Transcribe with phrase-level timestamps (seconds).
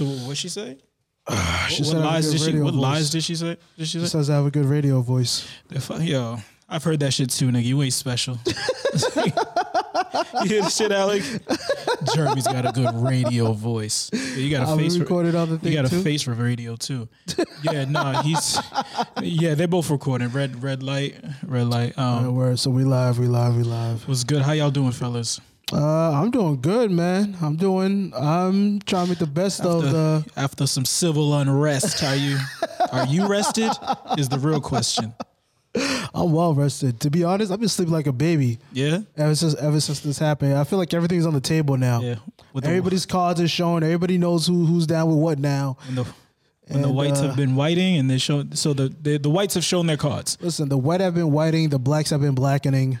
[0.00, 0.20] right, it's recording.
[0.22, 0.78] So what she say?
[1.68, 2.58] She what said I have a lies did she?
[2.60, 2.82] What voice.
[2.82, 3.56] lies did she say?
[3.76, 4.06] Did she She say?
[4.06, 5.48] says I have a good radio voice.
[5.68, 6.38] The Yo,
[6.68, 7.64] I've heard that shit too, nigga.
[7.64, 8.38] You ain't special.
[8.46, 8.52] you
[10.48, 11.22] hear the shit, Alec?
[12.14, 14.10] Jeremy's got a good radio voice.
[14.12, 14.96] Yeah, you got a I face.
[14.96, 17.08] for- recorded on the You thing got a face for radio too.
[17.62, 18.58] Yeah, nah, he's.
[19.22, 20.28] Yeah, they're both recording.
[20.28, 21.98] Red, red light, red light.
[21.98, 22.58] Um, word.
[22.58, 24.06] So we live, we live, we live.
[24.06, 24.42] was good.
[24.42, 25.40] How y'all doing, fellas?
[25.72, 27.36] Uh, I'm doing good, man.
[27.42, 28.12] I'm doing.
[28.14, 30.24] I'm trying to make the best of After, the.
[30.36, 32.38] after some civil unrest, are you
[32.92, 33.72] are you rested?
[34.16, 35.12] Is the real question.
[36.14, 37.00] I'm well rested.
[37.00, 40.18] To be honest, I've been sleeping like a baby Yeah, ever since ever since this
[40.20, 40.54] happened.
[40.54, 42.00] I feel like everything's on the table now.
[42.00, 42.14] yeah.
[42.52, 43.82] With the, Everybody's cards are shown.
[43.82, 45.78] Everybody knows who who's down with what now.
[45.86, 46.06] when the
[46.68, 49.54] when the whites uh, have been whiting and they show so the, the the whites
[49.54, 50.38] have shown their cards.
[50.40, 53.00] Listen, the white have been whiting, the blacks have been blackening.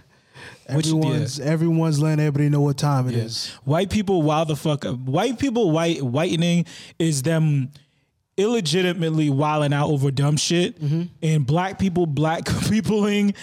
[0.74, 3.48] Which- Everyone's everyone's letting everybody know what time it is.
[3.64, 4.98] White people, wow the fuck up.
[4.98, 6.64] White people white whitening
[6.98, 7.70] is them
[8.36, 11.02] illegitimately wilding out over dumb shit, Mm-hmm.
[11.22, 13.34] and black people black peopling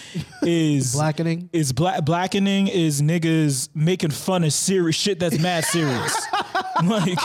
[0.43, 1.49] is Blackening.
[1.51, 6.15] is black blackening is niggas making fun of serious shit that's mad serious.
[6.83, 7.17] like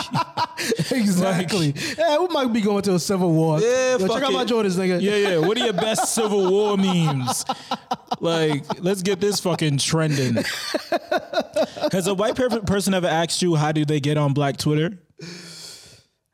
[0.91, 1.75] exactly.
[1.99, 3.61] yeah, we might be going to a civil war.
[3.61, 5.01] Yeah, Yo, fuck check out my Jordans, nigga.
[5.01, 5.39] yeah, yeah.
[5.39, 7.45] What are your best Civil War memes?
[8.21, 10.37] Like, let's get this fucking trending.
[11.93, 14.99] Has a white per- person ever asked you how do they get on Black Twitter?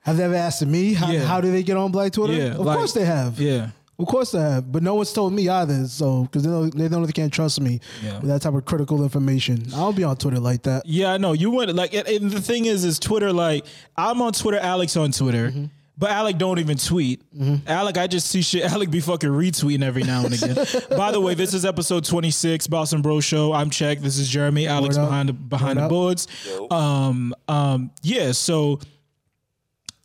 [0.05, 1.25] Have they ever asked me how, Yeah.
[1.25, 2.35] how do they get on Black Twitter?
[2.35, 3.41] Yeah, of like- course they have.
[3.41, 3.71] Yeah.
[3.97, 5.87] Of course they have, but no one's told me either.
[5.87, 8.19] So because they know they know they can't trust me Yeah.
[8.19, 9.67] with that type of critical information.
[9.73, 10.83] I don't be on Twitter like that.
[10.85, 11.33] Yeah, I know.
[11.33, 13.65] You went like, and, and the thing is, is Twitter like
[13.97, 15.53] I'm on Twitter, Alex on Twitter,
[15.97, 17.23] but Alec don't even tweet.
[17.69, 18.65] Alec, I just see shit.
[18.73, 20.57] Alec be fucking retweeting every now and again.
[20.99, 23.53] By the way, this is episode 26, Boston Bro Show.
[23.53, 24.01] I'm Check.
[24.01, 24.67] This is Jeremy.
[24.67, 25.09] Alex Word up.
[25.11, 25.91] behind the behind Word the up.
[25.91, 26.27] boards.
[26.69, 28.33] Um, um, yeah.
[28.33, 28.81] So,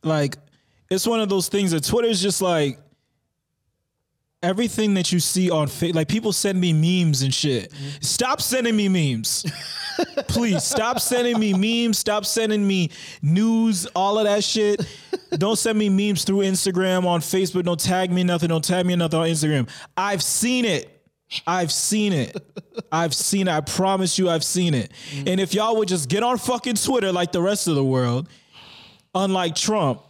[0.04, 0.36] like,
[0.90, 2.80] it's one of those things that Twitter's just like
[4.42, 7.72] everything that you see on fa- like people send me memes and shit.
[7.72, 8.02] Mm-hmm.
[8.02, 9.46] Stop sending me memes.
[10.28, 11.98] Please stop sending me memes.
[11.98, 12.90] Stop sending me
[13.22, 14.86] news, all of that shit.
[15.32, 17.64] Don't send me memes through Instagram, on Facebook.
[17.64, 18.50] Don't tag me nothing.
[18.50, 19.70] Don't tag me nothing on Instagram.
[19.98, 20.96] I've seen it.
[21.46, 22.36] I've seen it.
[22.92, 23.52] I've seen it.
[23.52, 24.92] I promise you, I've seen it.
[25.12, 25.28] Mm-hmm.
[25.28, 28.28] And if y'all would just get on fucking Twitter like the rest of the world,
[29.16, 30.02] unlike Trump,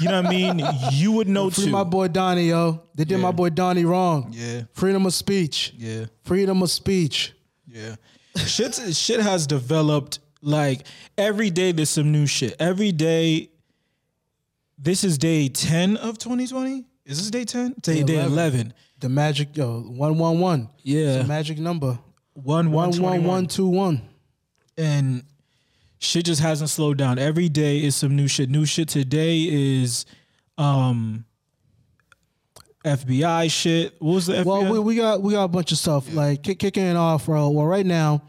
[0.00, 0.62] you know what I mean?
[0.92, 1.70] You would know Free too.
[1.70, 2.82] my boy Donnie, yo.
[2.94, 3.22] They did Yeah.
[3.22, 4.32] my boy Donnie wrong.
[4.32, 4.62] Yeah.
[4.72, 5.74] Freedom of speech.
[5.76, 6.06] Yeah.
[6.24, 7.32] Freedom of speech.
[7.66, 7.96] Yeah.
[8.46, 12.54] shit shit has developed like every day there's some new shit.
[12.60, 13.50] Every day
[14.78, 16.84] this is day 10 of 2020?
[17.04, 17.74] Is this day 10?
[17.80, 18.32] Day, day 11.
[18.32, 18.74] 11.
[19.00, 20.68] The magic, yo, one one one.
[20.82, 21.16] Yeah.
[21.16, 21.98] It's a magic number.
[22.34, 24.02] One, One one, one one two one.
[24.76, 25.24] And
[25.98, 27.18] shit just hasn't slowed down.
[27.18, 28.50] Every day is some new shit.
[28.50, 30.06] New shit today is
[30.56, 31.24] um
[32.84, 33.94] FBI shit.
[34.00, 34.44] What was the FBI?
[34.44, 37.26] Well, we, we got we got a bunch of stuff like kick, kicking it off,
[37.26, 37.50] bro.
[37.50, 38.22] Well, right now,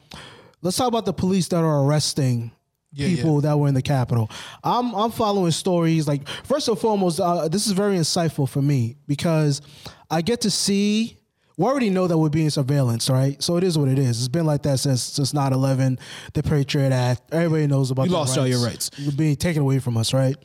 [0.61, 2.51] let's talk about the police that are arresting
[2.91, 4.29] Yeah, people that were in the Capitol.
[4.63, 8.97] I'm I'm following stories like first and foremost, uh, this is very insightful for me
[9.07, 9.61] because
[10.09, 11.15] I get to see.
[11.59, 13.41] We already know that we're being surveillance, right?
[13.43, 14.17] So it is what it is.
[14.19, 15.99] It's been like that since since 9-11,
[16.31, 17.21] the Patriot Act.
[17.33, 18.03] Everybody knows about.
[18.03, 18.89] You the lost all your rights.
[18.97, 20.37] You're being taken away from us, right?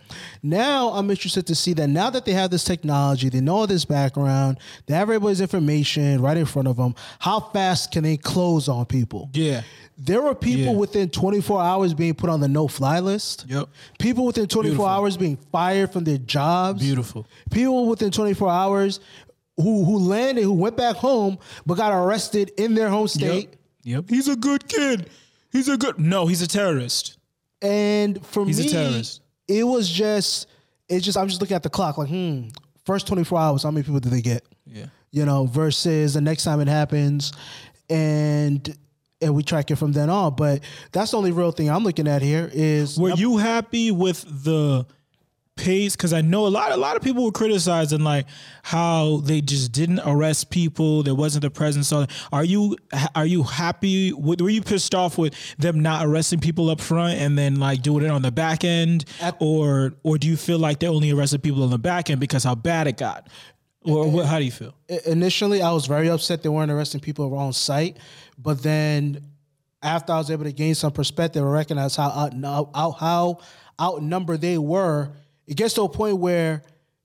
[0.43, 3.85] Now I'm interested to see that now that they have this technology, they know this
[3.85, 6.97] background, they have everybody's information right in front of them.
[7.21, 9.31] How fast can they close on people?
[9.35, 9.63] yeah.
[9.97, 10.79] There were people Yeah.
[10.81, 13.45] within 24 hours being put on the no-fly list.
[13.49, 13.69] Yep.
[14.01, 14.87] People within 24 Beautiful.
[14.87, 16.83] hours being fired from their jobs.
[16.83, 17.29] Beautiful.
[17.53, 18.99] People within 24 hours
[19.57, 23.51] who who landed, who went back home, but got arrested in their home state.
[23.51, 23.57] Yep.
[23.85, 24.05] Yep.
[24.09, 25.11] He's a good kid.
[25.53, 27.19] He's a good No, he's a terrorist.
[27.63, 29.23] And for He's a terrorist.
[29.49, 30.49] it was just,
[30.89, 32.49] it's just, I'm just looking at the clock, like, hmm,
[32.85, 34.45] first 24 hours, how many people did they get?
[34.67, 34.87] Yeah.
[35.13, 37.33] You know, versus the next time it happens,
[37.89, 38.77] and
[39.21, 40.35] and we track it from then on.
[40.35, 40.63] But
[40.93, 44.87] that's the only real thing I'm looking at here is Were you happy with the
[45.57, 45.97] pace?
[45.97, 48.27] Because I know a lot, a lot of people were criticizing like
[48.63, 51.03] how they just didn't arrest people.
[51.03, 51.89] There wasn't the presence.
[51.89, 52.77] So, are you
[53.15, 54.13] are you happy?
[54.13, 58.05] Were you pissed off with them not arresting people up front and then like doing
[58.05, 61.43] it on the back end, At- or or do you feel like they only arrested
[61.43, 63.29] people on the back end because how bad it got?
[63.83, 64.75] Or what, how do you feel?
[65.05, 67.99] Initially I was very upset they weren't arresting people on site,
[68.39, 69.21] but then
[69.83, 72.33] after I was able to gain some perspective and recognize how out,
[72.75, 73.39] out how
[73.79, 75.13] outnumbered they were,
[75.47, 76.63] it gets to a point where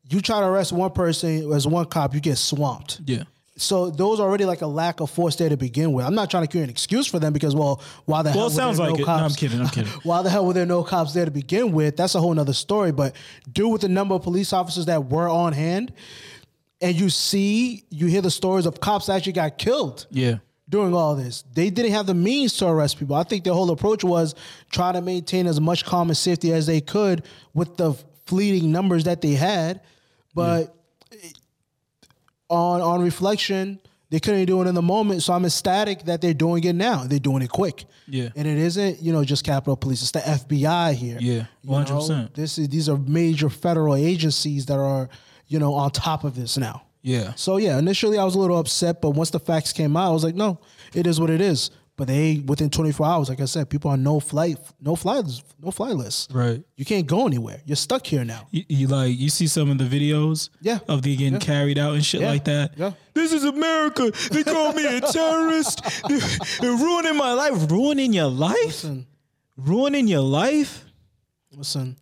[0.10, 3.00] you try to arrest one person as one cop, you get swamped.
[3.06, 3.24] Yeah.
[3.58, 6.06] so those are already like a lack of force there to begin with.
[6.06, 8.40] I'm not trying to create an excuse for them because well, why the hell?
[8.40, 9.08] Well, it were sounds there like no it.
[9.08, 9.34] No, cops?
[9.34, 9.60] I'm kidding.
[9.62, 9.92] I'm kidding.
[10.04, 11.96] why the hell were there no cops there to begin with?
[11.98, 12.92] That's a whole nother story.
[12.92, 13.16] But
[13.52, 15.94] do with the number of police officers that were on hand,
[16.82, 20.38] and you see, you hear the stories of cops actually got killed Yeah.
[20.70, 21.44] during all this.
[21.54, 23.16] They didn't have the means to arrest people.
[23.18, 24.34] I think their whole approach was
[24.72, 27.96] try to maintain as much calm and safety as they could with the
[28.30, 29.81] fleeting numbers that they had.
[30.34, 30.76] But
[32.50, 33.80] on on reflection,
[34.10, 35.24] they couldn't do it in the moment.
[35.24, 37.04] So I'm ecstatic that they're doing it now.
[37.04, 37.86] They're doing it quick.
[38.08, 38.30] Yeah.
[38.36, 40.02] And it isn't, you know, just Capitol Police.
[40.02, 41.18] It's the FBI here.
[41.20, 42.34] Yeah, You know, 100%.
[42.34, 45.10] This is these are major federal agencies that are,
[45.48, 46.84] you know, on top of this now.
[47.02, 47.34] Yeah.
[47.36, 50.14] So yeah, initially I was a little upset, but once the facts came out, I
[50.14, 50.60] was like, no,
[50.94, 51.72] it is what it is.
[52.00, 55.22] But they within 24 hours, like I said, people are no flight, no fly,
[55.62, 56.31] no fly list.
[56.34, 56.63] Right.
[56.78, 57.60] You can't go anywhere.
[57.66, 58.48] You're stuck here now.
[58.51, 60.80] You, you like you see some of the videos Yeah.
[60.88, 62.30] of the getting carried out and shit Yeah.
[62.30, 62.78] like that.
[62.78, 62.94] Yeah.
[63.13, 64.13] This is America.
[64.31, 65.81] They call me a terrorist.
[66.62, 67.69] They're ruining my life.
[67.69, 68.56] Ruining your life?
[68.66, 69.06] Listen,
[69.57, 70.86] Ruining your life?
[71.52, 71.98] listen.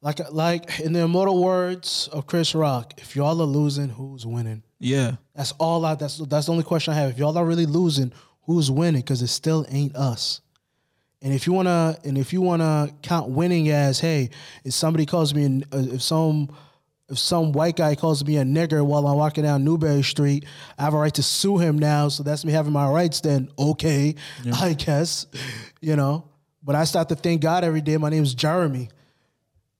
[0.00, 4.64] Like like in the immortal words of Chris Rock, if y'all are losing, who's winning?
[4.80, 5.12] Yeah.
[5.36, 5.94] That's all I.
[5.94, 7.10] That's that's the only question I have.
[7.10, 9.00] If y'all are really losing, who's winning?
[9.00, 10.40] Because it still ain't us.
[11.20, 14.30] And if you wanna, and if you wanna count winning as, hey,
[14.64, 16.48] if somebody calls me, an- uh, if some,
[17.08, 20.44] if some white guy calls me a nigger while I'm walking down Newbury Street,
[20.78, 22.08] I have a right to sue him now.
[22.08, 23.20] So that's me having my rights.
[23.20, 24.14] Then okay,
[24.60, 25.26] I guess,
[25.80, 26.24] you know.
[26.64, 27.96] But I start to thank God every day.
[27.98, 28.88] My name's Jeremy,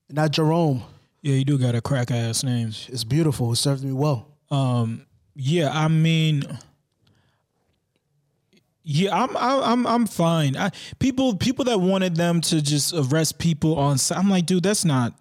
[0.09, 0.83] not Jerome.
[1.21, 2.67] Yeah, you do got a crack ass name.
[2.67, 3.51] It's beautiful.
[3.53, 4.27] It served me well.
[4.51, 5.05] Um,
[5.35, 6.43] yeah, I mean,
[8.83, 10.57] yeah, I'm, I'm, I'm, I'm fine.
[10.57, 14.83] I, people, people that wanted them to just arrest people on, I'm like, dude, that's
[14.83, 15.13] not,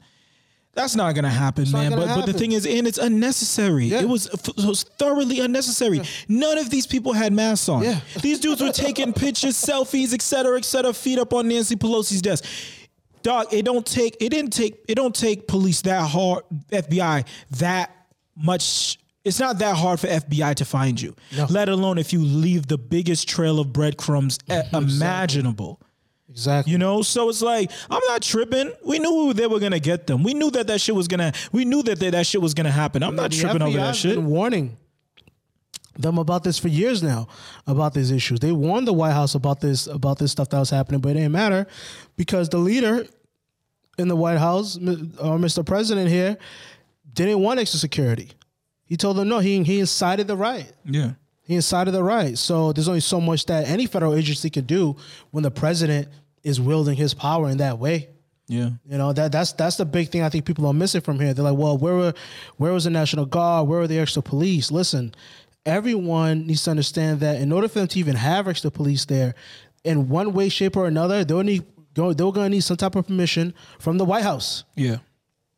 [0.75, 1.91] that's not gonna happen, not man.
[1.91, 3.87] gonna But, but the thing is, and it's unnecessary.
[3.87, 4.01] Yeah.
[4.01, 6.01] It was, it was thoroughly unnecessary.
[6.29, 7.85] None of these people had masks on.
[7.85, 8.01] Yeah.
[8.23, 12.23] These dudes were taking pictures, selfies, etc., cetera, et cetera, feet up on Nancy Pelosi's
[12.23, 12.45] desk.
[13.23, 17.27] Dog, it don't take, it didn't take, it don't take police that hard, FBI
[17.59, 17.95] that
[18.35, 18.99] much.
[19.25, 21.47] It's not that hard for FBI to find you, No.
[21.49, 25.81] let alone if you leave the biggest trail of breadcrumbs uh, imaginable.
[26.29, 26.73] Exactly.
[26.73, 28.73] You know, so it's like I'm not tripping.
[28.85, 30.23] We knew they were gonna get them.
[30.23, 31.33] We knew that that shit was gonna.
[31.53, 33.03] We knew that that, that shit was gonna happen.
[33.03, 34.17] I'm not The tripping over that has shit.
[34.17, 34.77] Been warning
[35.99, 37.29] them about this for years now,
[37.67, 38.41] about these issues.
[38.41, 41.15] They warned the White House about this about this stuff that was happening, but it
[41.15, 41.67] didn't matter
[42.17, 43.07] because the leader
[43.99, 45.65] in the White House, M- uh, Mr.
[45.65, 46.39] President here,
[47.13, 48.31] didn't want extra security.
[48.93, 49.39] He told them no.
[49.39, 50.77] He he incited the riot.
[50.85, 52.37] Yeah, He incited the riot.
[52.37, 54.97] So there's only so much that any federal agency can do
[55.31, 56.09] when the president
[56.43, 58.11] is wielding his power in that way.
[58.49, 61.19] yeah, You know that that's that's the big thing I think people are missing from
[61.19, 61.33] here.
[61.33, 62.13] They're like, well, where were
[62.59, 63.67] where was the National Guard?
[63.67, 64.71] Where were the extra police?
[64.71, 65.15] Listen,
[65.65, 69.35] everyone needs to understand that in order for them to even have extra police there,
[69.85, 73.55] in one way, shape, or another, they'll need they're gonna need some type of permission
[73.79, 74.65] from the White House.
[74.77, 74.99] yeah,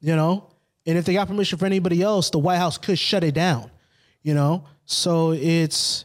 [0.01, 0.51] You know,
[0.87, 3.71] and if they got permission for anybody else, the White House could shut it down.
[4.23, 6.05] You know, so it's.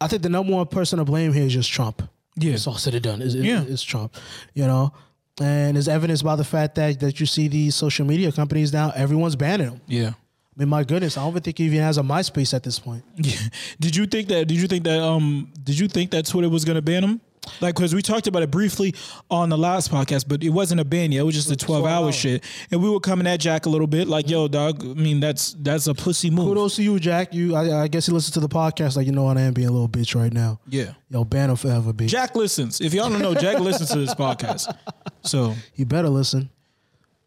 [0.00, 2.02] I think the number one person to blame here is just Trump.
[2.36, 2.52] yeah.
[2.54, 3.22] It's all said and done.
[3.22, 3.62] It's, Yeah.
[3.66, 4.14] it's Trump,
[4.52, 4.92] you know,
[5.40, 8.92] and it's evidenced by the fact that that you see these social media companies now.
[8.94, 9.80] Everyone's banning them.
[9.86, 10.08] yeah.
[10.56, 12.78] I mean, my goodness, I don't even think he even has a MySpace at this
[12.78, 13.02] point.
[13.16, 13.36] Yeah.
[13.80, 14.46] Did you think that?
[14.46, 15.00] Did you think that?
[15.02, 15.50] Um.
[15.62, 17.20] Did you think that Twitter was gonna ban him?
[17.60, 18.94] Like, because we talked about it briefly
[19.30, 21.20] on the last podcast, but it wasn't a ban yet.
[21.20, 22.14] It was just a twelve hour hours.
[22.14, 24.82] shit, and we were coming at Jack a little bit, like, "Yo, dog.
[24.84, 27.32] I mean, that's that's a pussy move." Kudos to you, Jack.
[27.34, 29.52] You, I, I guess you listen to the podcast like you know what I am
[29.54, 30.60] being a little bitch right now.
[30.68, 30.92] Yeah.
[31.10, 32.08] Yo, ban him forever, bitch.
[32.08, 32.80] Jack listens.
[32.80, 34.74] If y'all don't know, Jack listens to this podcast.
[35.22, 36.50] So You better listen.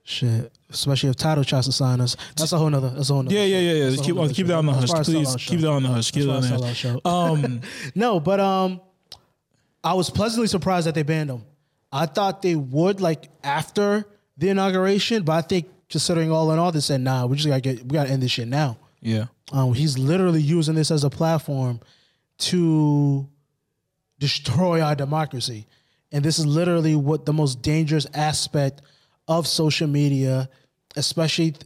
[0.04, 2.16] Shit, especially if Title tries to sign us.
[2.38, 2.92] That's a whole nother.
[2.92, 3.36] That's a whole nother.
[3.36, 4.02] yeah, yeah, yeah, yeah.
[4.02, 5.36] Keep keep that on the hush, why I sell please.
[5.36, 6.12] Keep that on the hush.
[6.12, 6.86] Keep that on the hush.
[7.04, 7.62] Um.
[7.94, 8.80] No, but um,
[9.88, 11.44] I was pleasantly surprised that they banned him.
[11.94, 14.06] I thought they would like after
[14.38, 17.62] the inauguration, but I think considering all in all, they said, "Nah, we just gotta
[17.62, 19.28] get, we gotta end this shit now." Yeah.
[19.54, 21.80] Um, he's literally using this as a platform
[22.40, 23.30] to
[24.20, 25.66] destroy our democracy,
[26.12, 28.82] and this is literally what the most dangerous aspect
[29.30, 30.50] of social media,
[30.98, 31.64] especially th-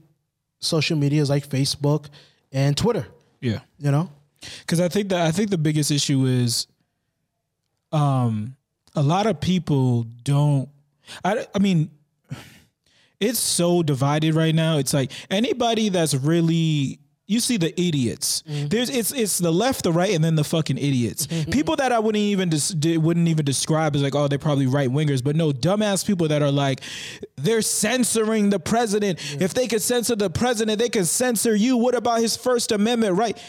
[0.59, 2.05] social medias like Facebook
[2.51, 3.07] and Twitter.
[3.39, 3.61] Yeah.
[3.79, 4.11] You know,
[4.59, 6.67] because I think that I think the biggest issue is,
[7.91, 8.55] um,
[8.95, 10.69] a lot of people don't.
[11.23, 11.89] I I mean,
[13.19, 14.77] it's so divided right now.
[14.77, 16.99] It's like anybody that's really.
[17.27, 18.43] You see the idiots.
[18.45, 21.27] There's it's it's the left, the right, and then the fucking idiots.
[21.49, 24.89] People that I wouldn't even dis, wouldn't even describe as like oh they're probably right
[24.89, 26.81] wingers, but no dumbass people that are like
[27.37, 29.19] they're censoring the president.
[29.41, 31.77] If they could censor the president, they could censor you.
[31.77, 33.41] What about his First Amendment right?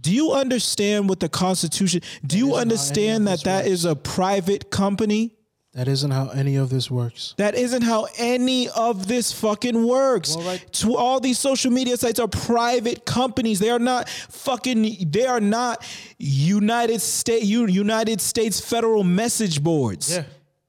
[0.00, 2.00] Do you understand what the Constitution?
[2.26, 3.70] Do you how any understand that that works.
[3.70, 5.36] is a private company?
[5.72, 7.34] That isn't how any of this works.
[7.36, 10.34] That isn't how any of this fucking works.
[10.34, 13.60] Well, right- To all these social media sites are private companies.
[13.60, 15.10] They are not fucking.
[15.10, 15.84] They are not
[16.18, 20.10] United State United States federal message boards.
[20.10, 20.24] Yeah.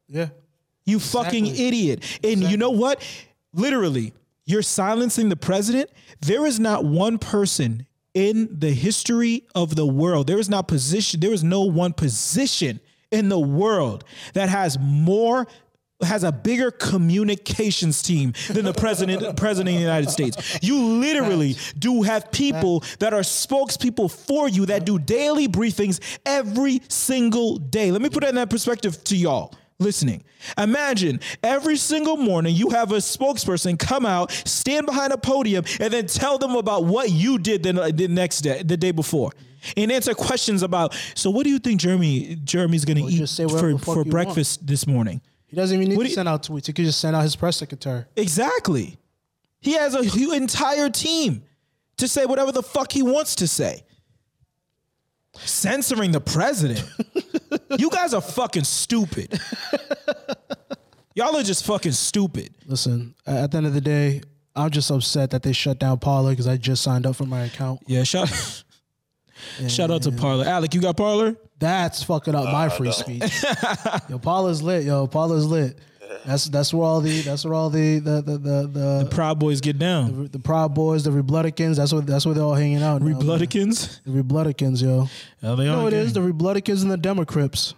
[0.07, 0.29] Yeah.
[0.85, 2.03] You fucking idiot.
[2.23, 3.01] And you know what?
[3.53, 4.13] Literally,
[4.45, 5.89] you're silencing the president.
[6.21, 10.27] There is not one person in the history of the world.
[10.27, 11.20] There is not position.
[11.20, 12.80] There is no one position
[13.12, 14.03] in the world
[14.34, 15.48] that has more
[16.03, 20.58] has a bigger communications team than the president president of the United States.
[20.62, 26.82] You literally do have people that are spokespeople for you that do daily briefings every
[26.88, 27.91] single day.
[27.91, 30.23] Let me put it in that perspective to y'all listening.
[30.57, 35.91] Imagine every single morning you have a spokesperson come out, stand behind a podium, and
[35.91, 39.31] then tell them about what you did the, the next day, the day before.
[39.77, 40.95] And answer questions about.
[41.13, 44.88] So, what do you think Jeremy Jeremy's going to eat say for, for breakfast this
[44.88, 45.21] morning?
[45.45, 46.65] He doesn't even need What to you- send out tweets.
[46.65, 48.05] He could just send out his press secretary.
[48.15, 48.97] Exactly.
[49.59, 51.43] He has a entire team
[51.97, 53.83] to say whatever the fuck he wants to say.
[55.33, 56.83] Censoring the president.
[57.77, 59.39] you guys are fucking stupid.
[61.15, 62.53] Y'all are just fucking stupid.
[62.65, 64.21] Listen, at the end of the day,
[64.55, 67.45] I'm just upset that they shut down Parler because I just signed up for my
[67.45, 67.81] account.
[67.88, 68.29] Yeah, shout
[69.67, 70.45] shout out to Parler.
[70.45, 71.35] Alec, you got Parler?
[71.59, 73.43] That's fucking up my free speech.
[74.09, 74.83] yo, Parler's lit.
[74.83, 75.77] Yo, Parler's lit.
[76.25, 79.62] That's that's where all the that's where all the the the the, the, Proud Boys
[79.62, 80.27] get down.
[80.32, 81.77] the Proud Boys, the Rebloodicans.
[81.77, 83.01] That's what that's where they're all hanging out.
[83.01, 84.01] Rebloodicans?
[84.06, 85.08] The Rebloodicans, yo.
[85.44, 87.74] Oh, they No, are it is the Rebloodicans and the Democrats.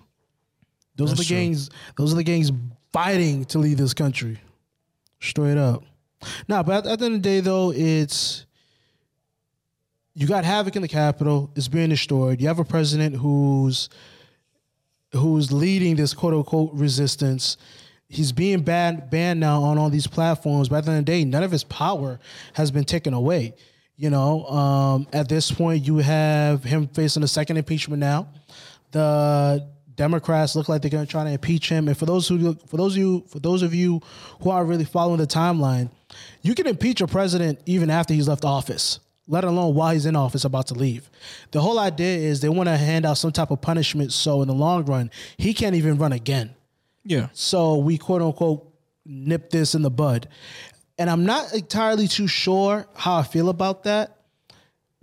[0.95, 1.35] Those are the true.
[1.37, 1.69] gangs.
[1.97, 2.51] Those are the gangs
[2.91, 4.39] fighting to leave this country.
[5.19, 5.83] Straight up.
[6.47, 8.45] Nah, but at, at the end of the day, though, it's
[10.15, 11.51] you got havoc in the Capitol.
[11.55, 12.41] It's being destroyed.
[12.41, 13.89] You have a president who's
[15.13, 17.57] who's leading this quote unquote resistance.
[18.13, 20.69] He's being banned banned now on all these platforms.
[20.69, 22.19] But at the end of the day, none of his power
[22.53, 23.55] has been taken away.
[23.95, 28.27] You know, um, at this point, you have him facing a second impeachment now.
[28.91, 31.87] The Democrats look like they're going to try to impeach him.
[31.87, 34.01] And for those who, for those of you, for those of you
[34.41, 35.89] who are really following the timeline,
[36.41, 40.15] you can impeach a president even after he's left office, let alone while he's in
[40.15, 41.09] office about to leave.
[41.51, 44.47] The whole idea is they want to hand out some type of punishment, so in
[44.47, 46.53] the long run, he can't even run again.
[47.05, 47.29] Yeah.
[47.33, 48.73] So we quote unquote
[49.05, 50.27] nip this in the bud.
[50.97, 54.17] And I'm not entirely too sure how I feel about that.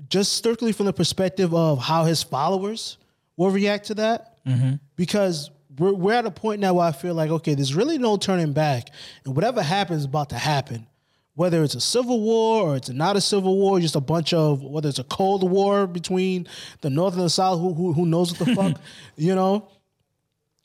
[0.08, 2.96] Just strictly from the perspective of how his followers
[3.36, 4.44] will react to that.
[4.46, 4.74] Mm-hmm.
[4.96, 8.16] Because we're, we're at a point now where I feel like, okay, there's really no
[8.16, 8.90] turning back.
[9.24, 10.86] And whatever happens is about to happen.
[11.34, 14.62] Whether it's a civil war or it's not a civil war, just a bunch of,
[14.62, 16.46] whether it's a cold war between
[16.80, 18.80] the North and the South, who, who, who knows what the fuck,
[19.16, 19.68] you know?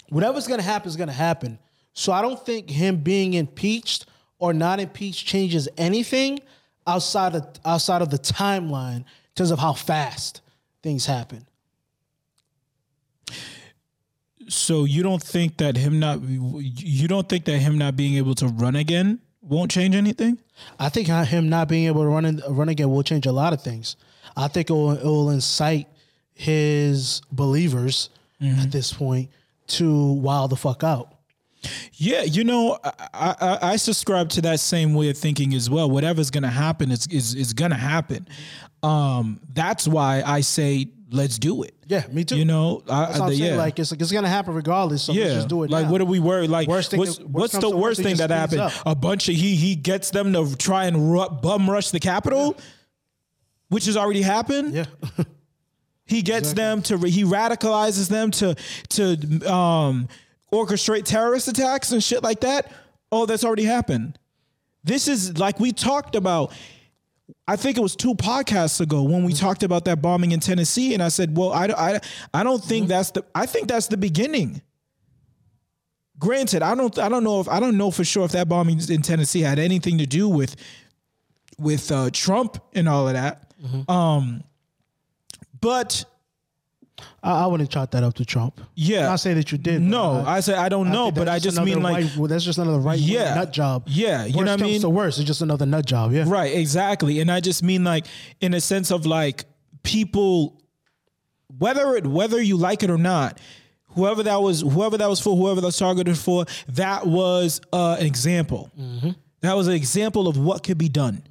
[0.09, 1.59] Whatever's gonna happen is gonna happen.
[1.93, 4.05] So I don't think him being impeached
[4.39, 6.39] or not impeached changes anything
[6.85, 10.41] outside of outside of the timeline in terms of how fast
[10.83, 11.45] things happen.
[14.47, 18.35] So you don't think that him not you don't think that him not being able
[18.35, 20.37] to run again won't change anything?
[20.79, 23.53] I think him not being able to run in, run again will change a lot
[23.53, 23.95] of things.
[24.35, 25.87] I think it will, it will incite
[26.33, 28.09] his believers
[28.41, 28.69] at mm-hmm.
[28.69, 29.29] this point
[29.67, 31.11] to wild the fuck out.
[31.93, 35.89] Yeah, you know, I, I, I subscribe to that same way of thinking as well.
[35.89, 38.27] Whatever's gonna happen is is, is gonna happen.
[38.83, 41.73] Um, that's why I say let's do it.
[41.87, 42.37] Yeah, me too.
[42.37, 43.51] You know, I, what I'm the- saying.
[43.53, 43.57] yeah.
[43.57, 45.03] Like it's like it's gonna happen regardless.
[45.03, 45.71] So yeah, let's just do it.
[45.71, 45.91] like now.
[45.91, 46.51] what are we worried?
[46.51, 48.61] Like Worst thing what's that- what's the worst, thing that happened?
[48.61, 48.73] up.
[48.85, 52.55] A bunch of he he gets them to try and ru- bum rush the Capitol,
[53.69, 54.75] which has already happened.
[54.75, 54.85] Yeah.
[56.05, 58.55] He gets them to he radicalizes them to
[58.89, 60.07] to um,
[60.53, 62.71] orchestrate terrorist attacks and shit like that.
[63.11, 64.19] Oh, that's already happened.
[64.83, 66.53] This is like we talked about.
[67.47, 70.93] I think it was two podcasts ago when we talked about that bombing in Tennessee,
[70.93, 71.99] and I said, "Well, I, I,
[72.33, 73.25] I don't think that's the.
[73.33, 74.61] I think that's the beginning."
[76.19, 76.97] Granted, I don't.
[76.99, 79.57] I don't know if I don't know for sure if that bombing in Tennessee had
[79.57, 80.55] anything to do with
[81.57, 83.53] with uh, Trump and all of that.
[83.89, 84.43] Um,
[85.65, 86.05] but
[87.23, 88.61] I, I wouldn't chalk that up to Trump.
[88.75, 89.07] Yeah.
[89.07, 89.81] Not say that you did.
[89.81, 92.43] no, I, I said I don't know, but I just mean like right- well, that's
[92.45, 93.33] just another right Yeah.
[93.33, 93.83] nut job.
[93.87, 94.81] Yeah, you know what I mean?
[94.81, 96.11] to worse, it's just another nut job.
[96.13, 97.19] Yeah, Right, exactly.
[97.19, 98.05] And I just mean like
[98.41, 99.45] in a sense of like
[99.83, 100.61] people
[101.57, 103.39] whether it whether you like it or not,
[103.95, 108.05] whoever that was whoever that was for, whoever that's targeted for, that was uh, an
[108.05, 108.71] example.
[109.41, 111.23] That was an example of what could be done.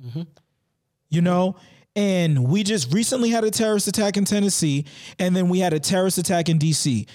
[1.09, 1.57] You know?
[1.96, 4.84] And we just recently had a terrorist attack in Tennessee,
[5.18, 7.06] and then we had a terrorist attack in DC.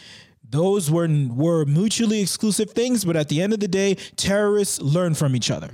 [0.50, 5.14] Those were were mutually exclusive things, but at the end of the day, terrorists learn
[5.16, 5.70] from each other.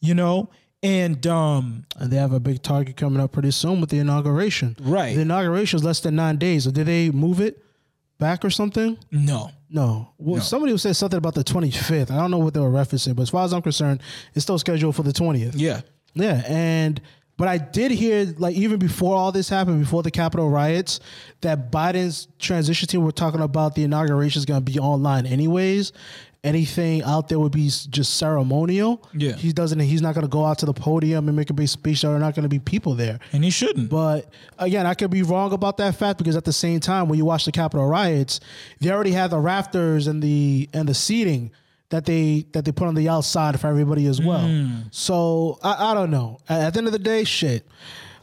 [0.00, 0.48] You know,
[0.82, 4.76] and um, And they have a big target coming up pretty soon with the inauguration.
[4.80, 5.14] Right.
[5.16, 6.64] The inauguration is less than nine days.
[6.64, 7.62] So did they move it
[8.18, 8.96] back or something?
[9.10, 10.12] no, No.
[10.18, 12.10] Well, somebody said something about the 25th.
[12.10, 14.00] I don't know what they were referencing, but as far as I'm concerned,
[14.34, 15.54] it's still scheduled for the 20th.
[15.56, 15.80] yeah,
[16.14, 17.00] Yeah, and
[17.36, 21.00] but I did hear like even before all this happened, before the Capitol riots,
[21.42, 25.92] that Biden's transition team were talking about the inauguration is going to be online anyways.
[26.44, 29.02] Anything out there would be just ceremonial.
[29.12, 29.32] Yeah.
[29.32, 29.80] he doesn't.
[29.80, 32.02] He's not going to go out to the podium and make a big speech.
[32.02, 33.18] There are not going to be people there.
[33.32, 33.90] and he shouldn't.
[33.90, 37.18] But again, I could be wrong about that fact because at the same time, when
[37.18, 38.38] you watch the Capitol riots,
[38.80, 41.50] they already had the rafters and the and the seating
[41.90, 44.46] that they that they put on the outside for everybody as well.
[44.46, 44.82] Hmm.
[44.90, 46.38] So I, I don't know.
[46.48, 47.66] At, at the end of the day, shit,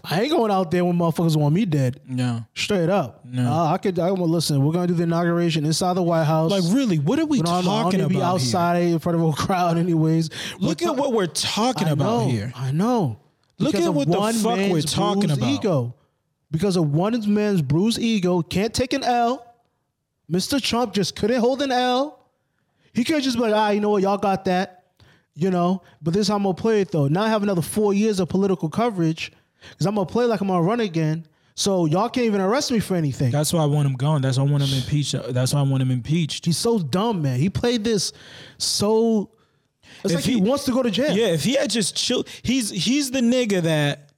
[0.03, 2.01] I ain't going out there when motherfuckers want me dead.
[2.05, 3.23] no, Straight up.
[3.23, 3.49] No.
[3.49, 3.99] Uh, I could.
[3.99, 4.63] I want to listen.
[4.65, 6.51] We're gonna do the inauguration inside the White House.
[6.51, 8.23] like really, what are we I don't know, I don't talking to about be here?
[8.25, 10.29] outside in front of a crowd, anyways.
[10.59, 12.51] Look We're at what we're talking I about here.
[12.55, 13.19] I know.
[13.59, 15.49] Look Because at what the fuck we're man's talking bruised about.
[15.49, 15.95] Ego.
[16.51, 19.45] Because of one man's bruised ego, can't take an L.
[20.31, 20.61] Mr.
[20.61, 22.22] Trump just couldn't hold an L.
[22.93, 24.79] He could just be like, ah, you know what, y'all got that.
[25.35, 27.07] You know, but this is how I'm gonna play it though.
[27.07, 29.31] Now I have another four years of political coverage
[29.71, 31.25] because I'm gonna play like I'm gonna run again.
[31.55, 33.31] So y'all can't even arrest me for anything.
[33.31, 34.21] That's why I want him gone.
[34.21, 35.15] That's why I want him impeached.
[35.29, 36.45] That's why I want him impeached.
[36.45, 37.39] He's so dumb, man.
[37.39, 38.13] He played this
[38.59, 39.31] so.
[40.03, 41.15] It's If like he, he- wants to go to jail.
[41.17, 44.11] Yeah, if he had just chill, he's he's the nigga that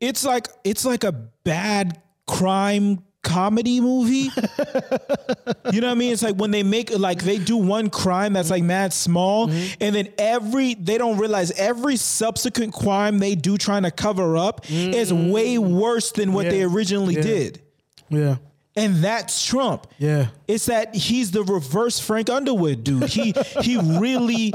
[0.00, 1.10] it's like it's like a
[1.42, 4.30] bad crime comedy movie.
[5.72, 6.12] you know what I mean?
[6.12, 9.74] It's like when they make like they do one crime that's like mad small, Mm-hmm.
[9.82, 14.64] and then every they don't realize every subsequent crime they do trying to cover up
[14.70, 16.74] is way worse than what they Mm-hmm.
[16.76, 17.22] Originally Yeah.
[17.22, 17.62] did.
[18.10, 18.36] Yeah.
[18.76, 19.86] And that's Trump.
[19.98, 20.28] Yeah.
[20.46, 23.04] It's that he's the reverse Frank Underwood, dude.
[23.08, 24.52] He he really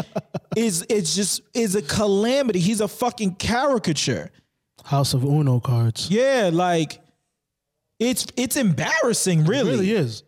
[0.55, 2.59] is it's just is a calamity.
[2.59, 4.31] He's a fucking caricature.
[4.85, 6.09] House of Uno cards.
[6.09, 6.99] Yeah, like
[7.99, 9.69] it's it's embarrassing, really.
[9.69, 9.91] It really.
[9.91, 10.23] is.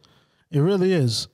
[0.51, 1.27] It really is.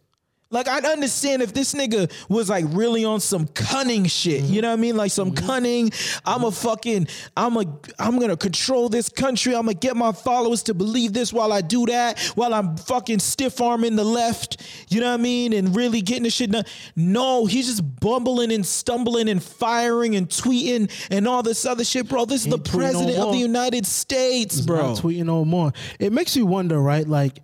[0.51, 4.43] Like I'd understand if this nigga was like really on some cunning shit.
[4.43, 4.97] You know what I mean?
[4.97, 5.47] Like some mm-hmm.
[5.47, 5.91] cunning.
[6.25, 6.67] I'm a mm-hmm.
[6.67, 7.07] fucking.
[7.35, 7.65] I'm a.
[7.97, 9.55] I'm gonna control this country.
[9.55, 12.19] I'm gonna get my followers to believe this while I do that.
[12.35, 14.61] While I'm fucking stiff arming the left.
[14.89, 15.53] You know what I mean?
[15.53, 16.65] And really getting the shit done.
[16.95, 22.09] No, he's just bumbling and stumbling and firing and tweeting and all this other shit,
[22.09, 22.25] bro.
[22.25, 24.89] This is the tweeting no president of the United States, bro.
[24.89, 25.71] Not tweeting no more.
[25.99, 27.07] It makes you wonder, right?
[27.07, 27.41] Like,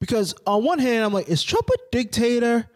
[0.00, 2.68] because on one hand, I'm like, is Trump a dictator?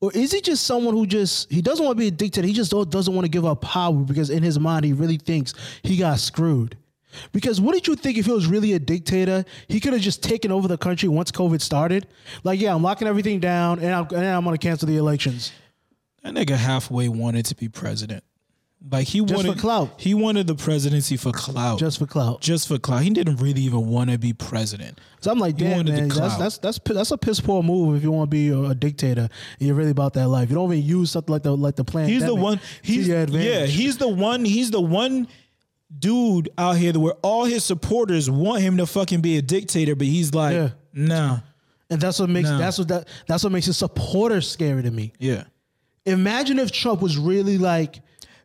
[0.00, 2.46] Or is he just someone who just he doesn't want to be a dictator?
[2.46, 5.54] He just doesn't want to give up power because in his mind he really thinks
[5.82, 6.76] he got screwed.
[7.32, 10.22] Because what did you think if he was really a dictator, he could have just
[10.22, 12.06] taken over the country once COVID started?
[12.44, 15.50] Like, yeah, I'm locking everything down, and I'm, and I'm to cancel the elections.
[16.22, 18.24] That nigga halfway wanted to be president.
[18.90, 19.90] Like he Just wanted clout.
[20.00, 21.80] He wanted the presidency for clout.
[21.80, 22.40] Just for clout.
[22.40, 23.02] just for clout.
[23.02, 25.00] He didn't really even want to be president.
[25.20, 28.12] So I'm like, damn, man, that's, that's that's that's a piss poor move if you
[28.12, 29.22] want to be a, a dictator
[29.58, 30.48] and you're really about that life.
[30.48, 32.08] You don't even use something like the like the plan.
[32.08, 32.60] He's the one.
[32.82, 33.66] He's yeah.
[33.66, 34.44] He's the one.
[34.44, 35.26] He's the one
[35.98, 40.06] dude out here where all his supporters want him to fucking be a dictator, but
[40.06, 40.68] he's like, Yeah.
[40.92, 41.40] nah,
[41.90, 42.58] and that's what makes No.
[42.58, 45.12] that's what that that's what makes his supporters scary to me.
[45.18, 45.44] yeah.
[46.06, 48.00] Imagine if Trump was really like,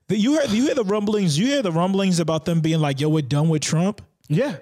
[0.07, 1.37] The- You heard you hear the rumblings.
[1.37, 4.57] You hear the rumblings about them being like, "Yo, we're done with Trump." yeah,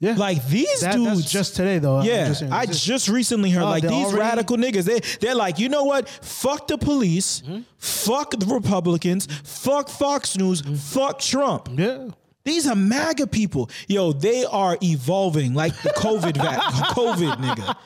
[0.00, 0.14] yeah.
[0.16, 1.30] Like these that, dudes.
[1.30, 2.02] just today though.
[2.02, 2.42] Yeah, just.
[2.44, 4.84] I It's just recently heard Oh, like these already- radical niggas.
[4.84, 6.08] They they're like, you know what?
[6.08, 7.60] Fuck the police, Mm-hmm.
[7.78, 10.62] fuck the Republicans, fuck Fox News,
[10.92, 11.68] fuck Trump.
[11.76, 12.08] yeah.
[12.44, 13.70] These are MAGA people.
[13.86, 16.60] Yo, they are evolving like the COVID vac-
[16.98, 17.76] COVID nigga.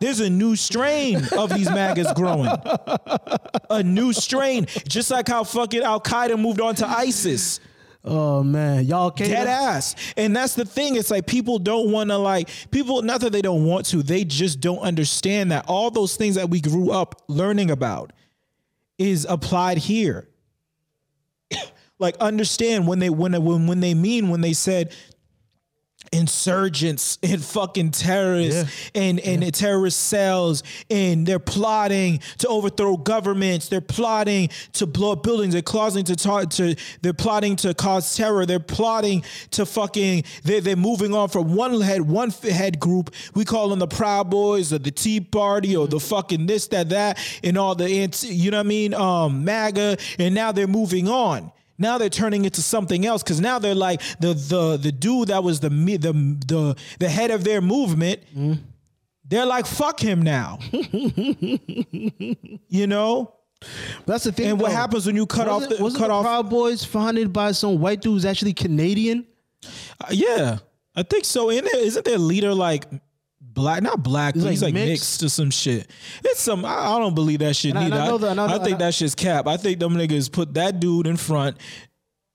[0.00, 2.50] There's a new strain of these MAGAs growing.
[3.70, 7.60] A new strain, just like how fucking Al Qaeda moved on to ISIS.
[8.04, 9.30] Oh man, y'all can't.
[9.30, 9.94] Dead ass.
[10.16, 10.96] And that's the thing.
[10.96, 13.02] It's like people don't want to like people.
[13.02, 14.02] Not that they don't want to.
[14.02, 18.12] They just don't understand that all those things that we grew up learning about
[18.98, 20.28] is applied here.
[21.98, 24.94] like understand when they when when when they mean when they said
[26.12, 33.68] insurgents and fucking terrorists and and terrorist cells and they're plotting to overthrow governments.
[33.68, 35.52] They're plotting to blow up buildings.
[35.52, 38.46] They're plotting to talk to they're plotting to cause terror.
[38.46, 43.14] They're plotting to fucking they're, they're moving on from one head one head group.
[43.34, 46.90] We call them the proud boys or the tea party or the fucking this that
[46.90, 48.94] that and all the anti, you know what i mean?
[48.94, 53.40] Um maga and now they're moving on Now they're turning it to something else because
[53.40, 57.30] now they're like the the the dude that was the me- the the the head
[57.30, 58.20] of their movement.
[59.24, 60.58] They're like fuck him now.
[60.72, 61.58] you
[62.86, 63.34] know.
[64.06, 64.50] That's the thing.
[64.50, 66.24] And what happens when you cut wasn't, off the wasn't cut the off?
[66.24, 69.26] Proud Boys founded by some white dude who's actually Canadian?
[70.00, 70.58] Uh, yeah,
[70.94, 71.50] I think so.
[71.50, 72.84] And there, isn't their leader like
[73.58, 73.82] black?
[73.82, 74.90] Not black, He's but he's like like mixed.
[74.90, 75.90] mixed to some shit.
[76.24, 76.64] It's some.
[76.64, 78.00] I, I don't believe that shit And I- neither.
[78.00, 79.46] I I, know that- I I think I- that shit's cap.
[79.46, 81.56] I think them niggas put that dude in front.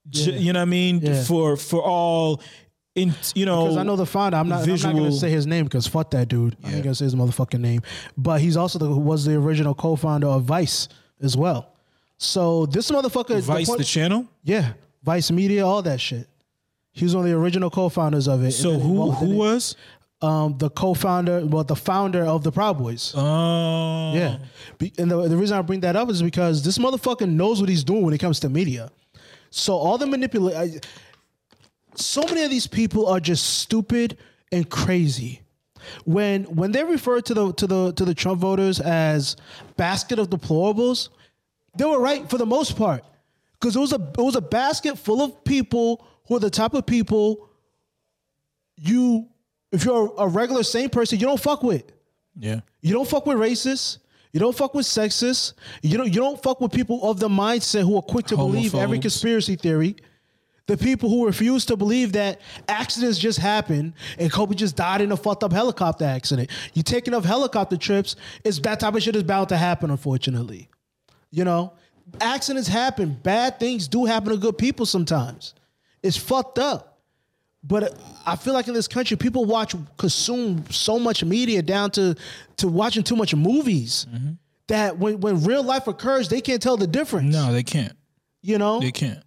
[0.10, 0.38] j- Yeah.
[0.38, 1.00] You know what I mean?
[1.02, 1.24] Yeah.
[1.24, 2.42] For for all,
[2.96, 3.64] in you know.
[3.64, 4.38] Because I know the founder.
[4.38, 6.56] I'm not, I'm not gonna say his name because fuck that dude.
[6.64, 7.82] I'm going to say his motherfucking name.
[8.18, 10.90] But he's also the, was the original co-founder of Vice
[11.22, 11.70] as well.
[12.18, 14.28] So this motherfucker, Vice point- the channel.
[14.44, 16.28] yeah, Vice Media, all that shit.
[16.96, 18.52] He was one of the original co-founders of it.
[18.52, 19.76] So who who was?
[20.24, 23.14] Um, the co-founder, well, the founder of the Proud Boys.
[23.16, 24.38] Oh, Yeah.
[24.78, 27.70] Be- and the, the reason I bring that up is because this motherfucker knows what
[27.70, 28.90] he's doing when it comes to media.
[29.50, 30.88] So all the manipulate,
[31.96, 34.18] so many of these people are just stupid
[34.52, 35.42] and crazy.
[36.06, 39.36] When when they refer to the to the to the Trump voters as
[39.76, 41.10] basket of deplorables,
[41.78, 43.04] they were right for the most part
[43.60, 46.74] because it was a it was a basket full of people who are the type
[46.74, 47.50] of people
[48.78, 49.28] you
[49.74, 51.92] if you're a regular sane person you don't fuck with.
[52.40, 52.62] yeah.
[52.82, 53.98] You don't fuck with racists.
[54.32, 55.54] You don't fuck with sexists.
[55.82, 58.74] You don't you don't fuck with people of the mindset who are quick to believe
[58.74, 59.96] every conspiracy theory.
[60.66, 65.12] The people who refuse to believe that accidents just happen and Kobe just died in
[65.12, 66.50] a fucked up helicopter accident.
[66.74, 70.70] You take enough helicopter trips, it's that type of shit is bound to happen, unfortunately.
[71.32, 71.74] You know?
[72.22, 73.18] Accidents happen.
[73.24, 75.54] Bad things do happen to good people sometimes.
[76.02, 76.93] It's fucked up.
[77.64, 82.16] But I feel like in this country, people watch consume so much media down to
[82.58, 84.06] to watching too much movies
[84.68, 87.34] that when when real life occurs, they can't tell the difference.
[87.34, 87.94] No, they can't.
[88.42, 89.24] you know, They can't.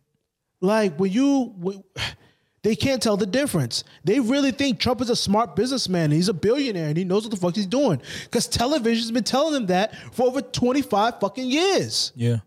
[0.60, 1.82] like when you when,
[2.62, 3.84] they can't tell the difference.
[4.04, 6.04] They really think Trump is a smart businessman.
[6.04, 9.24] And he's a billionaire and he knows what the fuck he's doing because television's been
[9.24, 12.12] telling them that for over twenty five fucking years.
[12.16, 12.38] Yeah.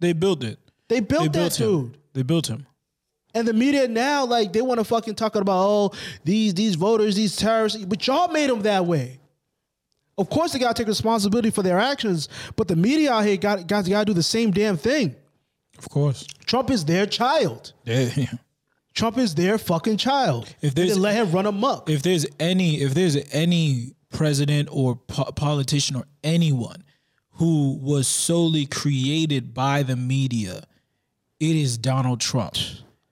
[0.00, 0.58] They built it.
[0.88, 1.66] They built They that built him.
[1.88, 1.98] dude.
[2.14, 2.66] They built him.
[3.34, 5.92] And the media now, like, they want to fucking talk about, oh,
[6.24, 9.18] these these voters, these terrorists, but y'all made them that way.
[10.16, 13.66] Of course, they gotta take responsibility for their actions, but the media out here got
[13.66, 15.16] got gotta do the same damn thing.
[15.78, 16.24] Of course.
[16.46, 17.72] Trump is their child.
[17.84, 18.08] Yeah.
[18.94, 20.54] Trump is their fucking child.
[20.62, 21.90] If They there's- didn't let him run amok.
[21.90, 26.84] if there's any if there's any president or po- politician or anyone
[27.38, 30.62] who was solely created by the media
[31.40, 32.54] it is Donald Trump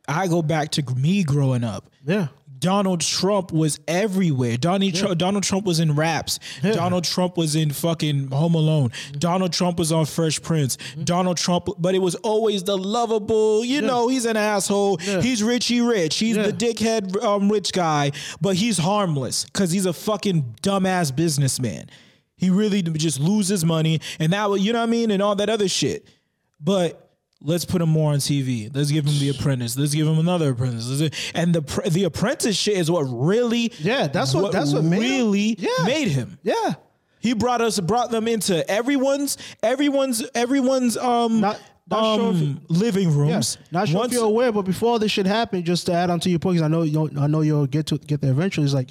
[0.08, 2.28] I go back to me growing up yeah.
[2.58, 4.56] Donald Trump was everywhere.
[4.56, 6.38] Donald, Trump, Donald Trump was in raps.
[6.62, 8.92] Donald Trump was in fucking Home Alone.
[9.18, 10.78] Donald Trump was on Fresh Prince.
[11.02, 14.98] Donald Trump, but it was always the lovable, you know, he's an asshole.
[14.98, 16.18] He's Richie Rich.
[16.18, 16.44] He's Yeah.
[16.44, 21.90] the dickhead um, rich guy, but he's harmless because he's a fucking dumbass businessman.
[22.36, 25.10] He really just loses money and that, you know what I mean?
[25.10, 26.06] And all that other shit.
[26.60, 27.11] But
[27.44, 28.74] let's put him more on TV.
[28.74, 29.76] Let's give him The Apprentice.
[29.76, 31.10] Let's give him another Apprentice.
[31.34, 35.10] And the the Apprentice shit is what really, Yeah, that's what- that's what made him.
[35.30, 35.84] really Yeah.
[35.84, 36.38] made him.
[36.42, 36.74] Yeah.
[37.20, 43.10] He brought us, brought them into everyone's, everyone's, everyone's um, Not- not sure um living
[43.10, 43.16] Yeah.
[43.16, 43.58] rooms.
[43.70, 46.20] Not sure Once- if you're aware, but before this shit happened, just to add on
[46.20, 48.64] to your point, I know you I know you'll get to get there eventually.
[48.66, 48.90] Is like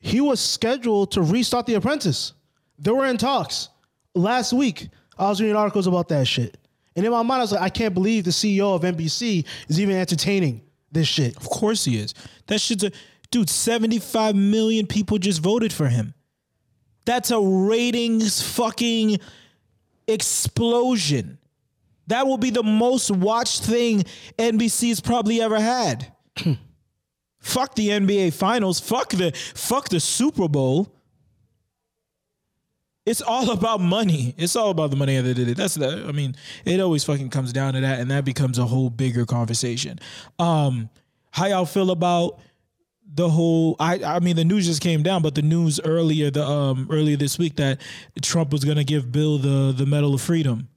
[0.00, 2.32] he was scheduled to restart The Apprentice.
[2.78, 3.68] They were in talks
[4.14, 4.88] last week.
[5.18, 6.56] I was reading articles about that shit,
[6.98, 9.80] and in my mind, I was like, I can't believe the CEO of NBC is
[9.80, 11.36] even entertaining this shit.
[11.36, 12.12] Of course he is.
[12.48, 12.90] That shit's a
[13.30, 13.48] dude.
[13.48, 16.12] Seventy-five million people just voted for him.
[17.04, 19.20] That's a ratings fucking
[20.08, 21.38] explosion.
[22.08, 24.02] That will be the most watched thing
[24.36, 26.12] NBC's probably ever had.
[27.38, 28.80] fuck the NBA Finals.
[28.80, 30.92] Fuck the fuck the Super Bowl.
[33.08, 34.34] It's all about money.
[34.36, 35.60] It's all about the money at the end of the day.
[35.62, 36.04] That's the.
[36.06, 39.24] I mean, it always fucking comes down to that, and that becomes a whole bigger
[39.24, 39.98] conversation.
[40.38, 40.90] Um,
[41.30, 42.38] how y'all feel about
[43.14, 43.76] the whole?
[43.80, 47.16] I I mean, the news just came down, but the news earlier the um earlier
[47.16, 47.80] this week that
[48.20, 50.68] Trump was gonna give Bill the the Medal of Freedom.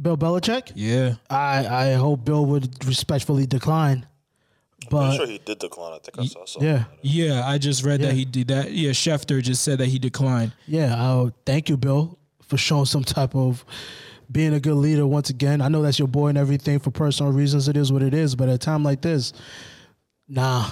[0.00, 0.72] Bill Belichick.
[0.74, 4.06] Yeah, I I hope Bill would respectfully decline,
[4.86, 5.92] I'm but sure he did decline.
[5.94, 6.68] I think I saw something.
[6.68, 7.46] yeah, yeah.
[7.48, 8.08] I just read Yeah.
[8.08, 8.72] that he did that.
[8.72, 10.52] Yeah, Schefter just said that he declined.
[10.66, 13.64] Yeah, uh, thank you, Bill, for showing some type of
[14.30, 15.60] being a good leader once again.
[15.60, 17.68] I know that's your boy and everything for personal reasons.
[17.68, 19.32] It is what it is, but at a time like this,
[20.28, 20.70] nah.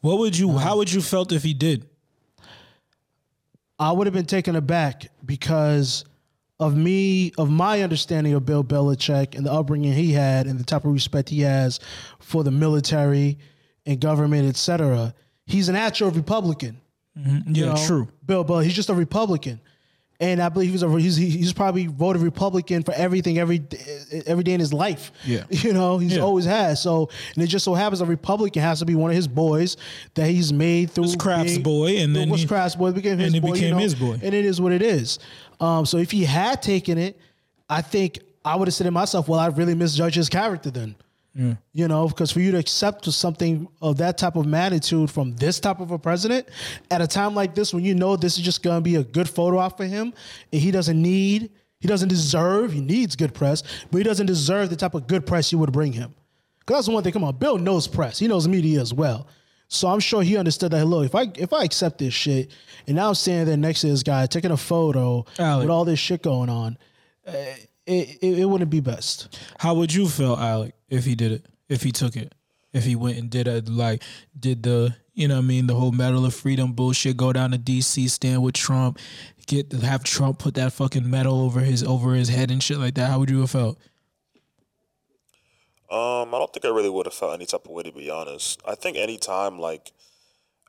[0.00, 0.58] What would you?
[0.58, 1.86] How would you felt if he did?
[3.78, 6.04] I would have been taken aback because
[6.60, 10.64] of me of my understanding of Bill Belichick and the upbringing he had and the
[10.64, 11.80] type of respect he has
[12.20, 13.38] for the military
[13.86, 15.14] and government, etc.
[15.46, 16.80] He's an actual Republican.
[17.14, 17.76] Yeah, you know?
[17.86, 18.08] true.
[18.24, 19.60] Bill, but he's just a Republican,
[20.18, 23.62] and I believe he's a he's he's probably voted Republican for everything every
[24.26, 25.12] every day in his life.
[25.26, 25.44] Yeah.
[25.50, 26.22] you know he's Yeah.
[26.22, 26.80] always has.
[26.80, 29.76] So and it just so happens a Republican has to be one of his boys
[30.14, 33.26] that he's made through Was Kraft's being- boy, and then was Kraft's boy became his
[33.28, 33.48] and it boy.
[33.48, 33.78] you became know?
[33.78, 34.12] his boy.
[34.14, 35.18] and it is what it is.
[35.60, 37.18] Um, so if he had taken it,
[37.68, 40.94] I think I would have said to myself, well, I really misjudged his character then.
[41.34, 45.60] You know, because for you to accept something of that type of magnitude from this
[45.60, 46.48] type of a president
[46.90, 49.04] at a time like this, when you know this is just going to be a
[49.04, 50.12] good photo op for him,
[50.52, 54.68] and he doesn't need, he doesn't deserve, he needs good press, but he doesn't deserve
[54.68, 56.14] the type of good press you would bring him.
[56.60, 57.12] Because that's the one thing.
[57.12, 58.18] Come on, Bill knows press.
[58.18, 59.26] He knows media as well.
[59.68, 60.84] So I'm sure he understood that.
[60.84, 62.50] Look, if I if I accept this shit,
[62.86, 65.62] and now I'm standing there next to this guy taking a photo Alec.
[65.62, 66.76] with all this shit going on,
[67.26, 67.32] uh,
[67.86, 69.38] it, it it wouldn't be best.
[69.58, 71.46] How would you feel, Alec, if he did it?
[71.68, 72.34] If he took it?
[72.72, 74.02] If he went and did it, like,
[74.38, 77.50] did the, you know what I mean, the whole Medal of Freedom bullshit, go down
[77.50, 78.98] to DC, stand with Trump,
[79.46, 82.94] get have Trump put that fucking medal over his over his head and shit like
[82.94, 83.10] that?
[83.10, 83.78] How would you have felt?
[85.90, 88.08] Um, I don't think I really would have felt any type of way to be
[88.08, 88.62] honest.
[88.66, 89.92] I think anytime like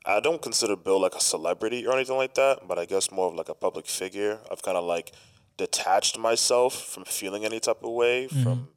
[0.05, 3.27] I don't consider Bill like a celebrity or anything like that, but I guess more
[3.27, 4.39] of like a public figure.
[4.51, 5.13] I've kind of like
[5.57, 8.43] detached myself from feeling any type of way mm-hmm.
[8.43, 8.67] from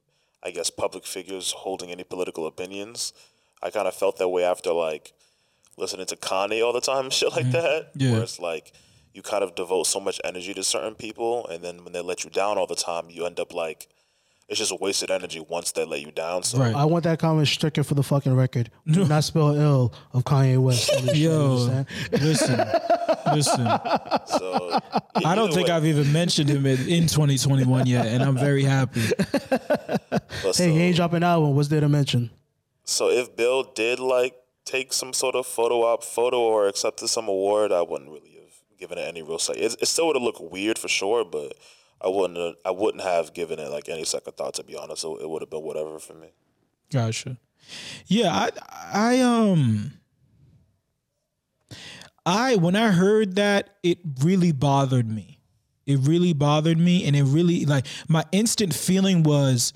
[0.42, 3.12] I guess public figures holding any political opinions.
[3.62, 5.12] I kind of felt that way after like
[5.76, 7.52] listening to Kanye all the time, shit like mm-hmm.
[7.52, 7.90] that.
[7.94, 8.12] Yeah.
[8.12, 8.72] Where it's like
[9.12, 12.24] you kind of devote so much energy to certain people, and then when they let
[12.24, 13.88] you down all the time, you end up like
[14.48, 16.42] it's just wasted energy once they let you down.
[16.44, 16.74] So Right.
[16.74, 18.70] I want that comment stricken for the fucking record.
[18.86, 20.90] Do not spell ill of Kanye West.
[20.92, 22.68] on this shit, you Yo, listen,
[23.32, 23.66] listen.
[24.26, 24.78] So
[25.24, 29.02] I don't think I've even mentioned him in, in 2021 yet, and I'm very happy.
[29.50, 31.56] But Hey, so, he ain't dropping an album.
[31.56, 32.30] What's there to mention?
[32.84, 37.28] so if Bill did like take some sort of photo op photo or accepted some
[37.28, 39.54] award, I wouldn't really have given it any real say.
[39.54, 41.54] It, it still would have looked weird for sure, but
[42.00, 42.56] I wouldn't.
[42.64, 45.02] I wouldn't have given it like any second thought to be honest.
[45.02, 46.28] So it would have been whatever for me.
[46.90, 47.38] Gotcha.
[48.06, 48.50] Yeah, I
[48.92, 49.92] I um
[52.24, 55.40] I when I heard that it really bothered me.
[55.86, 59.72] It really bothered me and it really like my instant feeling was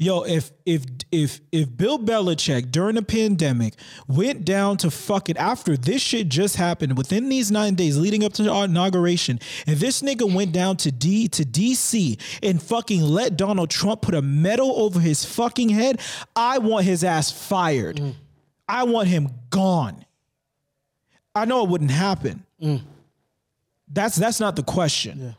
[0.00, 3.74] yo if if if if Bill Belichick during the pandemic
[4.08, 8.32] went down to fucking after this shit just happened within these 9 days leading up
[8.32, 13.36] to our inauguration and this nigga went down to D to DC and fucking let
[13.36, 16.00] Donald Trump put a medal over his fucking head
[16.34, 17.96] I want his ass fired.
[17.96, 18.14] Mm.
[18.66, 20.04] I want him gone.
[21.34, 22.44] I know it wouldn't happen.
[22.62, 22.82] Mm.
[23.88, 25.36] That's that's not the question.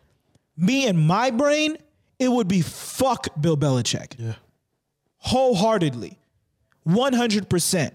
[0.58, 1.78] Me and my brain,
[2.20, 4.16] it would be fuck Bill Belichick.
[4.20, 4.34] Yeah.
[5.22, 6.20] Wholeheartedly.
[6.88, 7.92] 100%.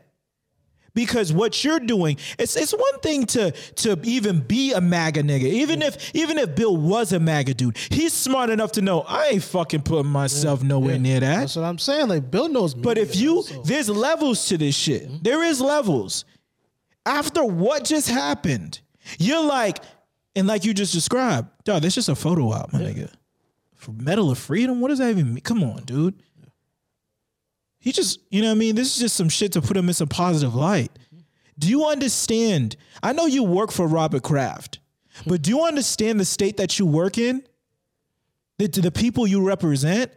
[0.94, 5.42] Because what you're doing, it's it's one thing to to even be a MAGA nigga.
[5.42, 9.26] Even if even if Bill was a MAGA dude, he's smart enough to know I
[9.26, 11.40] ain't fucking putting myself nowhere near that.
[11.40, 12.08] That's what I'm saying.
[12.08, 12.80] Like Bill knows me.
[12.80, 15.02] But if you, there's levels to this shit.
[15.02, 15.18] Mm-hmm.
[15.20, 16.24] There is levels.
[17.04, 18.80] After what just happened,
[19.18, 19.80] you're like,
[20.34, 23.12] and like you just described, dog, that's just a photo op, my nigga.
[23.74, 25.42] For Medal of Freedom, what does that even mean?
[25.42, 26.22] Come on, dude.
[27.78, 28.74] He just, you know what I mean?
[28.74, 30.90] This is just some shit to put him in some positive light.
[31.58, 32.76] Do you understand?
[33.02, 34.80] I know you work for Robert Kraft,
[35.26, 37.42] but do you understand the state that you work in?
[38.58, 40.10] The, the people you represent?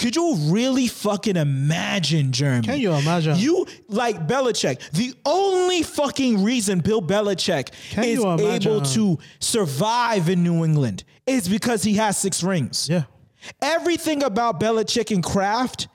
[0.00, 2.62] Could you really fucking imagine, Jeremy?
[2.66, 3.36] Can you imagine?
[3.36, 4.90] You like Belichick.
[4.92, 11.48] The only fucking reason Bill Belichick Can is able to survive in New England is
[11.48, 12.88] because he has six rings.
[12.88, 13.04] yeah,
[13.60, 15.88] Everything about Belichick and Kraft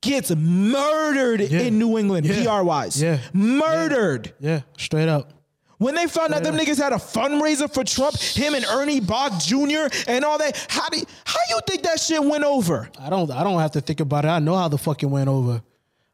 [0.00, 2.58] gets murdered in New England, Yeah.
[2.58, 3.00] PR wise.
[3.00, 3.18] Yeah.
[3.32, 4.32] Murdered.
[4.40, 5.32] yeah, straight up.
[5.78, 9.42] When they found out them niggas had a fundraiser for Trump, him and Ernie Boch
[9.42, 9.88] Jr.
[10.10, 12.90] and all that, how do you, how you think that shit went over?
[12.98, 13.30] I don't.
[13.30, 14.28] I don't have to think about it.
[14.28, 15.62] I know how the fucking went over.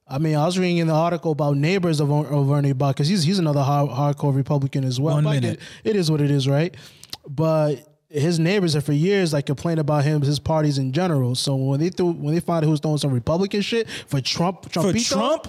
[0.06, 3.08] I mean, I was reading in the article about neighbors of, of Ernie Boch because
[3.08, 5.16] he's he's another hard, hardcore Republican as well.
[5.16, 5.58] One But minute.
[5.82, 6.76] get- it is what it is, right?
[7.28, 11.34] But his neighbors have for years like complained about him, his parties in general.
[11.34, 14.20] So when they threw, when they found out who was throwing some Republican shit for
[14.20, 15.46] Trump, For Trump?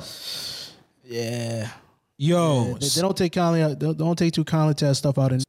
[1.03, 1.69] yeah,
[2.17, 2.73] Yo.
[2.79, 3.61] they, they don't take kindly.
[3.61, 5.41] Uh, they don't- take too kindly to that stuff out in.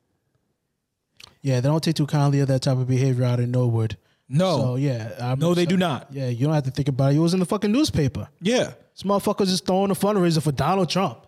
[1.41, 3.97] Yeah, they don't take too kindly of that type of behavior out in Norwood.
[4.29, 4.59] no.
[4.59, 6.09] So yeah, I'm- no, they do not.
[6.11, 7.17] Yeah, you don't have to think about it.
[7.17, 8.29] It was in the fucking newspaper.
[8.41, 8.73] Yeah.
[8.95, 11.21] This motherfucker's just throwing a fundraiser for Donald Trump.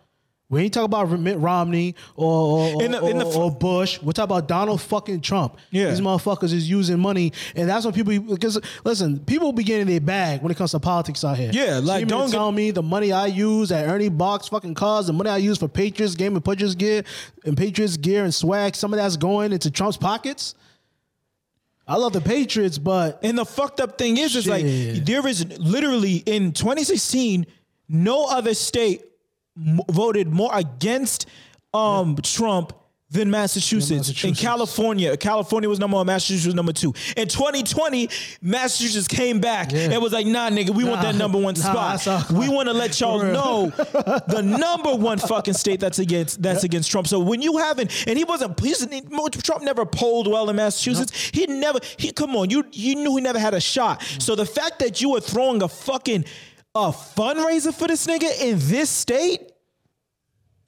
[0.51, 4.01] We ain't talking about Mitt Romney or or, In the- or, in the- or Bush.
[4.03, 5.57] We're talking about Donald fucking Trump.
[5.71, 5.91] Yeah.
[5.91, 10.01] These motherfuckers is using money, and that's when people because listen, people be getting their
[10.01, 11.51] bag when it comes to politics out here.
[11.55, 14.09] Yeah, So like, you don't to get- tell me the money I use at Ernie
[14.09, 17.05] Boch's fucking cars, the money I use for Patriots game and Patriots gear
[17.45, 20.57] and Patriots gear and swag, some of that's going into Trump's pockets.
[21.87, 25.07] I love the Patriots, but And the fucked up thing is, is like Shit.
[25.07, 27.47] there is literally in 2016,
[27.89, 29.03] no other state
[29.66, 31.27] m- voted more against
[31.75, 32.73] um, Trump
[33.12, 33.90] than Massachusetts.
[33.90, 34.40] In Massachusetts.
[34.40, 36.94] California, California was number one, Massachusetts was number two.
[37.16, 38.09] In 2020,
[38.40, 39.90] Massachusetts came back Yeah.
[39.90, 42.31] and was like, "Nah, nigga, we want that number one Nah, spot.
[42.31, 46.88] we want to let y'all know the number one fucking state that's against that's against
[46.88, 47.09] Trump.
[47.09, 48.87] So when you haven't, and he wasn't, he's,
[49.42, 51.31] Trump never polled well in Massachusetts.
[51.35, 54.03] He never, he come on, you you knew he never had a shot.
[54.20, 56.27] So the fact that you were throwing a fucking
[56.77, 59.50] a fundraiser for this nigga in this state,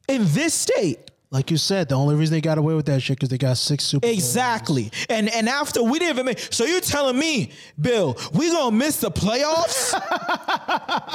[0.08, 1.10] in this state.
[1.30, 3.56] like you said, the only reason they got away with that shit because they got
[3.56, 4.06] six Super.
[4.06, 4.90] Exactly.
[5.08, 9.00] And and after we didn't even make so you're telling me, Bill, we gonna miss
[9.00, 9.94] the playoffs?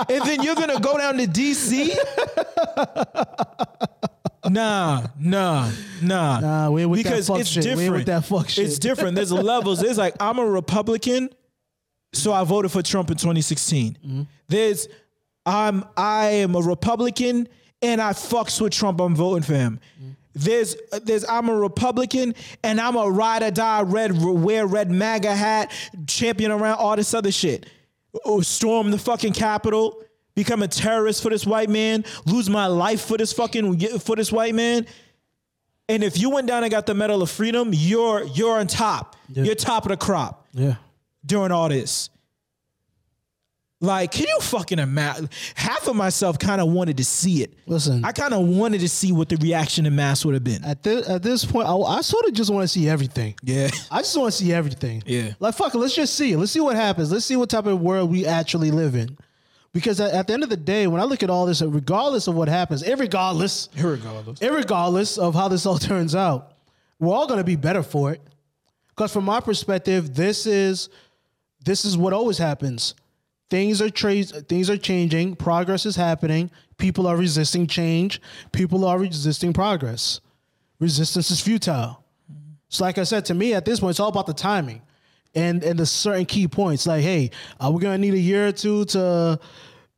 [0.10, 1.96] and then you're gonna go down to DC?
[4.50, 5.70] Nah, nah,
[6.02, 6.40] nah.
[6.40, 7.76] Nah, we with that fuck it's shit.
[7.76, 8.66] We ain't with that fuck shit.
[8.66, 9.16] It's different.
[9.16, 9.82] There's levels.
[9.82, 11.30] There's like I'm a Republican,
[12.14, 13.98] so I voted for Trump in 2016.
[14.06, 14.22] Mm-hmm.
[14.48, 14.88] There's
[15.46, 17.48] I'm I am a Republican
[17.82, 19.00] and I fucks with Trump.
[19.00, 19.80] I'm voting for him.
[20.34, 25.36] There's there's I'm a Republican and I'm a ride or die red wear red MAGA
[25.36, 25.72] hat
[26.06, 27.66] champion around all this other shit.
[28.24, 30.02] Oh, storm the fucking Capitol,
[30.36, 34.32] become a terrorist for this white man, lose my life for this fucking for this
[34.32, 34.86] white man.
[35.90, 39.16] And if you went down and got the Medal of Freedom, you're you're on top.
[39.30, 40.76] You're top of the crop Yeah.
[41.26, 42.10] during all this.
[43.80, 45.30] Like, can you fucking imagine?
[45.54, 47.54] Half of myself kind of wanted to see it.
[47.68, 48.04] Listen.
[48.04, 50.64] I kind of wanted to see what the reaction in mass would have been.
[50.64, 53.36] At this at this point, I, I sort of just want to see everything.
[53.44, 53.70] Yeah.
[53.92, 55.04] I just want to see everything.
[55.06, 55.34] Yeah.
[55.40, 56.38] Like fuck it, let's just see it.
[56.38, 57.12] Let's see what happens.
[57.12, 59.16] Let's see what type of world we actually live in.
[59.74, 62.28] Because at, at the end of the day, when I look at all this, regardless
[62.28, 64.40] of what happens, irregardless, Irregardless.
[64.40, 66.54] irregardless of how this all turns out,
[67.00, 68.22] we're all going to be better for it.
[68.90, 70.90] Because from my perspective, this is
[71.64, 72.96] this is what always happens.
[73.50, 75.36] Things are tra- things are changing.
[75.36, 76.52] Progress is happening.
[76.78, 78.22] People are resisting change.
[78.52, 80.20] People are resisting progress.
[80.80, 82.04] Resistance is futile.
[82.70, 84.82] So, like I said, to me at this point, it's all about the timing
[85.34, 86.86] and and the certain key points.
[86.86, 89.40] Like, hey, are we gonna need a year or two to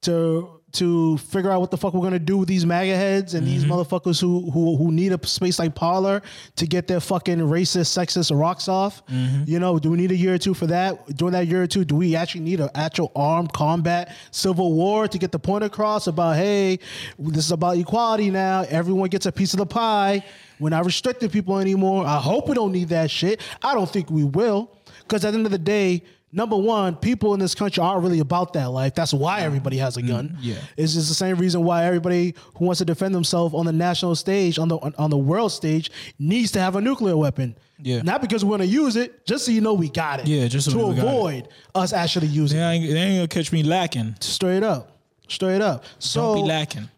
[0.04, 3.46] to to figure out what the fuck we're gonna do with these MAGA heads and
[3.46, 3.74] these mm-hmm.
[3.74, 6.22] motherfuckers who who who need a space like Parler
[6.56, 9.06] to get their fucking racist, sexist rocks off?
[9.08, 9.44] Mm-hmm.
[9.48, 11.16] You know, do we need a year or two for that?
[11.16, 15.08] During that year or two, do we actually need an actual armed combat civil war
[15.08, 16.80] to get the point across about hey,
[17.18, 18.66] this is about equality now.
[18.70, 20.24] Everyone gets a piece of the pie.
[20.60, 22.06] We're not restricting people anymore.
[22.06, 23.42] I hope we don't need that shit.
[23.64, 24.72] I don't think we will.
[25.04, 28.20] Because at the end of the day, number one, people in this country aren't really
[28.20, 28.96] about that life.
[28.96, 29.46] That's why mm-hmm.
[29.46, 30.30] everybody has a gun.
[30.30, 30.38] Mm-hmm.
[30.42, 30.56] yeah.
[30.78, 34.15] It's just the same reason why everybody who wants to defend themselves on the national
[34.15, 37.56] stage, on the on the world stage, needs to have a nuclear weapon.
[37.82, 38.02] Yeah.
[38.02, 40.28] Not because we want to use it, just so you know we got it.
[40.28, 41.08] Yeah, just so to we know got it.
[41.08, 42.70] avoid us actually using They it.
[42.70, 44.15] ain't, they ain't gonna catch me lacking.
[44.20, 44.98] Straight up.
[45.30, 45.86] Straight up.
[46.00, 46.89] So Don't be lacking.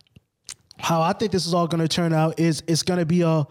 [0.80, 3.22] how I think this is all going to turn out is it's going to be
[3.22, 3.46] a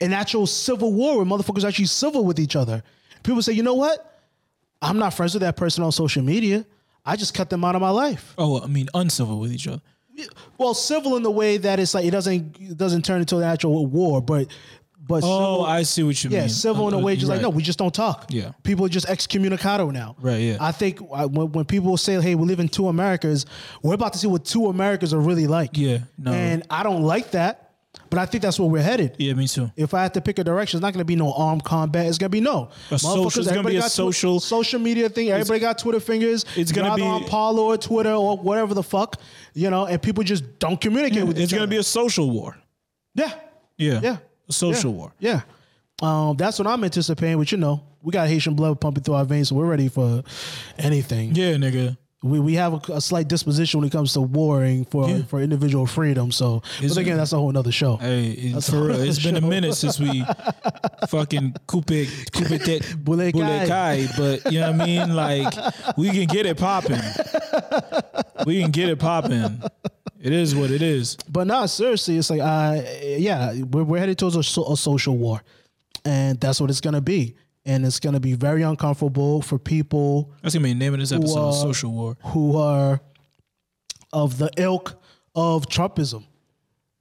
[0.00, 2.82] an actual civil war where motherfuckers actually civil with each other.
[3.22, 4.09] People say, you know what?
[4.82, 6.64] I'm not friends with that person on social media.
[7.04, 8.34] I just cut them out of my life.
[8.38, 9.80] Oh, well, I mean, uncivil with each other.
[10.58, 13.42] Well, civil in the way that it's like it doesn't it doesn't turn into an
[13.44, 14.48] actual war, but
[15.00, 16.48] but Oh, civil, I see what you yeah, mean.
[16.48, 18.26] Yeah, civil in a Uh, way, just like no, we just don't talk.
[18.28, 18.52] Yeah.
[18.62, 20.16] people are just excommunicado now.
[20.20, 20.58] Right, yeah.
[20.60, 23.46] I think uh, when, when people say, "Hey, we live in two Americas,"
[23.82, 25.70] we're about to see what two Americas are really like.
[25.78, 26.32] Yeah, no.
[26.32, 27.69] and I don't like that,
[28.08, 29.16] but I think that's where we're headed.
[29.18, 29.70] Yeah, me too.
[29.76, 32.06] If I had to pick a direction, it's not going to be no armed combat.
[32.06, 32.70] It's going to be no.
[32.90, 35.28] A social- it's gonna be a got Twi- social- social media thing.
[35.30, 36.44] Everybody got Twitter fingers.
[36.56, 39.20] It's gonna be- on Parler or Twitter or whatever the fuck,
[39.54, 41.70] you know, and people just don't communicate with each It's gonna other.
[41.70, 42.56] be a social war.
[43.14, 43.32] yeah,
[43.76, 44.00] Yeah.
[44.02, 44.16] yeah,
[44.48, 44.96] A social yeah.
[44.96, 45.12] war.
[45.18, 45.40] Yeah,
[46.02, 47.38] um, that's what I'm anticipating.
[47.38, 50.22] But you know, we got Haitian blood pumping through our veins, so we're ready for
[50.78, 51.34] anything.
[51.34, 51.96] Yeah, nigga.
[52.22, 55.22] We we have a, a slight disposition when it comes to warring for Yeah.
[55.22, 56.30] for individual freedom.
[56.32, 57.96] So, but again, that's a whole nother show.
[57.96, 60.22] Hey, it- That's for all real, the it's been a minute since we
[61.08, 61.86] fucking coupe
[62.32, 65.14] coupe Bule bule kai, but you know what I mean.
[65.14, 65.54] Like
[65.96, 67.00] we can get it popping.
[68.46, 69.62] We can get it popping.
[70.20, 71.16] It is what it is.
[71.30, 75.16] But no, seriously, it's like, uh, yeah, we're, we're headed towards a, so- a social
[75.16, 75.42] war,
[76.04, 80.54] and that's what it's gonna be, and it's gonna be very uncomfortable for people That's
[80.54, 82.16] gonna be the name of this episode: Well, Social War.
[82.26, 83.00] who are
[84.12, 85.00] of the ilk
[85.34, 86.24] of Trumpism.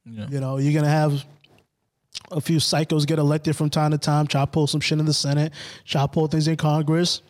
[0.06, 1.24] You know, you're gonna have
[2.32, 5.06] a few psychos get elected from time to time, try to pull some shit in
[5.06, 5.54] the Senate,
[5.86, 7.22] try to pull things in Congress.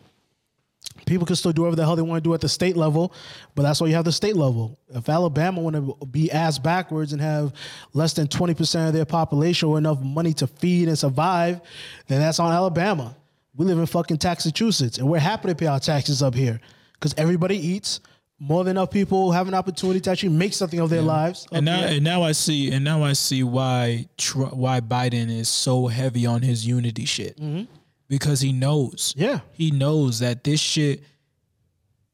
[1.06, 3.12] People can still do whatever the hell they want to do at the state level,
[3.54, 4.78] but that's why you have the state level.
[4.88, 7.52] If Alabama want to be ass backwards and have
[7.92, 11.60] less than 20% of their population or enough money to feed and survive,
[12.08, 13.14] then that's on Alabama.
[13.60, 16.62] We live in fucking Massachusetts, and we're happy to pay our taxes up here
[16.94, 18.00] because everybody eats.
[18.38, 21.46] More than enough people have an opportunity to actually make something of their lives.
[21.52, 21.88] And now, here.
[21.88, 26.40] and now I see, and now I see why why Biden is so heavy on
[26.40, 27.64] his unity shit mm-hmm.
[28.08, 29.40] because he knows, Yeah.
[29.52, 31.02] he knows that this shit,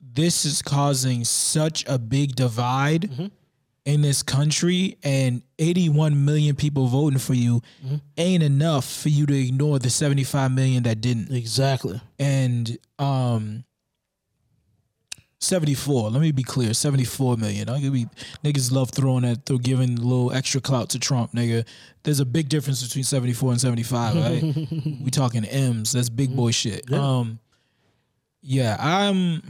[0.00, 3.26] this is causing such a big divide mm-hmm.
[3.86, 7.62] In this country, and 81 million people voting for you
[8.18, 11.30] ain't enough for you to ignore the 75 million that didn't.
[11.32, 12.00] Exactly.
[12.18, 13.64] and um
[15.38, 17.68] 74 let me be clear 74 million.
[17.68, 18.08] I'll give you
[18.42, 21.64] niggas love throwing that through giving a little extra clout to trump nigga.
[22.02, 24.42] There's a big difference between 74 and 75 right?
[25.04, 25.92] We talking m's.
[25.92, 26.92] That's big boy shit.
[26.92, 27.38] Um
[28.42, 29.42] yeah i'm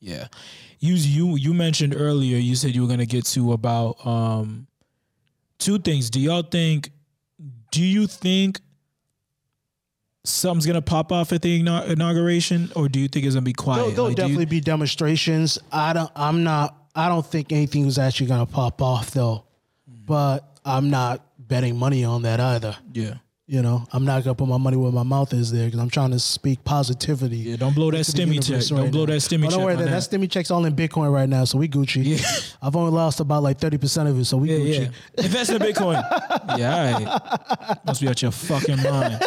[0.00, 0.28] yeah
[0.80, 4.66] you you you mentioned earlier you said you were gonna get to about um
[5.58, 6.90] two things do y'all think
[7.70, 8.60] do you think
[10.24, 13.76] something's gonna pop off at the inauguration, or do you think it's gonna be quiet?
[13.78, 15.58] There'll, there'll Like, do you- definitely be demonstrations.
[15.72, 16.10] I don't.
[16.16, 16.76] I'm not.
[16.94, 19.44] I don't think anything is actually gonna pop off though.
[19.86, 22.76] But I'm not betting money on that either.
[22.92, 23.14] yeah,
[23.52, 25.90] You know, I'm not gonna put my money where my mouth is there because I'm
[25.90, 27.38] trying to speak positivity.
[27.38, 27.56] yeah.
[27.56, 28.60] Don't blow that stimmy check.
[28.70, 29.12] right Don't blow now.
[29.14, 29.50] that stimmy Oh, check.
[29.50, 32.00] don't worry, on that, that stimmy check's all in Bitcoin right now, so we Gucci.
[32.04, 32.18] Yeah.
[32.62, 34.92] I've only lost about like thirty percent of it, so we Yeah, Gucci.
[35.18, 35.24] yeah.
[35.24, 35.94] Invest in Bitcoin.
[36.58, 37.78] yeah, all right.
[37.86, 39.20] Must be out your fucking mind.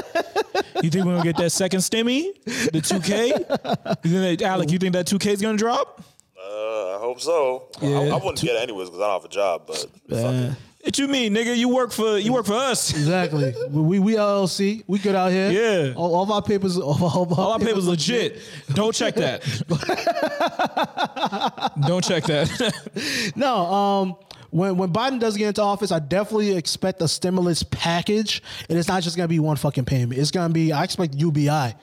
[0.82, 2.32] You think we're gonna get that second stimmy,
[2.72, 3.28] the two K?
[3.28, 4.72] You think that, Alec?
[4.72, 6.02] You think that two K is gonna drop?
[6.42, 7.66] Uh, I hope so.
[7.82, 7.98] I, Yeah.
[8.00, 9.64] I wouldn't get it anyways because I don't have a job.
[9.68, 9.90] But fuck
[10.34, 10.54] it.
[10.84, 11.56] What you mean, nigga?
[11.56, 12.92] You work for you work for us.
[12.92, 13.56] Exactly.
[13.70, 14.84] we we LLC.
[14.86, 15.50] We good out here.
[15.50, 15.94] Yeah.
[15.96, 16.78] All, all of our papers.
[16.78, 18.42] All, all, our All our papers legit.
[18.74, 19.44] Don't check that.
[21.88, 23.32] Don't check that.
[23.36, 24.16] No, um,
[24.50, 28.88] when when Biden does get into office, I definitely expect a stimulus package, and it's
[28.90, 30.20] not just gonna be one fucking payment.
[30.20, 30.74] It's gonna be.
[30.74, 31.50] I expect UBI.
[31.50, 31.74] I